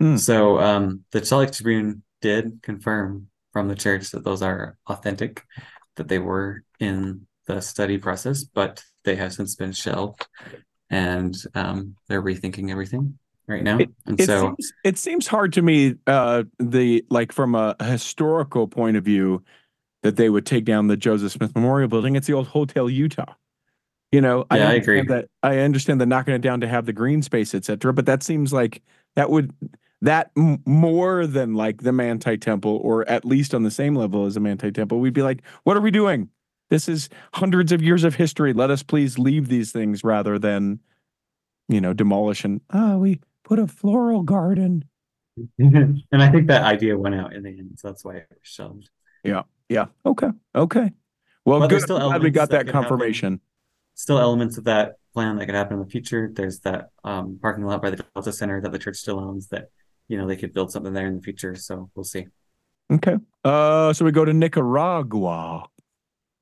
Hmm. 0.01 0.17
so 0.17 0.59
um, 0.61 1.05
the 1.13 1.25
Salt 1.25 1.45
Lake 1.47 1.53
Tribune 1.53 2.03
did 2.21 2.61
confirm 2.63 3.29
from 3.53 3.69
the 3.69 3.75
church 3.75 4.11
that 4.11 4.25
those 4.25 4.43
are 4.43 4.79
authentic, 4.89 5.43
that 5.97 6.09
they 6.09 6.19
were 6.19 6.65
in 6.81 7.27
the 7.47 7.61
study 7.61 7.99
process, 7.99 8.45
but 8.45 8.83
they 9.05 9.17
have 9.17 9.33
since 9.33 9.55
been 9.55 9.73
shelved, 9.73 10.27
and 10.91 11.37
um, 11.55 11.97
they're 12.09 12.23
rethinking 12.23 12.71
everything 12.71 13.19
right 13.47 13.63
now. 13.63 13.79
and 13.79 14.21
It 14.21 14.27
so. 14.27 14.41
seems 14.57 14.73
it 14.85 14.99
seems 14.99 15.27
hard 15.27 15.53
to 15.55 15.63
me, 15.63 15.95
uh, 16.07 16.45
the 16.59 17.05
like 17.11 17.33
from 17.33 17.55
a 17.55 17.77
historical 17.83 18.69
point 18.69 18.97
of 18.97 19.05
view, 19.05 19.43
that 20.03 20.17
they 20.17 20.29
would 20.31 20.47
take 20.47 20.65
down 20.65 20.87
the 20.89 20.97
Joseph 20.97 21.33
Smith 21.33 21.55
Memorial 21.55 21.89
Building. 21.89 22.17
It's 22.17 22.27
the 22.27 22.33
old 22.35 22.49
Hotel 22.49 22.89
Utah. 22.91 23.35
You 24.13 24.21
know, 24.21 24.47
Yeah, 24.53 24.69
I 24.69 24.75
understand 24.77 24.83
agree. 24.83 25.03
That 25.17 25.29
I 25.43 25.59
understand 25.59 26.01
the 26.01 26.07
knocking 26.07 26.35
it 26.35 26.41
down 26.41 26.61
to 26.61 26.69
have 26.69 26.87
the 26.87 26.93
green 26.93 27.21
space, 27.23 27.55
etc. 27.55 27.93
But 27.93 28.07
that 28.07 28.23
seems 28.23 28.53
like 28.53 28.83
that 29.17 29.31
would 29.31 29.53
that 30.03 30.31
m- 30.37 30.63
more 30.67 31.27
than 31.27 31.55
like 31.55 31.83
the 31.83 31.93
Manti 31.93 32.37
Temple, 32.37 32.79
or 32.83 33.09
at 33.09 33.25
least 33.25 33.55
on 33.55 33.63
the 33.63 33.71
same 33.71 33.95
level 33.97 34.27
as 34.27 34.35
the 34.35 34.41
Manti 34.41 34.71
Temple. 34.71 35.01
We'd 35.01 35.15
be 35.15 35.23
like, 35.23 35.43
what 35.65 35.77
are 35.77 35.81
we 35.81 35.91
doing? 35.91 36.29
This 36.71 36.89
is 36.89 37.09
hundreds 37.33 37.73
of 37.73 37.83
years 37.83 38.05
of 38.05 38.15
history. 38.15 38.53
Let 38.53 38.71
us 38.71 38.83
please 38.83 39.19
leave 39.19 39.49
these 39.49 39.73
things 39.73 40.05
rather 40.05 40.39
than, 40.39 40.81
you 41.69 41.81
know, 41.81 41.93
demolish 41.93 42.45
and 42.45 42.61
ah, 42.71 42.97
we 42.97 43.21
put 43.45 43.59
a 43.59 43.67
floral 43.67 44.23
garden. 44.23 44.85
and 45.59 46.03
I 46.13 46.31
think 46.31 46.49
that 46.49 46.63
idea 46.63 46.97
went 46.99 47.15
out 47.15 47.35
in 47.35 47.43
the 47.43 47.51
end, 47.51 47.73
so 47.77 47.89
that's 47.89 48.05
why 48.05 48.17
it 48.17 48.27
was 48.31 48.39
shelved. 48.43 48.89
Yeah. 49.23 49.43
Yeah. 49.69 49.87
Okay. 50.05 50.29
Okay. 50.55 50.91
Well, 51.45 51.61
But 51.61 51.71
good. 51.71 51.83
still 51.83 51.97
I'm 51.99 52.09
glad 52.09 52.23
we 52.23 52.31
got 52.31 52.51
that 52.51 52.59
that 52.59 52.67
could 52.67 52.75
happen. 52.75 52.89
confirmation. 52.89 53.41
Still 53.95 54.19
elements 54.19 54.59
of 54.59 54.65
that 54.65 54.95
plan 55.13 55.37
that 55.37 55.47
could 55.47 55.55
happen 55.55 55.79
in 55.79 55.85
the 55.85 55.89
future. 55.91 56.31
There's 56.33 56.61
that 56.61 56.89
um, 57.05 57.39
parking 57.41 57.65
lot 57.65 57.81
by 57.83 57.91
the 57.91 58.05
Delta 58.15 58.33
Center 58.33 58.61
that 58.61 58.73
the 58.73 58.79
church 58.79 58.97
still 58.97 59.21
owns 59.21 59.49
that, 59.49 59.69
you 60.09 60.19
know, 60.19 60.27
they 60.27 60.37
could 60.37 60.53
build 60.53 60.73
something 60.73 60.93
there 60.93 61.07
in 61.07 61.17
the 61.17 61.23
future. 61.23 61.55
So 61.55 61.91
we'll 61.95 62.05
see. 62.05 62.27
Okay. 62.93 63.17
Uh, 63.45 63.93
so 63.93 64.05
we 64.05 64.11
go 64.13 64.25
to 64.25 64.33
Nicaragua. 64.33 65.67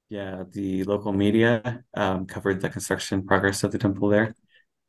Yeah, 0.09 0.45
the 0.51 0.85
local 0.85 1.13
media 1.13 1.85
um, 1.95 2.27
covered 2.27 2.61
the 2.61 2.69
construction 2.69 3.25
progress 3.27 3.65
of 3.65 3.73
the 3.73 3.79
temple 3.79 4.09
there. 4.09 4.35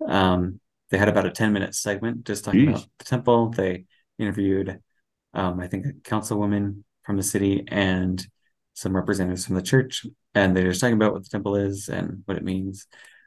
Um, 0.06 0.60
they 0.94 1.00
had 1.00 1.10
about 1.10 1.26
a 1.26 1.32
10 1.32 1.52
minute 1.54 1.74
segment 1.74 2.24
just 2.24 2.46
talking 2.46 2.68
Jeez. 2.68 2.70
about 2.70 2.86
the 3.00 3.06
temple. 3.06 3.50
They 3.50 3.86
interviewed, 4.20 4.80
um, 5.34 5.60
I 5.60 5.66
think, 5.66 5.88
a 5.88 5.94
councilwoman 6.08 6.84
from 7.02 7.18
the 7.18 7.24
city 7.24 7.64
and 7.68 8.24
some 8.76 8.96
representatives 8.96 9.44
from 9.44 9.56
the 9.56 9.64
church. 9.64 10.06
And 10.36 10.56
they're 10.56 10.70
just 10.70 10.82
talking 10.82 10.94
about 10.94 11.14
what 11.14 11.24
the 11.24 11.30
temple 11.30 11.56
is 11.56 11.90
and 11.90 12.22
what 12.26 12.38
it 12.38 12.44
means. 12.44 12.86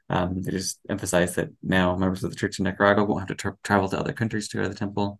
Um, 0.08 0.42
they 0.42 0.52
just 0.52 0.78
emphasized 0.88 1.34
that 1.34 1.48
now 1.60 1.96
members 1.96 2.22
of 2.22 2.30
the 2.30 2.36
church 2.36 2.60
in 2.60 2.66
Nicaragua 2.66 3.04
won't 3.04 3.22
have 3.22 3.28
to 3.30 3.34
tra- 3.34 3.58
travel 3.64 3.88
to 3.88 3.98
other 3.98 4.12
countries 4.12 4.46
to 4.50 4.58
go 4.58 4.62
to 4.62 4.68
the 4.68 4.76
temple. 4.76 5.18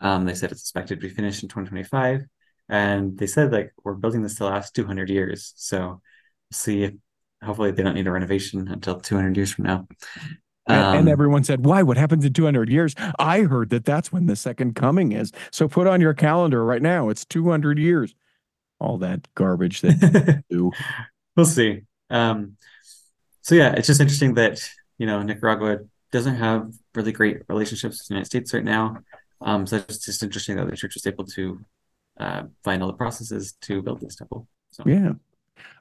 Um, 0.00 0.26
they 0.26 0.34
said 0.34 0.52
it's 0.52 0.60
expected 0.60 1.00
to 1.00 1.08
be 1.08 1.14
finished 1.14 1.42
in 1.42 1.48
2025. 1.48 2.26
And 2.68 3.16
they 3.16 3.26
said, 3.26 3.50
like, 3.50 3.72
we're 3.82 3.94
building 3.94 4.20
this 4.20 4.34
to 4.34 4.44
last 4.44 4.74
200 4.74 5.08
years. 5.08 5.54
So 5.56 5.78
we'll 5.86 6.02
see 6.52 6.82
if 6.82 6.92
hopefully 7.42 7.70
they 7.70 7.82
don't 7.82 7.94
need 7.94 8.06
a 8.06 8.12
renovation 8.12 8.68
until 8.68 9.00
200 9.00 9.34
years 9.34 9.54
from 9.54 9.64
now. 9.64 9.88
And, 10.68 10.98
and 10.98 10.98
Um, 11.00 11.08
everyone 11.08 11.44
said, 11.44 11.64
Why? 11.64 11.82
What 11.82 11.96
happens 11.96 12.24
in 12.24 12.32
200 12.32 12.68
years? 12.68 12.94
I 13.18 13.42
heard 13.42 13.70
that 13.70 13.84
that's 13.84 14.12
when 14.12 14.26
the 14.26 14.36
second 14.36 14.74
coming 14.74 15.12
is. 15.12 15.32
So 15.50 15.66
put 15.68 15.86
on 15.86 16.00
your 16.00 16.14
calendar 16.14 16.64
right 16.64 16.82
now. 16.82 17.08
It's 17.08 17.24
200 17.24 17.78
years. 17.78 18.14
All 18.80 18.98
that 18.98 19.26
garbage 19.34 19.80
that 19.80 20.44
do. 20.50 20.70
we'll 21.36 21.46
see. 21.46 21.82
Um, 22.10 22.56
so 23.42 23.54
yeah, 23.54 23.72
it's 23.72 23.86
just 23.86 24.00
interesting 24.00 24.34
that 24.34 24.60
you 24.98 25.06
know 25.06 25.22
Nicaragua 25.22 25.78
doesn't 26.12 26.36
have 26.36 26.72
really 26.94 27.12
great 27.12 27.38
relationships 27.48 27.98
with 27.98 28.06
the 28.08 28.14
United 28.14 28.26
States 28.26 28.54
right 28.54 28.64
now. 28.64 28.98
Um, 29.40 29.66
so 29.66 29.76
it's 29.76 30.04
just 30.04 30.22
interesting 30.22 30.56
that 30.56 30.68
the 30.68 30.76
church 30.76 30.94
was 30.94 31.06
able 31.06 31.24
to 31.26 31.60
uh, 32.18 32.42
find 32.64 32.82
all 32.82 32.88
the 32.88 32.96
processes 32.96 33.54
to 33.62 33.82
build 33.82 34.00
this 34.00 34.16
temple. 34.16 34.46
So 34.70 34.82
Yeah. 34.86 35.12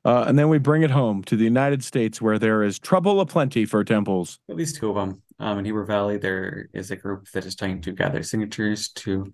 Uh, 0.05 0.25
and 0.27 0.37
then 0.37 0.49
we 0.49 0.57
bring 0.57 0.83
it 0.83 0.91
home 0.91 1.23
to 1.23 1.35
the 1.35 1.43
United 1.43 1.83
States 1.83 2.21
where 2.21 2.39
there 2.39 2.63
is 2.63 2.79
trouble 2.79 3.19
aplenty 3.19 3.65
for 3.65 3.83
temples. 3.83 4.39
at 4.49 4.55
least 4.55 4.77
two 4.77 4.89
of 4.89 4.95
them. 4.95 5.21
Um, 5.39 5.59
in 5.59 5.65
Heber 5.65 5.85
Valley, 5.85 6.17
there 6.17 6.69
is 6.73 6.91
a 6.91 6.95
group 6.95 7.29
that 7.31 7.45
is 7.45 7.55
trying 7.55 7.81
to 7.81 7.91
gather 7.91 8.23
signatures 8.23 8.89
to 8.93 9.31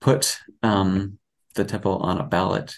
put 0.00 0.38
um, 0.62 1.18
the 1.54 1.64
temple 1.64 1.98
on 1.98 2.18
a 2.18 2.24
ballot 2.24 2.74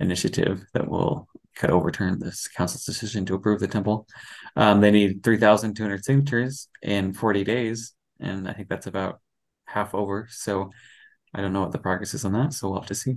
initiative 0.00 0.64
that 0.74 0.88
will 0.88 1.28
could 1.56 1.70
overturn 1.70 2.18
this 2.18 2.48
council's 2.48 2.84
decision 2.84 3.24
to 3.24 3.34
approve 3.34 3.60
the 3.60 3.66
temple. 3.66 4.06
Um, 4.56 4.80
they 4.80 4.90
need 4.90 5.22
3,200 5.24 6.04
signatures 6.04 6.68
in 6.82 7.14
40 7.14 7.44
days, 7.44 7.94
and 8.20 8.46
I 8.46 8.52
think 8.52 8.68
that's 8.68 8.86
about 8.86 9.20
half 9.64 9.94
over. 9.94 10.28
So 10.30 10.70
I 11.34 11.40
don't 11.40 11.52
know 11.52 11.62
what 11.62 11.72
the 11.72 11.78
progress 11.78 12.14
is 12.14 12.24
on 12.24 12.32
that, 12.34 12.52
so 12.52 12.68
we'll 12.68 12.80
have 12.80 12.88
to 12.88 12.94
see. 12.94 13.16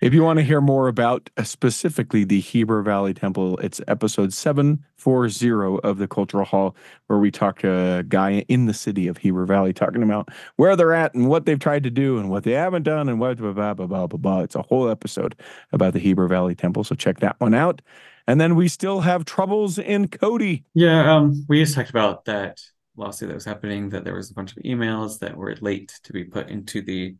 If 0.00 0.14
you 0.14 0.22
want 0.22 0.38
to 0.38 0.44
hear 0.44 0.60
more 0.60 0.86
about 0.86 1.28
uh, 1.36 1.42
specifically 1.42 2.22
the 2.22 2.38
Heber 2.38 2.82
Valley 2.82 3.12
Temple, 3.12 3.58
it's 3.58 3.80
episode 3.88 4.32
740 4.32 5.80
of 5.82 5.98
the 5.98 6.06
Cultural 6.06 6.44
Hall, 6.44 6.76
where 7.08 7.18
we 7.18 7.32
talk 7.32 7.58
to 7.60 7.98
a 7.98 8.02
guy 8.04 8.44
in 8.46 8.66
the 8.66 8.74
city 8.74 9.08
of 9.08 9.18
Heber 9.18 9.44
Valley 9.44 9.72
talking 9.72 10.04
about 10.04 10.28
where 10.54 10.76
they're 10.76 10.94
at 10.94 11.14
and 11.14 11.28
what 11.28 11.46
they've 11.46 11.58
tried 11.58 11.82
to 11.82 11.90
do 11.90 12.16
and 12.18 12.30
what 12.30 12.44
they 12.44 12.52
haven't 12.52 12.84
done 12.84 13.08
and 13.08 13.18
what 13.18 13.38
blah, 13.38 13.52
blah, 13.52 13.74
blah, 13.74 13.86
blah, 13.86 14.06
blah, 14.06 14.18
blah. 14.18 14.40
It's 14.42 14.54
a 14.54 14.62
whole 14.62 14.88
episode 14.88 15.34
about 15.72 15.94
the 15.94 15.98
Heber 15.98 16.28
Valley 16.28 16.54
Temple. 16.54 16.84
So 16.84 16.94
check 16.94 17.18
that 17.18 17.34
one 17.40 17.54
out. 17.54 17.82
And 18.28 18.40
then 18.40 18.54
we 18.54 18.68
still 18.68 19.00
have 19.00 19.24
troubles 19.24 19.80
in 19.80 20.06
Cody. 20.06 20.64
Yeah, 20.74 21.12
um, 21.12 21.44
we 21.48 21.60
just 21.60 21.74
talked 21.74 21.90
about 21.90 22.24
that 22.26 22.60
lawsuit 22.96 23.30
that 23.30 23.34
was 23.34 23.44
happening, 23.44 23.88
that 23.88 24.04
there 24.04 24.14
was 24.14 24.30
a 24.30 24.34
bunch 24.34 24.56
of 24.56 24.62
emails 24.62 25.18
that 25.18 25.36
were 25.36 25.56
late 25.60 25.98
to 26.04 26.12
be 26.12 26.22
put 26.22 26.48
into 26.48 26.82
the 26.82 27.16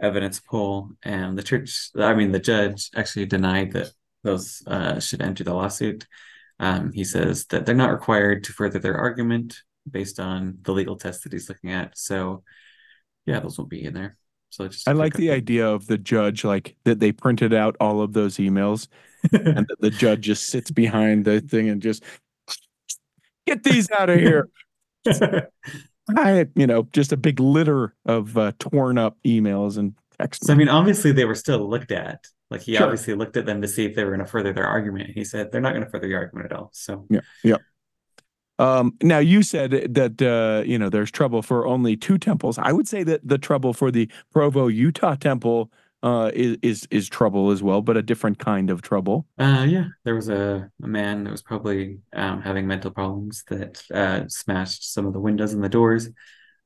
evidence 0.00 0.40
pool, 0.40 0.90
and 1.02 1.38
the 1.38 1.42
church, 1.42 1.90
I 1.96 2.14
mean, 2.14 2.32
the 2.32 2.38
judge 2.38 2.90
actually 2.94 3.26
denied 3.26 3.72
that 3.72 3.92
those 4.22 4.62
uh, 4.66 5.00
should 5.00 5.22
enter 5.22 5.44
the 5.44 5.54
lawsuit. 5.54 6.06
Um, 6.58 6.92
he 6.92 7.04
says 7.04 7.46
that 7.46 7.64
they're 7.64 7.74
not 7.74 7.92
required 7.92 8.44
to 8.44 8.52
further 8.52 8.78
their 8.78 8.96
argument 8.96 9.56
based 9.90 10.20
on 10.20 10.58
the 10.62 10.72
legal 10.72 10.96
test 10.96 11.24
that 11.24 11.32
he's 11.32 11.48
looking 11.48 11.72
at. 11.72 11.96
So, 11.96 12.42
yeah, 13.24 13.40
those 13.40 13.58
won't 13.58 13.70
be 13.70 13.84
in 13.84 13.94
there. 13.94 14.16
So 14.50 14.68
just 14.68 14.88
I 14.88 14.92
like 14.92 15.14
the 15.14 15.30
idea 15.30 15.66
of 15.68 15.86
the 15.86 15.96
judge, 15.96 16.44
like 16.44 16.76
that 16.84 16.98
they 16.98 17.12
printed 17.12 17.54
out 17.54 17.76
all 17.80 18.02
of 18.02 18.12
those 18.12 18.36
emails 18.36 18.88
and 19.32 19.66
that 19.68 19.80
the 19.80 19.90
judge 19.90 20.22
just 20.22 20.46
sits 20.46 20.70
behind 20.70 21.24
the 21.24 21.40
thing 21.40 21.68
and 21.68 21.80
just 21.80 22.02
get 23.46 23.62
these 23.62 23.90
out 23.92 24.10
of 24.10 24.18
here. 24.18 24.48
I, 26.16 26.30
had, 26.30 26.52
you 26.54 26.66
know, 26.66 26.88
just 26.92 27.12
a 27.12 27.16
big 27.16 27.40
litter 27.40 27.94
of 28.06 28.36
uh, 28.36 28.52
torn 28.58 28.98
up 28.98 29.16
emails 29.26 29.78
and 29.78 29.94
text. 30.18 30.44
So 30.46 30.52
I 30.52 30.56
mean, 30.56 30.68
obviously 30.68 31.12
they 31.12 31.24
were 31.24 31.34
still 31.34 31.68
looked 31.68 31.92
at. 31.92 32.26
Like 32.50 32.62
he 32.62 32.74
Sure. 32.74 32.84
obviously 32.86 33.14
looked 33.14 33.36
at 33.36 33.46
them 33.46 33.62
to 33.62 33.68
see 33.68 33.84
if 33.84 33.94
they 33.94 34.02
were 34.04 34.10
going 34.10 34.24
to 34.24 34.30
further 34.30 34.52
their 34.52 34.66
argument. 34.66 35.10
He 35.14 35.24
said 35.24 35.52
they're 35.52 35.60
not 35.60 35.72
going 35.72 35.84
to 35.84 35.90
further 35.90 36.08
your 36.08 36.18
argument 36.18 36.50
at 36.50 36.58
all. 36.58 36.70
So 36.72 37.06
yeah, 37.08 37.56
Um, 38.58 38.94
now 39.02 39.18
you 39.18 39.42
said 39.42 39.70
that 39.94 40.20
uh, 40.20 40.62
you 40.66 40.78
know 40.78 40.90
there's 40.90 41.10
trouble 41.10 41.42
for 41.42 41.66
only 41.66 41.96
two 41.96 42.18
temples. 42.18 42.58
I 42.58 42.72
would 42.72 42.86
say 42.88 43.02
that 43.04 43.26
the 43.26 43.38
trouble 43.38 43.72
for 43.72 43.90
the 43.90 44.10
Provo, 44.32 44.66
Utah 44.66 45.14
temple 45.14 45.70
uh, 46.02 46.30
is 46.34 46.56
is 46.62 46.88
is 46.90 47.08
trouble 47.08 47.50
as 47.50 47.62
well, 47.62 47.82
but 47.82 47.96
a 47.96 48.02
different 48.02 48.38
kind 48.38 48.70
of 48.70 48.82
trouble. 48.82 49.26
uh, 49.38 49.66
yeah, 49.68 49.86
there 50.04 50.14
was 50.14 50.28
a, 50.28 50.70
a 50.82 50.86
man 50.86 51.24
that 51.24 51.30
was 51.30 51.42
probably 51.42 51.98
um, 52.14 52.40
having 52.40 52.66
mental 52.66 52.90
problems 52.90 53.44
that 53.48 53.82
uh, 53.92 54.26
smashed 54.28 54.92
some 54.92 55.06
of 55.06 55.12
the 55.12 55.20
windows 55.20 55.52
and 55.52 55.62
the 55.62 55.68
doors 55.68 56.08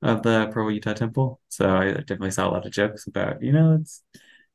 of 0.03 0.23
the 0.23 0.49
Provo 0.53 0.69
Utah 0.69 0.93
Temple. 0.93 1.41
So 1.49 1.69
I 1.69 1.93
definitely 1.93 2.31
saw 2.31 2.49
a 2.49 2.53
lot 2.53 2.67
of 2.67 2.73
jokes 2.73 3.07
about 3.07 3.43
you 3.43 3.53
know 3.53 3.79
it's 3.81 4.03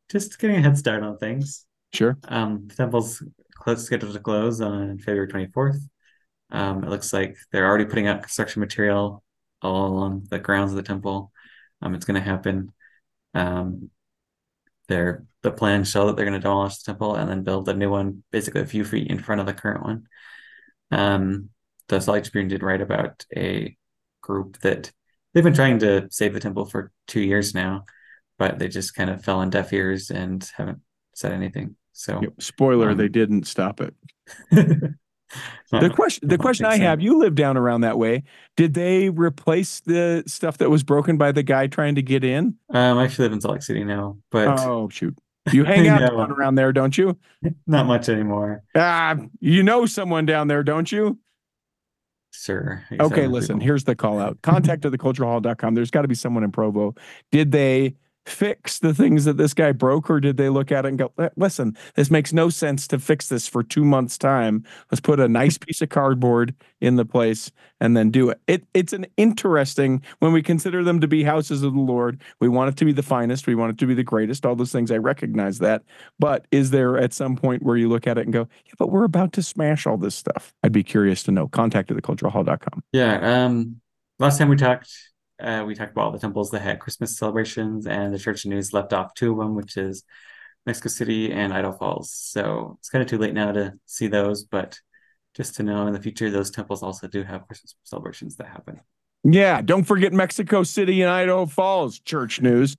just 0.10 0.40
getting 0.40 0.58
a 0.58 0.62
head 0.62 0.78
start 0.78 1.04
on 1.04 1.18
things. 1.18 1.66
Sure. 1.94 2.18
Um, 2.28 2.68
the 2.68 2.76
temple's 2.76 3.24
close, 3.56 3.86
scheduled 3.86 4.14
to 4.14 4.20
close 4.20 4.62
on 4.62 4.98
February 5.00 5.28
24th. 5.28 5.82
Um, 6.52 6.84
it 6.84 6.90
looks 6.90 7.14
like 7.14 7.38
they're 7.52 7.68
already 7.68 7.86
putting 7.86 8.08
out 8.08 8.22
construction 8.22 8.60
material 8.60 9.24
all 9.62 9.88
along 9.88 10.28
the 10.30 10.40
grounds 10.40 10.72
of 10.72 10.78
the 10.78 10.84
temple. 10.84 11.32
Um, 11.82 11.94
it's 11.96 12.06
going 12.06 12.22
to 12.22 12.28
happen. 12.28 12.72
Um, 13.34 13.90
they're, 14.90 15.24
the 15.42 15.52
plans 15.52 15.90
show 15.90 16.08
that 16.08 16.18
they're 16.18 16.26
going 16.26 16.40
to 16.40 16.46
demolish 16.46 16.78
the 16.80 16.92
temple 16.92 17.16
and 17.16 17.30
then 17.30 17.44
build 17.44 17.70
a 17.70 17.74
new 17.74 17.90
one, 17.90 18.24
basically 18.32 18.62
a 18.62 18.66
few 18.66 18.84
feet 18.84 19.10
in 19.10 19.20
front 19.20 19.40
of 19.40 19.48
the 19.48 19.54
current 19.54 19.84
one. 19.84 20.08
Um, 20.92 21.50
the 21.88 22.02
Salt 22.02 22.16
Lake 22.16 22.24
Tribune 22.26 22.50
did 22.50 22.64
write 22.64 22.82
about 22.82 23.26
a 23.36 23.78
group 24.22 24.60
that 24.60 24.92
they've 25.34 25.44
been 25.44 25.54
trying 25.54 25.80
to 25.80 26.08
save 26.12 26.34
the 26.34 26.40
temple 26.42 26.66
for 26.66 26.92
two 27.08 27.22
years 27.22 27.56
now, 27.56 27.86
but 28.38 28.60
they 28.60 28.68
just 28.68 28.94
kind 28.96 29.10
of 29.10 29.24
fell 29.24 29.40
on 29.40 29.50
deaf 29.50 29.72
ears 29.72 30.12
and 30.12 30.50
haven't 30.58 30.80
said 31.16 31.32
anything. 31.32 31.76
So, 31.94 32.22
Yep, 32.22 32.42
Spoiler, 32.42 32.92
Um, 32.92 32.98
they 32.98 33.08
didn't 33.08 33.48
stop 33.48 33.82
it. 33.82 33.94
The 35.72 35.90
question 35.90 36.28
the 36.28 36.38
question 36.38 36.66
I 36.66 36.78
have, 36.78 37.02
you 37.02 37.20
live 37.20 37.36
down 37.36 37.56
around 37.58 37.82
that 37.82 37.98
way. 37.98 38.24
Did 38.58 38.74
they 38.74 39.10
replace 39.10 39.80
the 39.82 40.24
stuff 40.26 40.58
that 40.58 40.70
was 40.70 40.84
broken 40.84 41.18
by 41.18 41.32
the 41.32 41.44
guy 41.44 41.68
trying 41.68 41.96
to 41.96 42.02
get 42.02 42.24
in? 42.24 42.56
Um, 42.72 42.98
I 42.98 43.04
actually 43.04 43.26
live 43.26 43.34
in 43.34 43.42
Salt 43.42 43.54
Lake 43.54 43.62
City 43.64 43.84
now, 43.84 44.18
but 44.32 44.60
Oh 44.60 44.90
shoot. 44.90 45.16
You 45.52 45.64
hang 45.64 45.88
out 45.90 46.32
around 46.32 46.56
there, 46.56 46.74
don't 46.74 46.98
you? 46.98 47.18
not 47.68 47.86
much 47.86 48.10
anymore. 48.10 48.64
Ah, 48.76 49.16
you 49.40 49.64
know 49.64 49.86
someone 49.86 50.26
down 50.26 50.48
there, 50.48 50.64
don't 50.64 50.92
you? 50.92 51.18
Sure. 52.32 52.84
I 52.92 52.96
guess 52.96 53.02
I 53.02 53.06
Okay, 53.06 53.28
listen, 53.28 53.56
people. 53.58 53.66
here's 53.66 53.84
the 53.86 53.96
call 53.96 54.20
out. 54.20 54.42
Contact 54.42 54.86
at 54.86 54.92
theculturalhall.com. 54.92 55.76
There's 55.76 55.92
got 55.92 56.04
to 56.04 56.08
be 56.08 56.16
someone 56.16 56.44
in 56.44 56.52
Provo. 56.52 56.96
Did 57.32 57.52
they 57.52 57.96
fix 58.30 58.80
the 58.80 58.94
things 58.94 59.26
that 59.26 59.38
this 59.38 59.54
guy 59.54 59.72
broke, 59.72 60.10
or 60.10 60.20
did 60.20 60.38
they 60.38 60.50
look 60.50 60.72
at 60.72 60.86
it 60.86 60.90
and 60.90 60.98
go, 60.98 61.12
"Eh, 61.20 61.30
listen, 61.36 61.76
this 61.96 62.12
makes 62.12 62.34
no 62.34 62.50
sense 62.50 62.88
to 62.88 63.00
fix 63.00 63.30
this 63.30 63.48
for 63.48 63.64
two 63.64 63.84
months' 63.84 64.18
time. 64.18 64.64
Let's 64.92 65.02
put 65.02 65.20
a 65.20 65.28
nice 65.28 65.58
piece 65.58 65.82
of 65.82 65.90
cardboard 65.90 66.56
in 66.82 66.96
the 66.96 67.06
place 67.06 67.52
and 67.80 67.96
then 67.96 68.10
do 68.10 68.30
it. 68.30 68.42
it. 68.48 68.66
It's 68.74 68.94
an 68.94 69.06
interesting 69.18 70.02
when 70.20 70.34
we 70.34 70.42
consider 70.42 70.84
them 70.84 71.00
to 71.02 71.08
be 71.08 71.24
houses 71.24 71.64
of 71.64 71.74
the 71.74 71.80
Lord. 71.80 72.22
We 72.40 72.50
want 72.50 72.70
it 72.70 72.78
to 72.78 72.86
be 72.86 72.92
the 72.92 73.04
finest, 73.04 73.48
we 73.48 73.56
want 73.56 73.72
it 73.72 73.78
to 73.80 73.88
be 73.88 73.94
the 73.94 74.04
greatest, 74.04 74.46
all 74.46 74.56
those 74.56 74.72
things. 74.72 74.92
I 74.92 74.98
recognize 74.98 75.60
that. 75.60 75.84
But 76.20 76.46
is 76.52 76.72
there 76.72 76.98
at 76.98 77.14
some 77.14 77.36
point 77.36 77.64
where 77.64 77.78
you 77.78 77.90
look 77.90 78.08
at 78.08 78.18
it 78.18 78.26
and 78.26 78.34
go, 78.34 78.48
yeah, 78.66 78.74
but 78.78 78.92
we're 78.92 79.04
about 79.04 79.34
to 79.34 79.44
smash 79.44 79.86
all 79.86 79.98
this 79.98 80.16
stuff? 80.16 80.54
I'd 80.64 80.72
be 80.72 80.84
curious 80.84 81.24
to 81.24 81.32
know. 81.32 81.48
Contact 81.48 81.92
at 81.92 81.98
theculturalhall.com. 81.98 82.84
Yeah. 82.92 83.46
Um, 83.46 83.82
last 84.20 84.38
time 84.38 84.50
we 84.50 84.56
talked, 84.56 84.92
uh, 85.40 85.64
we 85.66 85.76
talked 85.76 85.92
about 85.92 86.06
all 86.06 86.12
the 86.12 86.20
temples 86.20 86.52
that 86.52 86.62
had 86.62 86.80
Christmas 86.80 87.18
celebrations, 87.18 87.88
and 87.88 88.14
the 88.14 88.20
Church 88.20 88.46
of 88.46 88.52
News 88.52 88.74
left 88.74 88.94
off 88.94 89.14
two 89.14 89.32
of 89.32 89.38
them, 89.38 89.56
which 89.56 89.78
is 89.78 90.04
Mexico 90.66 90.90
City 90.90 91.32
and 91.32 91.54
Idaho 91.54 91.78
Falls. 91.78 92.12
So 92.12 92.78
it's 92.80 92.90
kind 92.90 93.02
of 93.02 93.10
too 93.10 93.18
late 93.18 93.34
now 93.34 93.52
to 93.52 93.74
see 93.86 94.08
those, 94.08 94.44
but 94.44 94.80
just 95.36 95.56
to 95.56 95.64
know 95.64 95.88
in 95.88 95.94
the 95.94 96.02
future, 96.02 96.30
those 96.30 96.52
temples 96.52 96.84
also 96.84 97.08
do 97.08 97.24
have 97.24 97.48
Christmas 97.48 97.76
celebrations 97.84 98.36
that 98.38 98.48
happen. 98.48 98.82
Yeah, 99.24 99.62
don't 99.62 99.84
forget 99.84 100.14
Mexico 100.14 100.64
City 100.64 101.02
and 101.02 101.12
Idaho 101.12 101.46
Falls 101.46 102.00
church 102.00 102.42
news. 102.42 102.76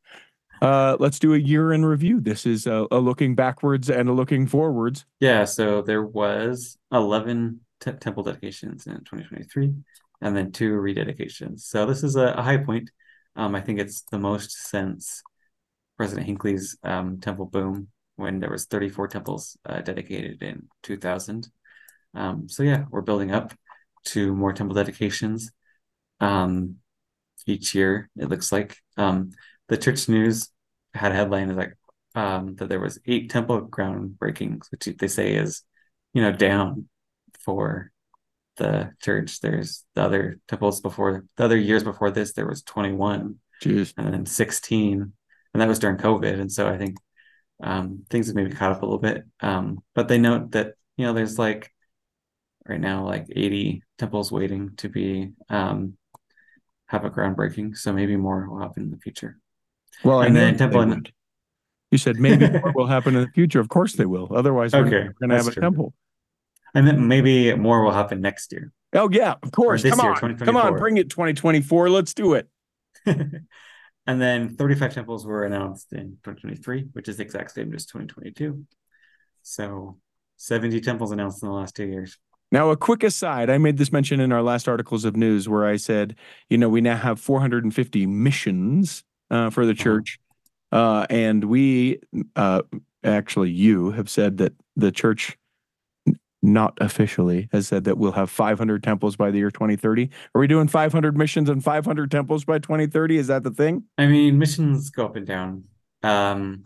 Uh, 0.62 0.96
let's 1.00 1.18
do 1.18 1.34
a 1.34 1.38
year 1.38 1.72
in 1.72 1.84
review. 1.84 2.20
This 2.20 2.44
is 2.44 2.66
a, 2.66 2.86
a 2.90 2.98
looking 2.98 3.34
backwards 3.34 3.88
and 3.88 4.08
a 4.08 4.12
looking 4.12 4.46
forwards. 4.46 5.06
Yeah, 5.18 5.44
so 5.44 5.80
there 5.80 6.04
was 6.04 6.76
11 6.92 7.60
te- 7.80 7.92
temple 7.92 8.24
dedications 8.24 8.86
in 8.86 8.96
2023 9.04 9.72
and 10.20 10.36
then 10.36 10.52
two 10.52 10.72
rededications. 10.72 11.60
So 11.60 11.86
this 11.86 12.02
is 12.02 12.16
a, 12.16 12.28
a 12.28 12.42
high 12.42 12.58
point. 12.58 12.90
Um, 13.36 13.54
I 13.54 13.60
think 13.60 13.78
it's 13.78 14.02
the 14.02 14.18
most 14.18 14.52
since 14.52 15.22
President 15.96 16.26
Hinckley's 16.26 16.76
um, 16.82 17.20
temple 17.20 17.46
boom 17.46 17.88
when 18.16 18.40
there 18.40 18.50
was 18.50 18.66
34 18.66 19.08
temples 19.08 19.56
uh, 19.66 19.80
dedicated 19.80 20.42
in 20.42 20.68
2000. 20.82 21.48
Um, 22.14 22.48
so 22.48 22.62
yeah, 22.62 22.84
we're 22.90 23.00
building 23.00 23.32
up 23.32 23.54
to 24.06 24.34
more 24.34 24.52
temple 24.52 24.74
dedications 24.74 25.50
um, 26.20 26.76
each 27.46 27.74
year. 27.74 28.10
It 28.16 28.28
looks 28.28 28.52
like 28.52 28.76
um, 28.96 29.30
the 29.68 29.76
Church 29.76 30.08
News 30.08 30.48
had 30.94 31.12
a 31.12 31.14
headline 31.14 31.54
like 31.56 31.76
um, 32.14 32.56
that 32.56 32.68
there 32.68 32.80
was 32.80 32.98
eight 33.06 33.30
temple 33.30 33.68
groundbreakings, 33.68 34.70
which 34.70 34.88
they 34.98 35.08
say 35.08 35.34
is, 35.34 35.62
you 36.12 36.22
know, 36.22 36.32
down 36.32 36.88
for 37.44 37.90
the 38.60 38.92
church. 39.02 39.40
There's 39.40 39.84
the 39.94 40.02
other 40.02 40.38
temples 40.46 40.80
before 40.80 41.24
the 41.36 41.44
other 41.44 41.56
years 41.56 41.82
before 41.82 42.10
this, 42.10 42.32
there 42.32 42.46
was 42.46 42.62
21 42.62 43.36
Jeez. 43.62 43.94
and 43.96 44.12
then 44.12 44.26
16, 44.26 45.12
and 45.52 45.60
that 45.60 45.68
was 45.68 45.78
during 45.78 45.96
COVID. 45.96 46.38
And 46.38 46.52
so 46.52 46.68
I 46.68 46.78
think 46.78 46.98
um, 47.62 48.04
things 48.10 48.26
have 48.28 48.36
maybe 48.36 48.52
caught 48.52 48.72
up 48.72 48.82
a 48.82 48.86
little 48.86 48.98
bit. 48.98 49.24
Um, 49.40 49.78
but 49.94 50.08
they 50.08 50.18
note 50.18 50.52
that, 50.52 50.74
you 50.96 51.06
know, 51.06 51.12
there's 51.12 51.38
like 51.38 51.72
right 52.68 52.80
now, 52.80 53.04
like 53.04 53.26
80 53.34 53.82
temples 53.98 54.30
waiting 54.30 54.76
to 54.76 54.88
be 54.88 55.30
um, 55.48 55.96
have 56.86 57.04
a 57.04 57.10
groundbreaking. 57.10 57.76
So 57.76 57.92
maybe 57.92 58.16
more 58.16 58.48
will 58.48 58.60
happen 58.60 58.84
in 58.84 58.90
the 58.90 58.98
future. 58.98 59.38
Well, 60.04 60.22
And 60.22 60.36
then 60.36 60.56
temple 60.56 60.82
You 61.90 61.98
said 61.98 62.18
maybe 62.20 62.48
more 62.48 62.72
will 62.74 62.86
happen 62.86 63.16
in 63.16 63.22
the 63.22 63.30
future. 63.30 63.60
Of 63.60 63.68
course 63.68 63.94
they 63.94 64.06
will. 64.06 64.28
Otherwise, 64.34 64.72
we're 64.72 64.88
going 64.88 65.30
to 65.30 65.36
have 65.36 65.48
a 65.48 65.50
true. 65.50 65.62
temple. 65.62 65.94
And 66.74 66.86
then 66.86 67.08
maybe 67.08 67.54
more 67.54 67.82
will 67.84 67.92
happen 67.92 68.20
next 68.20 68.52
year. 68.52 68.72
Oh 68.92 69.08
yeah, 69.10 69.34
of 69.42 69.52
course. 69.52 69.82
Come 69.82 70.00
year, 70.00 70.12
on, 70.12 70.36
come 70.38 70.56
on, 70.56 70.76
bring 70.78 70.96
it 70.96 71.10
2024. 71.10 71.90
Let's 71.90 72.14
do 72.14 72.34
it. 72.34 72.48
and 73.06 73.46
then 74.06 74.56
35 74.56 74.94
temples 74.94 75.26
were 75.26 75.44
announced 75.44 75.92
in 75.92 76.18
2023, 76.24 76.88
which 76.92 77.08
is 77.08 77.16
the 77.16 77.22
exact 77.22 77.52
same 77.52 77.72
as 77.74 77.86
2022. 77.86 78.64
So 79.42 79.98
70 80.36 80.80
temples 80.80 81.12
announced 81.12 81.42
in 81.42 81.48
the 81.48 81.54
last 81.54 81.76
two 81.76 81.86
years. 81.86 82.18
Now, 82.52 82.70
a 82.70 82.76
quick 82.76 83.04
aside, 83.04 83.48
I 83.48 83.58
made 83.58 83.76
this 83.76 83.92
mention 83.92 84.18
in 84.18 84.32
our 84.32 84.42
last 84.42 84.68
articles 84.68 85.04
of 85.04 85.14
news 85.16 85.48
where 85.48 85.66
I 85.66 85.76
said, 85.76 86.16
you 86.48 86.58
know, 86.58 86.68
we 86.68 86.80
now 86.80 86.96
have 86.96 87.20
450 87.20 88.06
missions 88.06 89.04
uh, 89.30 89.50
for 89.50 89.64
the 89.64 89.74
church. 89.74 90.18
Uh, 90.72 91.06
and 91.08 91.44
we, 91.44 92.00
uh, 92.34 92.62
actually, 93.04 93.50
you 93.50 93.92
have 93.92 94.10
said 94.10 94.38
that 94.38 94.52
the 94.76 94.90
church, 94.90 95.36
not 96.42 96.76
officially, 96.80 97.48
has 97.52 97.68
said 97.68 97.84
that 97.84 97.98
we'll 97.98 98.12
have 98.12 98.30
500 98.30 98.82
temples 98.82 99.16
by 99.16 99.30
the 99.30 99.38
year 99.38 99.50
2030. 99.50 100.08
Are 100.34 100.40
we 100.40 100.46
doing 100.46 100.68
500 100.68 101.16
missions 101.16 101.48
and 101.48 101.62
500 101.62 102.10
temples 102.10 102.44
by 102.44 102.58
2030? 102.58 103.18
Is 103.18 103.26
that 103.26 103.42
the 103.42 103.50
thing? 103.50 103.84
I 103.98 104.06
mean, 104.06 104.38
missions 104.38 104.90
go 104.90 105.04
up 105.06 105.16
and 105.16 105.26
down. 105.26 105.64
Um, 106.02 106.64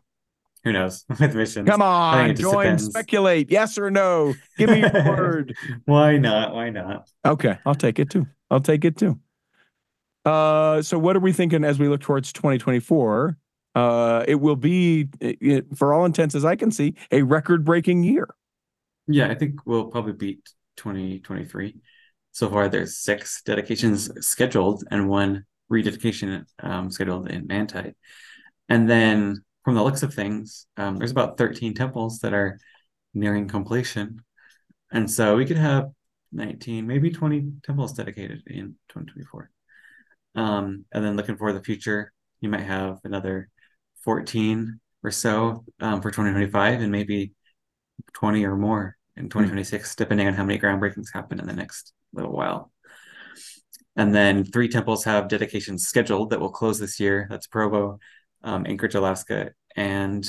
who 0.63 0.73
knows 0.73 1.05
with 1.21 1.35
missions? 1.35 1.69
Come 1.69 1.83
on, 1.83 2.19
think 2.19 2.31
it 2.31 2.43
just 2.43 2.53
join, 2.53 2.65
depends. 2.65 2.85
speculate. 2.87 3.51
Yes 3.51 3.77
or 3.77 3.91
no? 3.91 4.35
Give 4.57 4.71
me 4.71 4.81
your 4.81 4.93
word. 5.09 5.55
Why 5.85 6.17
not? 6.17 6.55
Why 6.55 6.71
not? 6.71 7.09
Okay, 7.25 7.59
I'll 7.67 7.75
take 7.75 7.99
it 7.99 8.11
too. 8.11 8.27
I'll 8.51 8.61
take 8.61 8.85
it 8.85 8.97
too. 8.97 9.19
Uh, 10.25 10.81
so 10.81 10.99
what 10.99 11.17
are 11.17 11.21
we 11.21 11.33
thinking 11.33 11.65
as 11.65 11.79
we 11.79 11.89
look 11.89 12.01
towards 12.01 12.33
2024? 12.33 13.37
Uh, 13.75 14.25
it 14.29 14.37
will 14.37 14.57
be, 14.57 15.09
for 15.75 15.93
all 15.93 16.05
intents 16.05 16.35
as 16.35 16.45
I 16.45 16.55
can 16.55 16.71
see, 16.71 16.95
a 17.11 17.23
record-breaking 17.23 18.05
year. 18.05 18.29
Yeah, 19.07 19.29
I 19.29 19.35
think 19.35 19.67
we'll 19.67 19.87
probably 19.87 20.13
beat 20.13 20.49
2023. 20.77 21.77
So 22.33 22.49
far, 22.51 22.69
there's 22.69 22.99
six 22.99 23.43
dedications 23.45 24.11
scheduled 24.27 24.85
and 24.91 25.09
one 25.09 25.45
rededication 25.69 26.47
um, 26.61 26.91
scheduled 26.91 27.31
in 27.31 27.47
Manti. 27.47 27.95
And 28.69 28.89
then 28.89 29.45
from 29.65 29.75
the 29.75 29.83
looks 29.83 30.03
of 30.03 30.15
things, 30.15 30.67
um, 30.77 30.97
there's 30.97 31.11
about 31.11 31.39
13 31.39 31.75
temples 31.75 32.21
that 32.21 32.33
are 32.35 32.59
nearing 33.13 33.47
completion. 33.47 34.21
And 34.91 35.11
so 35.11 35.37
we 35.37 35.47
could 35.47 35.59
have 35.59 35.91
19, 36.33 36.87
maybe 36.87 37.11
20 37.11 37.53
temples 37.65 37.93
dedicated 37.93 38.43
in 38.47 38.77
2024. 38.89 39.51
Um, 40.35 40.85
and 40.93 41.05
then 41.05 41.17
looking 41.17 41.37
for 41.37 41.53
the 41.53 41.63
future, 41.63 42.13
you 42.41 42.49
might 42.49 42.63
have 42.63 42.99
another 43.05 43.49
14 44.03 44.81
or 45.03 45.11
so 45.11 45.65
um, 45.81 46.01
for 46.03 46.11
2025 46.11 46.81
and 46.81 46.91
maybe 46.91 47.33
20 48.15 48.45
or 48.45 48.57
more 48.57 48.97
in 49.17 49.25
2026, 49.25 49.95
depending 49.97 50.27
on 50.27 50.35
how 50.35 50.45
many 50.45 50.59
groundbreakings 50.59 51.13
happen 51.13 51.39
in 51.41 51.47
the 51.47 51.53
next 51.53 51.93
little 52.13 52.33
while. 52.33 52.71
And 53.97 54.15
then 54.15 54.45
three 54.45 54.69
temples 54.69 55.05
have 55.05 55.29
dedications 55.29 55.87
scheduled 55.87 56.31
that 56.31 56.41
will 56.41 56.51
close 56.51 56.79
this 56.81 56.99
year. 56.99 57.27
That's 57.31 57.47
Provo, 57.47 58.01
um, 58.43 58.67
Anchorage, 58.67 58.97
Alaska, 58.97 59.51
and 59.77 60.29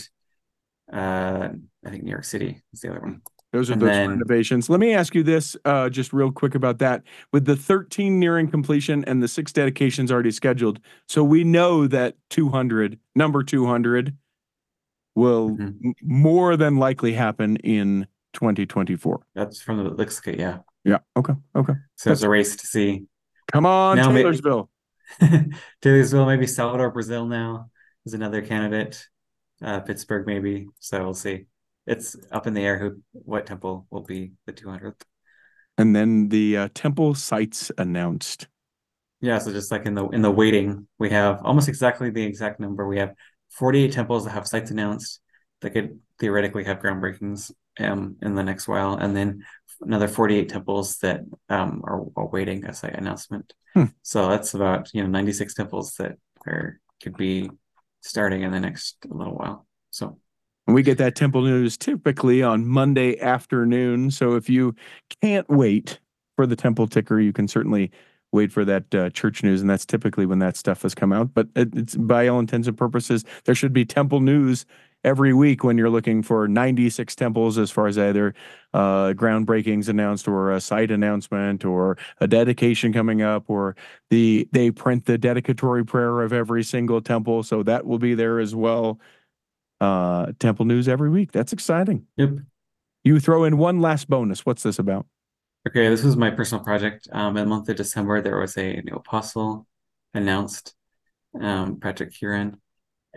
uh, 0.94 1.50
I 1.86 1.90
think 1.90 2.04
New 2.04 2.12
York 2.12 2.26
City 2.26 2.62
is 2.74 2.82
the 2.82 2.92
other 2.92 3.00
one. 3.02 3.22
Those 3.52 3.70
are 3.70 3.74
And 3.74 3.82
those 3.82 3.90
then- 3.90 4.10
renovations. 4.10 4.70
Let 4.70 4.80
me 4.80 4.94
ask 4.94 5.16
you 5.16 5.24
this, 5.24 5.56
uh, 5.66 5.90
just 5.90 6.14
real 6.14 6.32
quick 6.32 6.56
about 6.56 6.78
that. 6.80 7.04
With 7.32 7.46
the 7.46 7.56
13 7.56 8.20
nearing 8.20 8.50
completion 8.52 9.04
and 9.06 9.24
the 9.24 9.28
six 9.28 9.52
dedications 9.54 10.12
already 10.12 10.32
scheduled, 10.32 10.80
so 11.08 11.24
we 11.24 11.44
know 11.44 11.88
that 11.88 12.18
200, 12.30 13.00
number 13.16 13.44
200, 13.44 14.16
will 15.16 15.52
Mhm. 15.52 15.80
m- 15.84 15.94
more 16.04 16.58
than 16.58 16.78
likely 16.78 17.14
happen 17.14 17.56
in 17.58 18.08
2024. 18.34 19.26
That's 19.34 19.62
from 19.62 19.78
the 19.78 19.90
looks 19.90 20.22
yeah. 20.26 20.60
Yeah. 20.84 21.00
Okay. 21.18 21.34
Okay. 21.56 21.74
So 21.96 22.12
it's 22.12 22.22
a 22.22 22.30
race 22.30 22.56
to 22.58 22.68
see 22.68 23.06
Come 23.52 23.66
on, 23.66 23.98
Now 23.98 24.12
Taylorsville. 24.12 24.70
Taylorsville, 25.82 26.26
maybe 26.26 26.48
Salvador, 26.48 26.90
Brazil 26.92 27.26
now 27.28 27.70
is 28.06 28.14
another 28.14 28.42
candidate. 28.42 29.08
Uh, 29.62 29.80
Pittsburgh, 29.80 30.26
maybe. 30.26 30.68
So 30.80 31.04
we'll 31.04 31.14
see. 31.14 31.46
It's 31.88 32.16
up 32.32 32.48
in 32.48 32.54
the 32.56 32.62
air 32.66 32.80
who 32.80 33.02
what 33.12 33.46
temple 33.46 33.86
will 33.92 34.02
be 34.02 34.34
the 34.46 34.54
200th. 34.54 35.02
And 35.78 35.96
then 35.96 36.30
the 36.30 36.58
uh, 36.58 36.70
temple 36.74 37.14
sites 37.14 37.72
announced. 37.78 38.48
Yeah, 39.22 39.38
so 39.40 39.52
just 39.52 39.72
like 39.72 39.86
in 39.86 39.94
the 39.94 40.08
in 40.10 40.22
the 40.22 40.32
waiting, 40.32 40.88
we 41.00 41.10
have 41.12 41.42
almost 41.44 41.68
exactly 41.70 42.10
the 42.10 42.24
exact 42.24 42.60
number. 42.60 42.88
We 42.88 43.00
have 43.00 43.14
48 43.50 43.92
temples 43.92 44.26
that 44.26 44.32
have 44.32 44.48
sites 44.48 44.72
announced 44.72 45.22
that 45.62 45.72
could 45.72 46.00
theoretically 46.20 46.64
have 46.66 46.80
groundbreakings 46.80 47.52
um 47.80 48.18
in 48.22 48.36
the 48.36 48.44
next 48.44 48.68
while, 48.68 48.96
and 48.96 49.16
then 49.16 49.44
another 49.82 50.08
48 50.08 50.50
temples 50.50 50.98
that 50.98 51.22
um, 51.50 51.82
are 51.84 52.06
awaiting 52.18 52.66
a 52.66 52.74
site 52.74 52.96
announcement. 52.96 53.54
Hmm. 53.74 53.86
So 54.02 54.30
that's 54.30 54.54
about 54.54 54.94
you 54.94 55.02
know 55.02 55.10
96 55.10 55.54
temples 55.54 55.96
that 55.96 56.18
are 56.48 56.80
could 57.02 57.18
be 57.18 57.50
starting 58.02 58.44
in 58.44 58.52
the 58.52 58.60
next 58.60 58.98
little 59.08 59.36
while. 59.36 59.68
So 59.92 60.18
We 60.68 60.84
get 60.84 60.98
that 61.00 61.16
temple 61.16 61.42
news 61.42 61.78
typically 61.78 62.42
on 62.42 62.66
Monday 62.66 63.20
afternoon. 63.20 64.12
So 64.12 64.36
if 64.36 64.50
you 64.50 64.76
can't 65.22 65.50
wait 65.50 66.00
for 66.36 66.48
the 66.48 66.56
temple 66.56 66.88
ticker, 66.88 67.20
you 67.20 67.34
can 67.34 67.48
certainly 67.48 67.92
wait 68.36 68.52
for 68.52 68.64
that 68.66 68.94
uh, 68.94 69.10
church 69.10 69.44
news. 69.44 69.62
And 69.62 69.70
that's 69.70 69.86
typically 69.86 70.26
when 70.26 70.40
that 70.40 70.56
stuff 70.56 70.84
has 70.84 70.94
come 70.94 71.12
out. 71.12 71.34
But 71.34 71.48
it, 71.56 71.76
it's 71.76 71.96
by 71.96 72.28
all 72.28 72.40
intents 72.40 72.68
and 72.68 72.78
purposes, 72.78 73.24
there 73.46 73.56
should 73.56 73.74
be 73.74 73.86
temple 73.86 74.20
news 74.20 74.66
every 75.06 75.34
week 75.34 75.64
when 75.64 75.78
you're 75.78 75.90
looking 75.90 76.24
for 76.24 76.48
96 76.48 77.16
temples 77.16 77.60
as 77.60 77.70
far 77.70 77.86
as 77.86 77.98
either 77.98 78.34
uh, 78.74 79.14
groundbreakings 79.14 79.88
announced 79.88 80.28
or 80.28 80.52
a 80.52 80.60
site 80.60 80.90
announcement 80.90 81.64
or 81.64 81.96
a 82.20 82.28
dedication 82.28 82.92
coming 82.92 83.22
up 83.22 83.48
or 83.48 83.76
the 84.10 84.50
they 84.52 84.72
print 84.72 85.06
the 85.06 85.18
dedicatory 85.18 85.86
prayer 85.86 86.22
of 86.22 86.34
every 86.34 86.64
single 86.64 87.02
temple 87.02 87.44
so 87.44 87.62
that 87.62 87.86
will 87.86 88.00
be 88.00 88.16
there 88.16 88.40
as 88.40 88.56
well 88.56 89.00
uh 89.80 90.32
temple 90.40 90.66
news 90.66 90.88
every 90.88 91.10
week 91.10 91.32
that's 91.32 91.54
exciting 91.54 92.08
yep. 92.18 92.30
you 93.04 93.20
throw 93.20 93.44
in 93.44 93.58
one 93.58 93.80
last 93.80 94.10
bonus 94.10 94.44
what's 94.46 94.64
this 94.64 94.80
about 94.80 95.06
Okay, 95.68 95.90
this 95.90 96.04
was 96.04 96.16
my 96.16 96.30
personal 96.30 96.64
project. 96.64 97.08
Um, 97.12 97.38
in 97.38 97.46
the 97.46 97.50
month 97.50 97.70
of 97.70 97.76
December, 97.76 98.22
there 98.22 98.40
was 98.40 98.56
a 98.58 98.82
new 98.82 98.96
apostle 98.96 99.66
announced, 100.14 100.76
um, 101.40 101.80
Patrick 101.80 102.12
Kearon, 102.14 102.56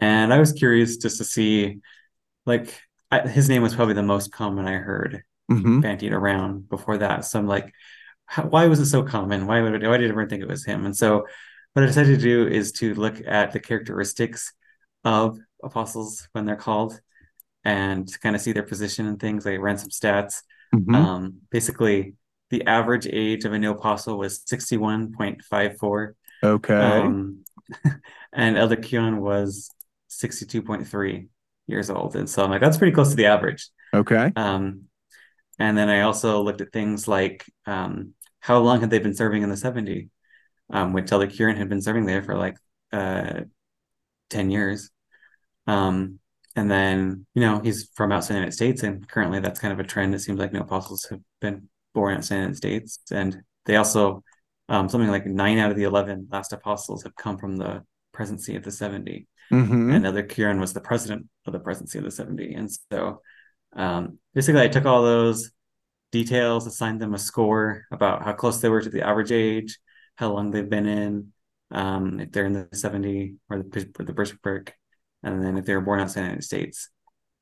and 0.01 0.33
I 0.33 0.39
was 0.39 0.53
curious 0.53 0.97
just 0.97 1.19
to 1.19 1.25
see, 1.25 1.81
like, 2.47 2.81
I, 3.11 3.29
his 3.29 3.49
name 3.49 3.63
was 3.63 3.75
probably 3.75 3.95
the 3.95 4.03
most 4.03 4.33
common 4.33 4.67
I 4.67 4.75
heard 4.75 5.23
mm-hmm. 5.51 5.81
bandied 5.81 6.13
around 6.13 6.69
before 6.69 6.99
that. 6.99 7.25
So 7.25 7.39
I'm 7.39 7.47
like, 7.47 7.73
how, 8.27 8.45
why 8.45 8.67
was 8.67 8.81
it 8.81 8.87
so 8.87 9.03
common? 9.03 9.47
Why 9.47 9.61
would 9.61 9.87
why 9.87 9.97
did 9.97 10.11
everyone 10.11 10.29
think 10.29 10.43
it 10.43 10.49
was 10.49 10.65
him? 10.65 10.85
And 10.85 10.97
so, 10.97 11.27
what 11.73 11.83
I 11.83 11.87
decided 11.87 12.19
to 12.19 12.23
do 12.23 12.47
is 12.47 12.73
to 12.73 12.95
look 12.95 13.21
at 13.27 13.53
the 13.53 13.61
characteristics 13.61 14.53
of 15.05 15.39
apostles 15.63 16.29
when 16.33 16.45
they're 16.47 16.57
called, 16.57 17.01
and 17.65 18.09
kind 18.21 18.35
of 18.37 18.43
see 18.43 18.53
their 18.53 18.63
position 18.63 19.07
and 19.07 19.21
things. 19.21 19.47
I 19.47 19.57
ran 19.57 19.79
some 19.79 19.91
stats. 19.91 20.43
Mm-hmm. 20.75 20.95
Um, 20.95 21.41
basically, 21.51 22.15
the 22.51 22.67
average 22.67 23.07
age 23.07 23.45
of 23.45 23.53
a 23.53 23.59
new 23.59 23.73
apostle 23.73 24.19
was 24.19 24.41
61.54. 24.45 26.15
okay 26.43 26.75
Um, 26.75 27.45
and 28.33 28.57
Elder 28.57 28.77
Kearon 28.77 29.19
was 29.19 29.71
62.3 30.11 31.29
years 31.67 31.91
old. 31.91 32.17
And 32.17 32.29
so 32.29 32.43
I'm 32.43 32.51
like, 32.51 32.61
that's 32.61 32.77
pretty 32.77 32.95
close 32.95 33.11
to 33.11 33.17
the 33.17 33.27
average. 33.27 33.69
okay 33.93 34.33
Um, 34.37 34.85
and 35.59 35.77
then 35.77 35.89
I 35.89 36.03
also 36.03 36.43
looked 36.43 36.61
at 36.61 36.73
things 36.73 37.09
like 37.09 37.45
um, 37.67 38.15
how 38.41 38.59
long 38.59 38.81
had 38.81 38.91
they 38.91 38.99
been 39.01 39.15
serving 39.15 39.43
in 39.43 39.51
the 39.51 39.57
70, 39.57 40.09
um, 40.71 40.93
which 40.93 41.11
Elder 41.11 41.27
Kearon 41.27 41.57
had 41.57 41.69
been 41.69 41.83
serving 41.83 42.07
there 42.07 42.23
for 42.23 42.37
like 42.37 42.57
uh, 42.93 43.41
10 44.31 44.51
years. 44.51 44.91
Um, 45.67 46.21
and 46.57 46.71
then, 46.71 47.27
you 47.35 47.43
know, 47.43 47.61
he's 47.61 47.91
from 47.95 48.13
outside 48.13 48.35
the 48.35 48.39
United 48.39 48.55
States, 48.55 48.83
and 48.83 49.07
currently 49.09 49.39
that's 49.39 49.61
kind 49.61 49.73
of 49.73 49.79
a 49.79 49.85
trend. 49.85 50.15
It 50.15 50.21
seems 50.21 50.39
like 50.39 50.53
new 50.53 50.61
apostles 50.61 51.07
have 51.11 51.21
been 51.41 51.69
born 51.99 52.17
outside 52.17 52.37
the 52.37 52.41
United 52.43 52.57
States. 52.57 53.01
And 53.11 53.43
they 53.67 53.75
also, 53.75 54.23
um, 54.69 54.89
something 54.89 55.11
like 55.11 55.27
nine 55.27 55.59
out 55.59 55.73
of 55.73 55.77
the 55.77 55.83
11 55.83 56.29
last 56.31 56.53
apostles 56.53 57.03
have 57.03 57.17
come 57.17 57.39
from 57.39 57.57
the 57.57 57.83
presidency 58.13 58.55
of 58.55 58.63
the 58.63 58.71
70 58.71 59.27
mm-hmm. 59.53 59.91
and 59.91 60.07
Elder 60.07 60.23
Kearon 60.23 60.61
was 60.61 60.73
the 60.73 60.81
president 60.81 61.27
of 61.45 61.53
the 61.53 61.59
presidency 61.59 61.99
of 61.99 62.05
the 62.05 62.13
70. 62.13 62.55
And 62.55 62.71
so 62.93 63.23
um, 63.75 64.19
basically, 64.33 64.63
I 64.63 64.69
took 64.69 64.87
all 64.87 65.03
those 65.03 65.51
details, 66.13 66.67
assigned 66.67 67.01
them 67.01 67.15
a 67.15 67.19
score 67.19 67.85
about 67.91 68.23
how 68.23 68.33
close 68.33 68.61
they 68.61 68.69
were 68.69 68.81
to 68.81 68.91
the 68.91 69.07
average 69.07 69.33
age, 69.33 69.79
how 70.17 70.33
long 70.33 70.51
they've 70.51 70.71
been 70.71 70.87
in, 70.87 71.33
um, 71.73 72.21
if 72.21 72.31
they're 72.31 72.47
in 72.47 72.53
the 72.53 72.69
70 72.73 73.35
or 73.51 73.59
the, 73.59 73.93
or 73.99 74.05
the 74.05 74.13
bishopric, 74.13 74.75
and 75.25 75.45
then 75.45 75.59
if 75.59 75.65
they 75.65 75.75
were 75.75 75.81
born 75.81 76.01
outside 76.01 76.21
the 76.23 76.27
United 76.27 76.45
States. 76.45 76.91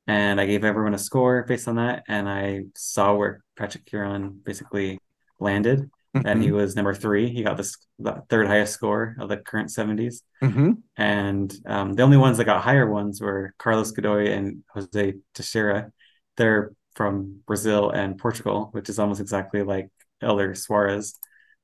And 0.07 0.39
I 0.39 0.45
gave 0.45 0.63
everyone 0.63 0.93
a 0.93 0.97
score 0.97 1.43
based 1.43 1.67
on 1.67 1.75
that, 1.75 2.03
and 2.07 2.29
I 2.29 2.63
saw 2.75 3.13
where 3.13 3.43
Patrick 3.57 3.85
Kearon 3.85 4.43
basically 4.43 4.99
landed. 5.39 5.89
And 6.25 6.41
he 6.41 6.51
was 6.51 6.75
number 6.75 6.95
three. 6.95 7.29
He 7.29 7.43
got 7.43 7.57
this 7.57 7.77
the 7.99 8.23
third 8.29 8.47
highest 8.47 8.73
score 8.73 9.15
of 9.19 9.29
the 9.29 9.37
current 9.37 9.69
70s 9.69 10.21
mm-hmm. 10.43 10.73
and 10.95 11.53
um, 11.65 11.93
the 11.93 12.03
only 12.03 12.17
ones 12.17 12.37
that 12.37 12.45
got 12.45 12.61
higher 12.61 12.89
ones 12.89 13.19
were 13.19 13.53
Carlos 13.57 13.91
Godoy 13.91 14.31
and 14.31 14.63
Jose 14.73 15.15
Teixeira. 15.33 15.91
They're 16.35 16.73
from 16.95 17.41
Brazil 17.45 17.89
and 17.89 18.17
Portugal, 18.17 18.69
which 18.71 18.89
is 18.89 18.99
almost 18.99 19.21
exactly 19.21 19.63
like 19.63 19.89
Elder 20.21 20.53
Soares. 20.53 21.13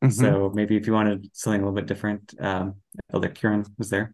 Mhm. 0.03 0.11
So 0.11 0.51
maybe 0.53 0.75
if 0.75 0.87
you 0.87 0.93
wanted 0.93 1.29
something 1.33 1.61
a 1.61 1.65
little 1.65 1.75
bit 1.75 1.87
different, 1.87 2.33
um, 2.39 2.75
Elder 3.11 3.29
Kearon 3.29 3.65
was 3.77 3.89
there 3.89 4.13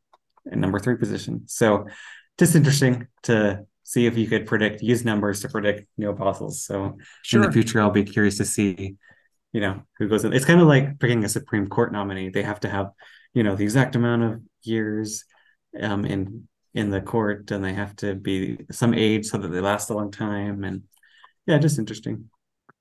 in 0.52 0.60
number 0.60 0.80
three 0.80 0.96
position. 0.96 1.44
So 1.48 1.88
just 2.38 2.56
interesting 2.56 3.08
to 3.24 3.66
see 3.90 4.06
if 4.06 4.16
you 4.16 4.28
could 4.28 4.46
predict, 4.46 4.84
use 4.84 5.04
numbers 5.04 5.42
to 5.42 5.50
predict 5.50 5.88
new 5.98 6.12
apostles. 6.12 6.64
So 6.64 7.00
in 7.34 7.42
the 7.42 7.52
future, 7.52 7.82
I'll 7.82 7.90
be 7.90 8.04
curious 8.04 8.38
to 8.38 8.46
see, 8.46 8.98
you 9.52 9.62
know, 9.62 9.82
who 9.98 10.08
goes 10.08 10.24
in. 10.24 10.32
It's 10.32 10.46
kind 10.46 10.62
of 10.62 10.68
like 10.68 11.00
picking 11.00 11.26
a 11.26 11.30
Supreme 11.30 11.68
Court 11.68 11.92
nominee. 11.92 12.30
They 12.30 12.44
have 12.44 12.60
to 12.60 12.70
have, 12.70 12.92
you 13.34 13.42
know, 13.42 13.56
the 13.56 13.64
exact 13.64 13.96
amount 13.96 14.22
of 14.22 14.42
years 14.62 15.26
um, 15.82 16.06
in 16.06 16.48
in 16.76 16.92
the 16.92 17.02
court, 17.02 17.50
and 17.50 17.66
they 17.66 17.74
have 17.74 17.96
to 17.96 18.14
be 18.14 18.60
some 18.70 18.94
age 18.94 19.26
so 19.26 19.40
that 19.40 19.48
they 19.48 19.60
last 19.60 19.90
a 19.90 19.96
long 19.96 20.12
time. 20.12 20.64
And 20.64 20.84
yeah, 21.48 21.58
just 21.58 21.80
interesting. 21.80 22.30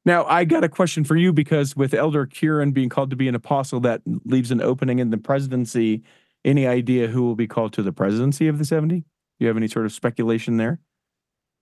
Now, 0.04 0.26
I 0.26 0.44
got 0.44 0.62
a 0.62 0.68
question 0.68 1.04
for 1.04 1.16
you 1.16 1.32
because 1.32 1.74
with 1.74 1.94
Elder 1.94 2.26
Kearon 2.26 2.74
being 2.74 2.90
called 2.90 3.08
to 3.10 3.16
be 3.16 3.28
an 3.28 3.34
apostle, 3.34 3.80
that 3.80 4.02
leaves 4.26 4.50
an 4.50 4.60
opening 4.60 4.98
in 4.98 5.08
the 5.08 5.16
presidency. 5.16 6.02
Any 6.44 6.66
idea 6.66 7.08
who 7.08 7.22
will 7.22 7.34
be 7.34 7.48
called 7.48 7.72
to 7.72 7.82
the 7.82 7.92
presidency 7.92 8.46
of 8.46 8.58
the 8.58 8.66
70? 8.66 9.00
Do 9.00 9.04
you 9.38 9.46
have 9.46 9.56
any 9.56 9.68
sort 9.68 9.86
of 9.86 9.92
speculation 9.92 10.58
there? 10.58 10.80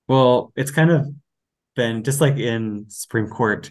Well, 0.09 0.53
it's 0.57 0.71
kind 0.71 0.91
of 0.91 1.07
been 1.75 2.03
just 2.03 2.21
like 2.21 2.37
in 2.37 2.87
Supreme 2.89 3.29
Court, 3.29 3.71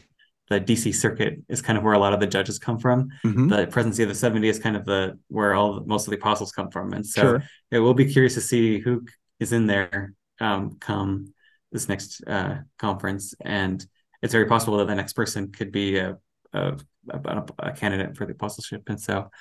the 0.49 0.59
DC 0.59 0.93
Circuit 0.93 1.39
is 1.49 1.61
kind 1.61 1.77
of 1.77 1.83
where 1.83 1.93
a 1.93 1.99
lot 1.99 2.13
of 2.13 2.19
the 2.19 2.27
judges 2.27 2.59
come 2.59 2.77
from. 2.77 3.09
Mhm. 3.23 3.49
The 3.49 3.67
presidency 3.67 4.03
of 4.03 4.09
the 4.09 4.15
70 4.15 4.47
is 4.47 4.59
kind 4.59 4.75
of 4.75 4.85
the 4.85 5.17
where 5.27 5.53
all 5.55 5.83
most 5.85 6.05
of 6.07 6.11
the 6.11 6.17
apostles 6.17 6.51
come 6.51 6.69
from. 6.69 6.93
And 6.93 7.05
so 7.05 7.21
Sure. 7.21 7.43
it 7.71 7.79
will 7.79 7.95
be 7.95 8.05
curious 8.11 8.35
to 8.35 8.41
see 8.41 8.79
who 8.79 9.05
is 9.39 9.53
in 9.53 9.65
there 9.65 10.13
um, 10.39 10.77
come 10.79 11.33
this 11.71 11.89
next 11.89 12.21
uh, 12.27 12.57
conference. 12.77 13.33
And 13.41 13.85
it's 14.21 14.33
very 14.33 14.45
possible 14.45 14.77
that 14.77 14.87
the 14.87 14.95
next 14.95 15.13
person 15.13 15.51
could 15.51 15.71
be 15.71 15.97
a, 15.97 16.17
a, 16.53 16.77
a, 17.09 17.45
a 17.59 17.71
candidate 17.71 18.15
for 18.15 18.25
the 18.25 18.33
apostleship. 18.33 18.83
And 18.87 18.99
so 19.01 19.31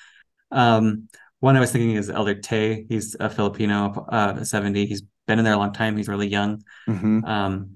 um, 0.51 1.09
one 1.41 1.57
I 1.57 1.61
was 1.61 1.71
thinking 1.71 1.97
is 1.97 2.09
Elder 2.09 2.35
Teh. 2.35 2.85
He's 2.89 3.15
a 3.21 3.29
Filipino, 3.29 4.07
uh, 4.09 4.43
70. 4.43 4.87
He's 4.87 5.03
been 5.27 5.39
in 5.39 5.45
there 5.45 5.55
a 5.55 5.59
long 5.59 5.73
time. 5.73 5.97
He's 5.97 6.09
really 6.09 6.29
young. 6.29 6.63
Mhm. 6.89 7.27
Um, 7.27 7.71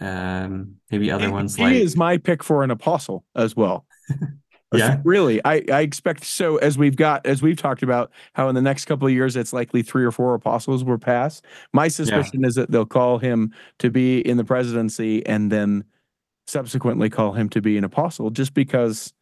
um, 0.00 0.76
maybe 0.90 1.10
other 1.10 1.26
He- 1.26 1.32
ones 1.32 1.56
he 1.56 1.62
like 1.62 1.74
is 1.74 1.96
my 1.96 2.16
pick 2.16 2.42
for 2.42 2.62
an 2.62 2.70
apostle 2.70 3.24
as 3.34 3.54
well. 3.56 3.86
Yeah. 4.72 5.00
really. 5.02 5.44
I, 5.44 5.64
I 5.72 5.80
expect 5.80 6.22
so. 6.24 6.56
As 6.58 6.78
we've 6.78 6.94
got, 6.94 7.26
as 7.26 7.42
we've 7.42 7.56
talked 7.56 7.82
about, 7.82 8.12
how 8.34 8.48
in 8.48 8.54
the 8.54 8.62
next 8.62 8.84
couple 8.84 9.08
of 9.08 9.12
years, 9.12 9.34
it's 9.34 9.52
likely 9.52 9.82
three 9.82 10.04
or 10.04 10.12
four 10.12 10.32
apostles 10.34 10.84
will 10.84 10.96
pass. 10.96 11.42
My 11.72 11.88
suspicion 11.88 12.44
is 12.44 12.54
that 12.54 12.70
they'll 12.70 12.86
call 12.86 13.18
him 13.18 13.52
to 13.80 13.90
be 13.90 14.20
in 14.20 14.36
the 14.36 14.44
presidency 14.44 15.26
and 15.26 15.50
then 15.50 15.82
subsequently 16.46 17.10
call 17.10 17.32
him 17.32 17.48
to 17.48 17.60
be 17.60 17.76
an 17.78 17.82
apostle, 17.82 18.30
just 18.30 18.54
because. 18.54 19.12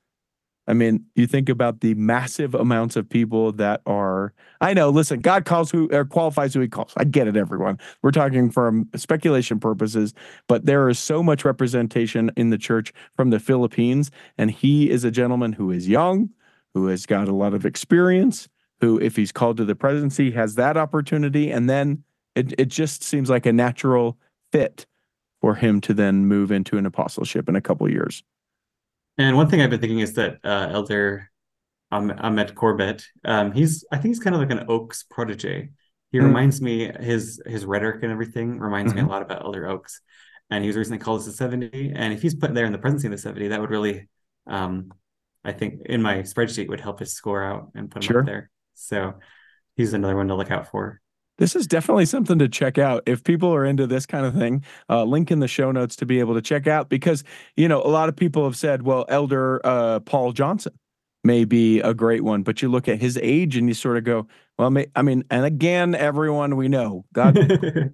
I 0.68 0.74
mean, 0.74 1.06
you 1.14 1.26
think 1.26 1.48
about 1.48 1.80
the 1.80 1.94
massive 1.94 2.54
amounts 2.54 2.94
of 2.94 3.08
people 3.08 3.52
that 3.52 3.80
are. 3.86 4.34
I 4.60 4.74
know. 4.74 4.90
Listen, 4.90 5.20
God 5.20 5.46
calls 5.46 5.70
who 5.70 5.88
or 5.90 6.04
qualifies 6.04 6.52
who 6.52 6.60
He 6.60 6.68
calls. 6.68 6.92
I 6.96 7.04
get 7.04 7.26
it, 7.26 7.36
everyone. 7.36 7.78
We're 8.02 8.10
talking 8.10 8.50
from 8.50 8.80
um, 8.80 8.88
speculation 9.00 9.58
purposes, 9.58 10.12
but 10.46 10.66
there 10.66 10.90
is 10.90 10.98
so 10.98 11.22
much 11.22 11.44
representation 11.44 12.30
in 12.36 12.50
the 12.50 12.58
church 12.58 12.92
from 13.16 13.30
the 13.30 13.40
Philippines, 13.40 14.10
and 14.36 14.50
he 14.50 14.90
is 14.90 15.04
a 15.04 15.10
gentleman 15.10 15.54
who 15.54 15.70
is 15.70 15.88
young, 15.88 16.28
who 16.74 16.88
has 16.88 17.06
got 17.06 17.28
a 17.28 17.34
lot 17.34 17.54
of 17.54 17.64
experience, 17.64 18.46
who, 18.80 19.00
if 19.00 19.16
he's 19.16 19.32
called 19.32 19.56
to 19.56 19.64
the 19.64 19.74
presidency, 19.74 20.32
has 20.32 20.54
that 20.56 20.76
opportunity, 20.76 21.50
and 21.50 21.70
then 21.70 22.04
it 22.34 22.52
it 22.58 22.68
just 22.68 23.02
seems 23.02 23.30
like 23.30 23.46
a 23.46 23.52
natural 23.54 24.18
fit 24.52 24.84
for 25.40 25.54
him 25.54 25.80
to 25.80 25.94
then 25.94 26.26
move 26.26 26.52
into 26.52 26.76
an 26.76 26.84
apostleship 26.84 27.48
in 27.48 27.56
a 27.56 27.60
couple 27.60 27.88
years. 27.88 28.22
And 29.18 29.36
one 29.36 29.48
thing 29.48 29.60
I've 29.60 29.70
been 29.70 29.80
thinking 29.80 29.98
is 29.98 30.14
that 30.14 30.38
uh, 30.44 30.68
Elder 30.70 31.30
um, 31.90 32.12
Ahmad 32.18 32.54
Corbitt, 32.54 33.04
um, 33.24 33.52
he's 33.52 33.84
I 33.90 33.96
think 33.96 34.14
he's 34.14 34.20
kind 34.20 34.34
of 34.36 34.40
like 34.40 34.50
an 34.50 34.66
Oaks 34.68 35.04
protege. 35.10 35.70
He 36.12 36.18
Mm. 36.18 36.24
reminds 36.24 36.60
me 36.62 36.90
his 37.00 37.40
his 37.46 37.64
rhetoric 37.64 38.02
and 38.02 38.12
everything 38.12 38.58
reminds 38.58 38.94
me 38.94 39.00
Mhm. 39.00 39.06
a 39.06 39.08
lot 39.08 39.22
about 39.22 39.44
Elder 39.44 39.66
Oaks. 39.66 40.00
And 40.50 40.64
he 40.64 40.68
was 40.68 40.76
recently 40.76 40.98
called 40.98 41.20
as 41.20 41.26
a 41.26 41.32
70. 41.32 41.92
And 41.94 42.12
if 42.14 42.22
he's 42.22 42.34
put 42.34 42.54
there 42.54 42.64
in 42.64 42.72
the 42.72 42.78
presidency 42.78 43.08
of 43.08 43.12
the 43.12 43.18
70, 43.18 43.48
that 43.48 43.60
would 43.60 43.70
really 43.70 44.08
um, 44.46 44.92
I 45.44 45.52
think 45.52 45.82
in 45.86 46.00
my 46.02 46.18
spreadsheet 46.22 46.68
would 46.68 46.80
help 46.80 47.00
his 47.00 47.12
score 47.12 47.42
out 47.42 47.70
and 47.74 47.90
put 47.90 48.02
him 48.02 48.08
Sure. 48.08 48.20
up 48.20 48.26
there. 48.26 48.50
So 48.74 49.18
he's 49.76 49.92
another 49.92 50.16
one 50.16 50.28
to 50.28 50.34
look 50.34 50.50
out 50.50 50.70
for. 50.70 51.00
This 51.38 51.56
is 51.56 51.66
definitely 51.66 52.04
something 52.04 52.38
to 52.38 52.48
check 52.48 52.78
out 52.78 53.02
if 53.06 53.24
people 53.24 53.54
are 53.54 53.64
into 53.64 53.86
this 53.86 54.06
kind 54.06 54.26
of 54.26 54.34
thing 54.34 54.64
uh, 54.90 55.04
link 55.04 55.30
in 55.30 55.40
the 55.40 55.48
show 55.48 55.70
notes 55.72 55.96
to 55.96 56.06
be 56.06 56.20
able 56.20 56.34
to 56.34 56.42
check 56.42 56.66
out 56.66 56.88
because 56.88 57.24
you 57.56 57.68
know 57.68 57.82
a 57.82 57.88
lot 57.88 58.08
of 58.08 58.16
people 58.16 58.44
have 58.44 58.56
said 58.56 58.82
well 58.82 59.04
elder 59.08 59.64
uh, 59.64 60.00
paul 60.00 60.32
johnson 60.32 60.72
may 61.24 61.44
be 61.44 61.80
a 61.80 61.94
great 61.94 62.22
one 62.22 62.42
but 62.42 62.62
you 62.62 62.68
look 62.68 62.88
at 62.88 63.00
his 63.00 63.18
age 63.22 63.56
and 63.56 63.68
you 63.68 63.74
sort 63.74 63.96
of 63.96 64.04
go 64.04 64.26
well 64.58 64.70
may, 64.70 64.86
i 64.94 65.02
mean 65.02 65.24
and 65.30 65.44
again 65.44 65.94
everyone 65.94 66.56
we 66.56 66.68
know 66.68 67.04
god 67.12 67.36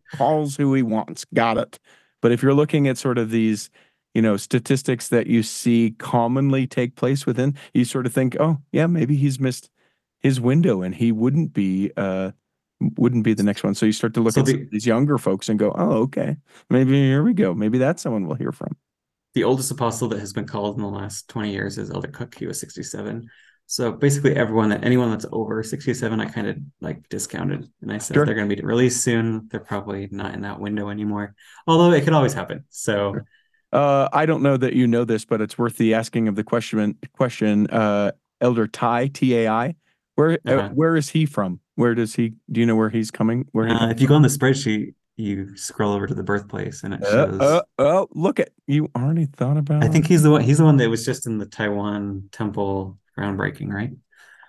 calls 0.16 0.56
who 0.56 0.72
he 0.74 0.82
wants 0.82 1.24
got 1.32 1.56
it. 1.56 1.78
But 2.24 2.32
if 2.32 2.42
you're 2.42 2.54
looking 2.54 2.88
at 2.88 2.96
sort 2.96 3.18
of 3.18 3.30
these 3.30 3.68
you 4.14 4.22
know 4.22 4.38
statistics 4.38 5.08
that 5.08 5.26
you 5.26 5.42
see 5.42 5.94
commonly 5.98 6.66
take 6.66 6.96
place 6.96 7.26
within 7.26 7.54
you 7.74 7.84
sort 7.84 8.06
of 8.06 8.14
think 8.14 8.34
oh 8.40 8.58
yeah 8.72 8.86
maybe 8.86 9.14
he's 9.14 9.38
missed 9.38 9.68
his 10.20 10.40
window 10.40 10.80
and 10.80 10.94
he 10.94 11.12
wouldn't 11.12 11.52
be 11.52 11.92
uh 11.98 12.30
wouldn't 12.80 13.24
be 13.24 13.34
the 13.34 13.42
next 13.42 13.62
one 13.64 13.74
so 13.74 13.86
you 13.86 13.92
start 13.92 14.14
to 14.14 14.20
look 14.20 14.34
So 14.34 14.40
at 14.40 14.46
the- 14.46 14.68
these 14.70 14.86
younger 14.86 15.16
folks 15.18 15.48
and 15.48 15.58
go 15.58 15.72
oh 15.76 16.02
okay 16.02 16.36
maybe 16.70 16.92
here 16.92 17.22
we 17.22 17.32
go 17.34 17.54
maybe 17.54 17.78
that's 17.78 18.02
someone 18.02 18.26
we'll 18.26 18.36
hear 18.36 18.52
from 18.52 18.76
the 19.34 19.44
oldest 19.44 19.70
apostle 19.70 20.08
that 20.08 20.20
has 20.20 20.32
been 20.32 20.46
called 20.46 20.76
in 20.76 20.82
the 20.82 20.88
last 20.88 21.28
20 21.28 21.50
years 21.50 21.76
is 21.76 21.90
Elder 21.90 22.06
Cook. 22.06 22.36
He 22.36 22.46
was 22.46 22.60
67. 22.60 23.28
So 23.66 23.90
basically 23.90 24.36
everyone 24.36 24.68
that 24.68 24.84
anyone 24.84 25.10
that's 25.10 25.26
over 25.32 25.60
67, 25.64 26.20
I 26.20 26.26
kind 26.26 26.46
of 26.46 26.56
like 26.80 27.08
discounted. 27.08 27.66
And 27.82 27.92
I 27.92 27.98
said 27.98 28.14
Sure. 28.14 28.24
they're 28.24 28.36
going 28.36 28.48
to 28.48 28.54
be 28.54 28.62
released 28.62 29.02
soon. 29.02 29.48
They're 29.50 29.58
probably 29.58 30.08
not 30.12 30.34
in 30.34 30.42
that 30.42 30.60
window 30.60 30.88
anymore. 30.88 31.34
Although 31.66 31.90
it 31.92 32.04
could 32.04 32.12
always 32.12 32.32
happen. 32.32 32.64
So 32.70 33.16
uh 33.72 34.08
i 34.12 34.24
don't 34.24 34.42
know 34.44 34.56
that 34.56 34.74
you 34.74 34.86
know 34.86 35.04
this 35.04 35.24
but 35.24 35.40
it's 35.40 35.58
worth 35.58 35.76
the 35.78 35.94
asking 35.94 36.28
of 36.28 36.36
the 36.36 36.44
question 36.44 36.96
question 37.12 37.66
uh 37.70 38.12
elder 38.40 38.68
tai 38.68 39.08
tai 39.08 39.74
where 40.14 40.38
uh, 40.46 40.52
Uh-huh. 40.52 40.68
where 40.74 40.96
is 40.96 41.10
he 41.10 41.26
from 41.26 41.60
where 41.74 41.94
does 41.94 42.14
he 42.14 42.34
do 42.50 42.60
you 42.60 42.66
know 42.66 42.76
where 42.76 42.90
he's 42.90 43.10
coming 43.10 43.46
where 43.52 43.66
he 43.66 43.72
uh, 43.74 43.88
if 43.90 44.00
you 44.00 44.08
go 44.08 44.14
on 44.14 44.22
the 44.22 44.28
spreadsheet, 44.28 44.94
you 45.16 45.56
scroll 45.56 45.92
over 45.92 46.06
to 46.06 46.14
the 46.14 46.22
birthplace 46.22 46.82
and 46.84 46.94
it 46.94 47.02
uh, 47.04 47.10
shows. 47.10 47.40
uh, 47.40 47.62
oh 47.78 48.08
look 48.12 48.40
at 48.40 48.50
you 48.66 48.90
already 48.96 49.26
thought 49.26 49.56
about 49.56 49.82
I 49.84 49.88
think 49.88 50.06
he's 50.06 50.22
the 50.22 50.30
one. 50.30 50.42
He's 50.42 50.58
the 50.58 50.64
one 50.64 50.76
that 50.78 50.88
was 50.88 51.04
just 51.04 51.26
in 51.26 51.38
the 51.38 51.46
Taiwan 51.46 52.28
temple 52.32 52.98
groundbreaking, 53.18 53.72
right? 53.72 53.92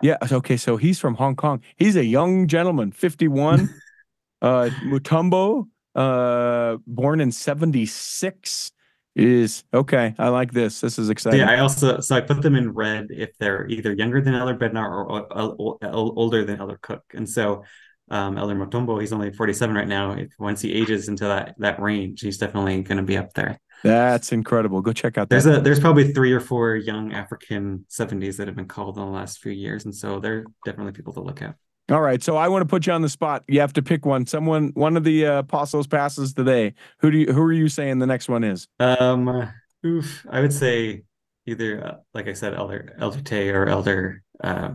Yeah. 0.01 0.17
Okay. 0.31 0.57
So 0.57 0.77
he's 0.77 0.99
from 0.99 1.15
Hong 1.15 1.35
Kong. 1.35 1.61
He's 1.77 1.95
a 1.95 2.03
young 2.03 2.47
gentleman, 2.47 2.91
51. 2.91 3.69
uh, 4.41 4.69
Mutombo, 4.83 5.67
uh, 5.95 6.77
born 6.85 7.21
in 7.21 7.31
76, 7.31 8.71
is 9.15 9.63
okay. 9.73 10.13
I 10.19 10.27
like 10.29 10.51
this. 10.51 10.81
This 10.81 10.99
is 10.99 11.09
exciting. 11.09 11.39
yeah, 11.39 11.49
I 11.49 11.59
also 11.59 11.99
so 12.01 12.15
I 12.15 12.21
put 12.21 12.41
them 12.41 12.55
in 12.55 12.71
red 12.73 13.07
if 13.09 13.37
they're 13.37 13.65
either 13.67 13.93
younger 13.93 14.21
than 14.21 14.35
Elder 14.35 14.55
Bednar 14.55 14.89
or, 14.89 15.21
or, 15.33 15.55
or- 15.57 15.77
older 15.83 16.43
than 16.43 16.59
Elder 16.59 16.77
Cook. 16.81 17.03
And 17.13 17.27
so 17.27 17.63
um, 18.11 18.37
Elder 18.37 18.53
Mutombo, 18.55 18.99
he's 18.99 19.13
only 19.13 19.31
47 19.31 19.75
right 19.75 19.87
now. 19.87 20.11
If 20.11 20.29
once 20.37 20.61
he 20.61 20.73
ages 20.73 21.07
into 21.07 21.23
that 21.25 21.55
that 21.59 21.81
range, 21.81 22.21
he's 22.21 22.37
definitely 22.37 22.81
going 22.83 22.97
to 22.97 23.03
be 23.03 23.17
up 23.17 23.33
there. 23.33 23.59
That's 23.83 24.31
incredible. 24.31 24.81
Go 24.81 24.93
check 24.93 25.17
out 25.17 25.29
There's 25.29 25.43
that. 25.45 25.59
a 25.59 25.61
there's 25.61 25.79
probably 25.79 26.11
three 26.11 26.31
or 26.31 26.39
four 26.39 26.75
young 26.75 27.13
African 27.13 27.85
70s 27.89 28.37
that 28.37 28.47
have 28.47 28.55
been 28.55 28.67
called 28.67 28.97
in 28.97 29.03
the 29.03 29.09
last 29.09 29.39
few 29.39 29.51
years, 29.51 29.85
and 29.85 29.95
so 29.95 30.19
they're 30.19 30.45
definitely 30.65 30.91
people 30.93 31.13
to 31.13 31.21
look 31.21 31.41
at. 31.41 31.55
All 31.91 32.01
right. 32.01 32.23
So 32.23 32.35
I 32.35 32.47
want 32.47 32.63
to 32.63 32.65
put 32.65 32.87
you 32.87 32.93
on 32.93 33.03
the 33.03 33.09
spot. 33.09 33.43
You 33.47 33.59
have 33.59 33.73
to 33.73 33.83
pick 33.83 34.05
one. 34.07 34.25
Someone, 34.25 34.71
one 34.73 34.97
of 34.97 35.03
the 35.03 35.27
uh, 35.27 35.39
apostles 35.39 35.85
passes 35.85 36.33
today. 36.33 36.73
Who 36.99 37.11
do 37.11 37.17
you, 37.19 37.31
who 37.31 37.41
are 37.43 37.53
you 37.53 37.69
saying 37.69 37.99
the 37.99 38.07
next 38.07 38.27
one 38.27 38.43
is? 38.43 38.67
Um, 38.79 39.51
oof, 39.85 40.25
I 40.29 40.41
would 40.41 40.53
say 40.53 41.03
either, 41.45 41.85
uh, 41.85 41.95
like 42.15 42.27
I 42.27 42.33
said, 42.33 42.55
Elder 42.55 42.95
Elder 42.99 43.21
Teh 43.21 43.51
or 43.51 43.67
Elder 43.67 44.23
uh, 44.43 44.71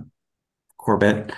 Corbitt, 0.81 1.33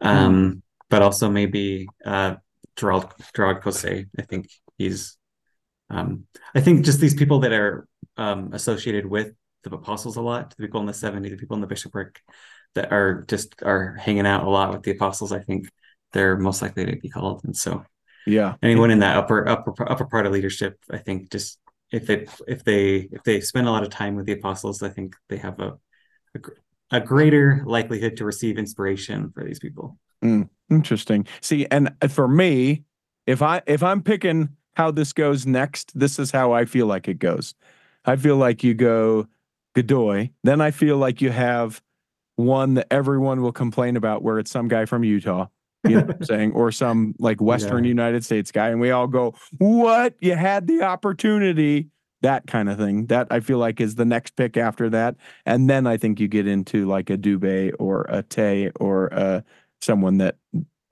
um, 0.00 0.60
but 0.90 1.02
also 1.02 1.30
maybe 1.30 1.86
uh, 2.04 2.34
Gerald 2.74 3.14
Gerard 3.32 3.62
Causse. 3.62 3.84
I 3.84 4.22
think 4.28 4.50
he's, 4.76 5.16
um, 5.88 6.24
I 6.52 6.60
think 6.60 6.84
just 6.84 7.00
these 7.00 7.14
people 7.14 7.38
that 7.40 7.52
are 7.52 7.86
um, 8.16 8.52
associated 8.52 9.06
with 9.06 9.34
the 9.62 9.72
apostles 9.72 10.16
a 10.16 10.20
lot, 10.20 10.50
the 10.50 10.56
people 10.56 10.80
in 10.80 10.86
the 10.86 10.94
seventy, 10.94 11.28
the 11.28 11.36
people 11.36 11.54
in 11.54 11.60
the 11.60 11.68
bishopric 11.68 12.20
that 12.74 12.92
are 12.92 13.24
just 13.28 13.54
are 13.62 13.94
hanging 13.94 14.26
out 14.26 14.44
a 14.44 14.50
lot 14.50 14.72
with 14.72 14.82
the 14.82 14.92
apostles. 14.92 15.32
I 15.32 15.40
think 15.40 15.68
they're 16.12 16.36
most 16.36 16.62
likely 16.62 16.86
to 16.86 16.96
be 16.96 17.08
called, 17.08 17.44
and 17.44 17.56
so 17.56 17.84
Yeah. 18.26 18.54
anyone 18.62 18.90
in 18.90 19.00
that 19.00 19.16
upper 19.16 19.48
upper 19.48 19.74
upper 19.90 20.04
part 20.06 20.26
of 20.26 20.32
leadership 20.32 20.78
i 20.90 20.98
think 20.98 21.30
just 21.30 21.58
if 21.90 22.06
they 22.06 22.26
if 22.46 22.64
they 22.64 23.08
if 23.12 23.22
they 23.24 23.40
spend 23.40 23.66
a 23.66 23.70
lot 23.70 23.82
of 23.82 23.90
time 23.90 24.14
with 24.14 24.26
the 24.26 24.32
apostles 24.32 24.82
i 24.82 24.88
think 24.88 25.16
they 25.28 25.36
have 25.36 25.58
a 25.60 25.72
a, 26.36 26.98
a 26.98 27.00
greater 27.00 27.62
likelihood 27.66 28.16
to 28.16 28.24
receive 28.24 28.58
inspiration 28.58 29.30
for 29.34 29.44
these 29.44 29.58
people 29.58 29.98
mm, 30.24 30.48
Interesting. 30.70 31.26
See, 31.40 31.66
and 31.70 31.94
uh, 32.00 32.08
for 32.08 32.26
me, 32.28 32.84
if 33.26 33.42
I 33.42 33.62
if 33.66 33.82
I'm 33.82 34.02
picking 34.02 34.50
how 34.74 34.90
this 34.90 35.12
goes 35.12 35.46
next, 35.46 35.92
this 35.98 36.18
is 36.18 36.30
how 36.30 36.52
I 36.52 36.64
feel 36.64 36.86
like 36.86 37.08
it 37.08 37.18
goes. 37.18 37.54
I 38.04 38.16
feel 38.16 38.36
like 38.36 38.64
you 38.64 38.74
go 38.74 39.26
Godoy, 39.74 40.30
then 40.44 40.60
I 40.60 40.70
feel 40.70 40.96
like 40.96 41.20
you 41.20 41.30
have 41.30 41.82
one 42.36 42.74
that 42.74 42.86
everyone 42.90 43.42
will 43.42 43.52
complain 43.52 43.96
about, 43.96 44.22
where 44.22 44.38
it's 44.38 44.50
some 44.50 44.68
guy 44.68 44.84
from 44.86 45.04
Utah, 45.04 45.46
you 45.86 45.96
know 45.96 46.04
what 46.06 46.16
I'm 46.16 46.24
saying, 46.24 46.52
or 46.52 46.72
some 46.72 47.14
like 47.18 47.40
Western 47.40 47.84
Yeah. 47.84 47.88
United 47.88 48.24
States 48.24 48.50
guy, 48.52 48.68
and 48.68 48.80
we 48.80 48.90
all 48.90 49.06
go, 49.06 49.34
"What? 49.58 50.14
You 50.20 50.34
had 50.36 50.66
the 50.66 50.82
opportunity." 50.82 51.88
That 52.22 52.46
kind 52.46 52.68
of 52.68 52.78
thing. 52.78 53.06
That 53.06 53.26
I 53.32 53.40
feel 53.40 53.58
like 53.58 53.80
is 53.80 53.96
the 53.96 54.04
next 54.04 54.36
pick 54.36 54.56
after 54.56 54.88
that, 54.90 55.16
and 55.44 55.68
then 55.68 55.86
I 55.88 55.96
think 55.96 56.20
you 56.20 56.28
get 56.28 56.46
into 56.46 56.86
like 56.86 57.10
a 57.10 57.18
Dubé 57.18 57.72
or 57.80 58.06
a 58.08 58.22
Teh 58.22 58.70
or 58.78 59.06
a 59.08 59.42
someone 59.80 60.18
that 60.18 60.36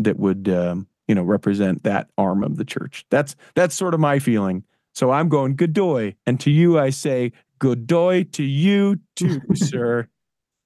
that 0.01 0.18
would 0.18 0.49
um, 0.49 0.88
you 1.07 1.14
know 1.14 1.22
represent 1.22 1.84
that 1.84 2.09
arm 2.18 2.43
of 2.43 2.57
the 2.57 2.64
church. 2.64 3.05
That's 3.11 3.36
that's 3.55 3.76
sort 3.76 3.95
of 3.95 4.01
my 4.01 4.18
feeling. 4.18 4.64
So 4.93 5.12
I'm 5.12 5.28
going 5.28 5.55
Godoy, 5.55 6.16
and 6.26 6.41
to 6.41 6.51
you 6.51 6.80
I 6.80 6.91
say 6.91 7.30
Godoy 7.61 8.24
to 8.32 8.43
you 8.43 8.99
too, 9.14 9.41
sir. 9.55 10.09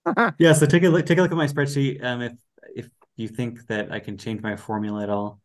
yeah 0.38 0.52
so 0.52 0.66
take 0.66 0.82
a 0.82 0.88
look 0.88 1.06
take 1.06 1.18
a 1.18 1.22
look 1.22 1.30
at 1.30 1.36
my 1.36 1.46
spreadsheet 1.46 2.02
um 2.04 2.20
if 2.22 2.32
if 2.74 2.88
you 3.16 3.28
think 3.28 3.66
that 3.66 3.92
i 3.92 3.98
can 3.98 4.18
change 4.18 4.42
my 4.42 4.56
formula 4.56 5.02
at 5.02 5.10
all 5.10 5.40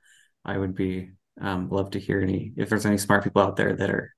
i 0.45 0.57
would 0.57 0.76
be 0.76 1.12
um 1.41 1.70
love 1.70 1.91
to 1.91 1.99
hear 1.99 2.20
any 2.22 2.53
if 2.57 2.70
there's 2.70 2.86
any 2.86 2.97
smart 2.97 3.24
people 3.24 3.41
out 3.41 3.55
there 3.55 3.76
that 3.76 3.89
are 3.89 4.14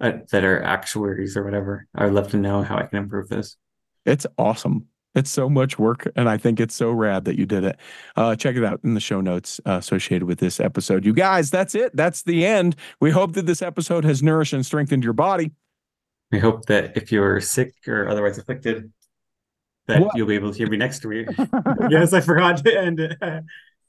uh, 0.00 0.12
that 0.30 0.44
are 0.44 0.62
actuaries 0.62 1.36
or 1.36 1.44
whatever 1.44 1.86
i 1.94 2.04
would 2.04 2.14
love 2.14 2.30
to 2.30 2.36
know 2.36 2.62
how 2.62 2.76
i 2.76 2.84
can 2.84 2.98
improve 2.98 3.28
this 3.28 3.56
It's 4.04 4.26
awesome. 4.38 4.86
It's 5.14 5.30
so 5.30 5.48
much 5.48 5.78
work, 5.78 6.10
and 6.14 6.28
I 6.28 6.36
think 6.36 6.60
it's 6.60 6.74
so 6.74 6.90
rad 6.92 7.24
that 7.24 7.36
you 7.36 7.44
did 7.44 7.64
it. 7.64 7.76
Uh, 8.14 8.36
check 8.36 8.54
it 8.56 8.64
out 8.64 8.80
in 8.84 8.94
the 8.94 9.00
show 9.00 9.20
notes 9.20 9.60
uh, 9.66 9.72
associated 9.72 10.26
with 10.26 10.38
this 10.38 10.60
episode. 10.60 11.04
You 11.04 11.12
guys, 11.12 11.50
that's 11.50 11.74
it. 11.74 11.94
That's 11.96 12.22
the 12.22 12.46
end. 12.46 12.76
We 13.00 13.10
hope 13.10 13.32
that 13.32 13.46
this 13.46 13.60
episode 13.60 14.04
has 14.04 14.22
nourished 14.22 14.52
and 14.52 14.64
strengthened 14.64 15.02
your 15.02 15.12
body. 15.12 15.50
We 16.30 16.38
hope 16.38 16.66
that 16.66 16.96
if 16.96 17.10
you're 17.10 17.40
sick 17.40 17.74
or 17.88 18.08
otherwise 18.08 18.38
afflicted, 18.38 18.92
that 19.90 20.00
What? 20.00 20.16
you'll 20.16 20.26
be 20.26 20.34
able 20.34 20.50
to 20.52 20.56
hear 20.58 20.68
me 20.68 20.76
next 20.76 21.04
week. 21.04 21.28
yes, 21.90 22.12
I 22.12 22.20
forgot 22.20 22.56
to 22.64 22.78
end 22.78 22.98
it. 23.00 23.18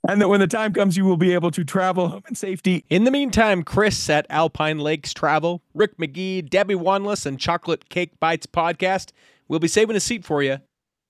And 0.07 0.19
that 0.19 0.27
when 0.29 0.39
the 0.39 0.47
time 0.47 0.73
comes, 0.73 0.97
you 0.97 1.05
will 1.05 1.17
be 1.17 1.33
able 1.33 1.51
to 1.51 1.63
travel 1.63 2.07
home 2.09 2.23
in 2.27 2.33
safety. 2.35 2.83
In 2.89 3.03
the 3.03 3.11
meantime, 3.11 3.61
Chris 3.63 4.09
at 4.09 4.25
Alpine 4.29 4.79
Lakes 4.79 5.13
Travel, 5.13 5.61
Rick 5.75 5.97
McGee, 5.97 6.49
Debbie 6.49 6.73
Wanless, 6.75 7.25
and 7.25 7.39
Chocolate 7.39 7.87
Cake 7.89 8.19
Bites 8.19 8.47
podcast 8.47 9.11
will 9.47 9.59
be 9.59 9.67
saving 9.67 9.95
a 9.95 9.99
seat 9.99 10.25
for 10.25 10.41
you. 10.41 10.57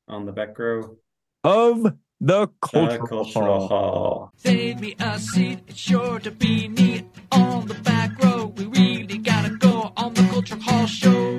On 0.10 0.26
the 0.26 0.34
back 0.34 0.60
row, 0.60 0.98
of 1.46 1.96
the 2.20 2.48
cultural, 2.62 3.08
cultural 3.08 3.68
hall. 3.68 3.68
hall. 3.70 4.32
Save 4.36 4.82
me 4.82 4.96
a 5.00 5.18
seat, 5.18 5.60
it's 5.68 5.80
sure 5.80 6.20
to 6.20 6.30
be 6.30 6.68
neat 6.68 7.06
on 7.32 7.68
the 7.68 7.74
back 7.76 8.22
row. 8.22 8.54
We 8.58 8.66
really 8.66 9.18
gotta 9.20 9.52
go 9.52 9.94
on 9.96 10.14
the 10.14 10.24
Culture 10.24 10.58
Hall 10.62 10.86
show. 10.86 11.31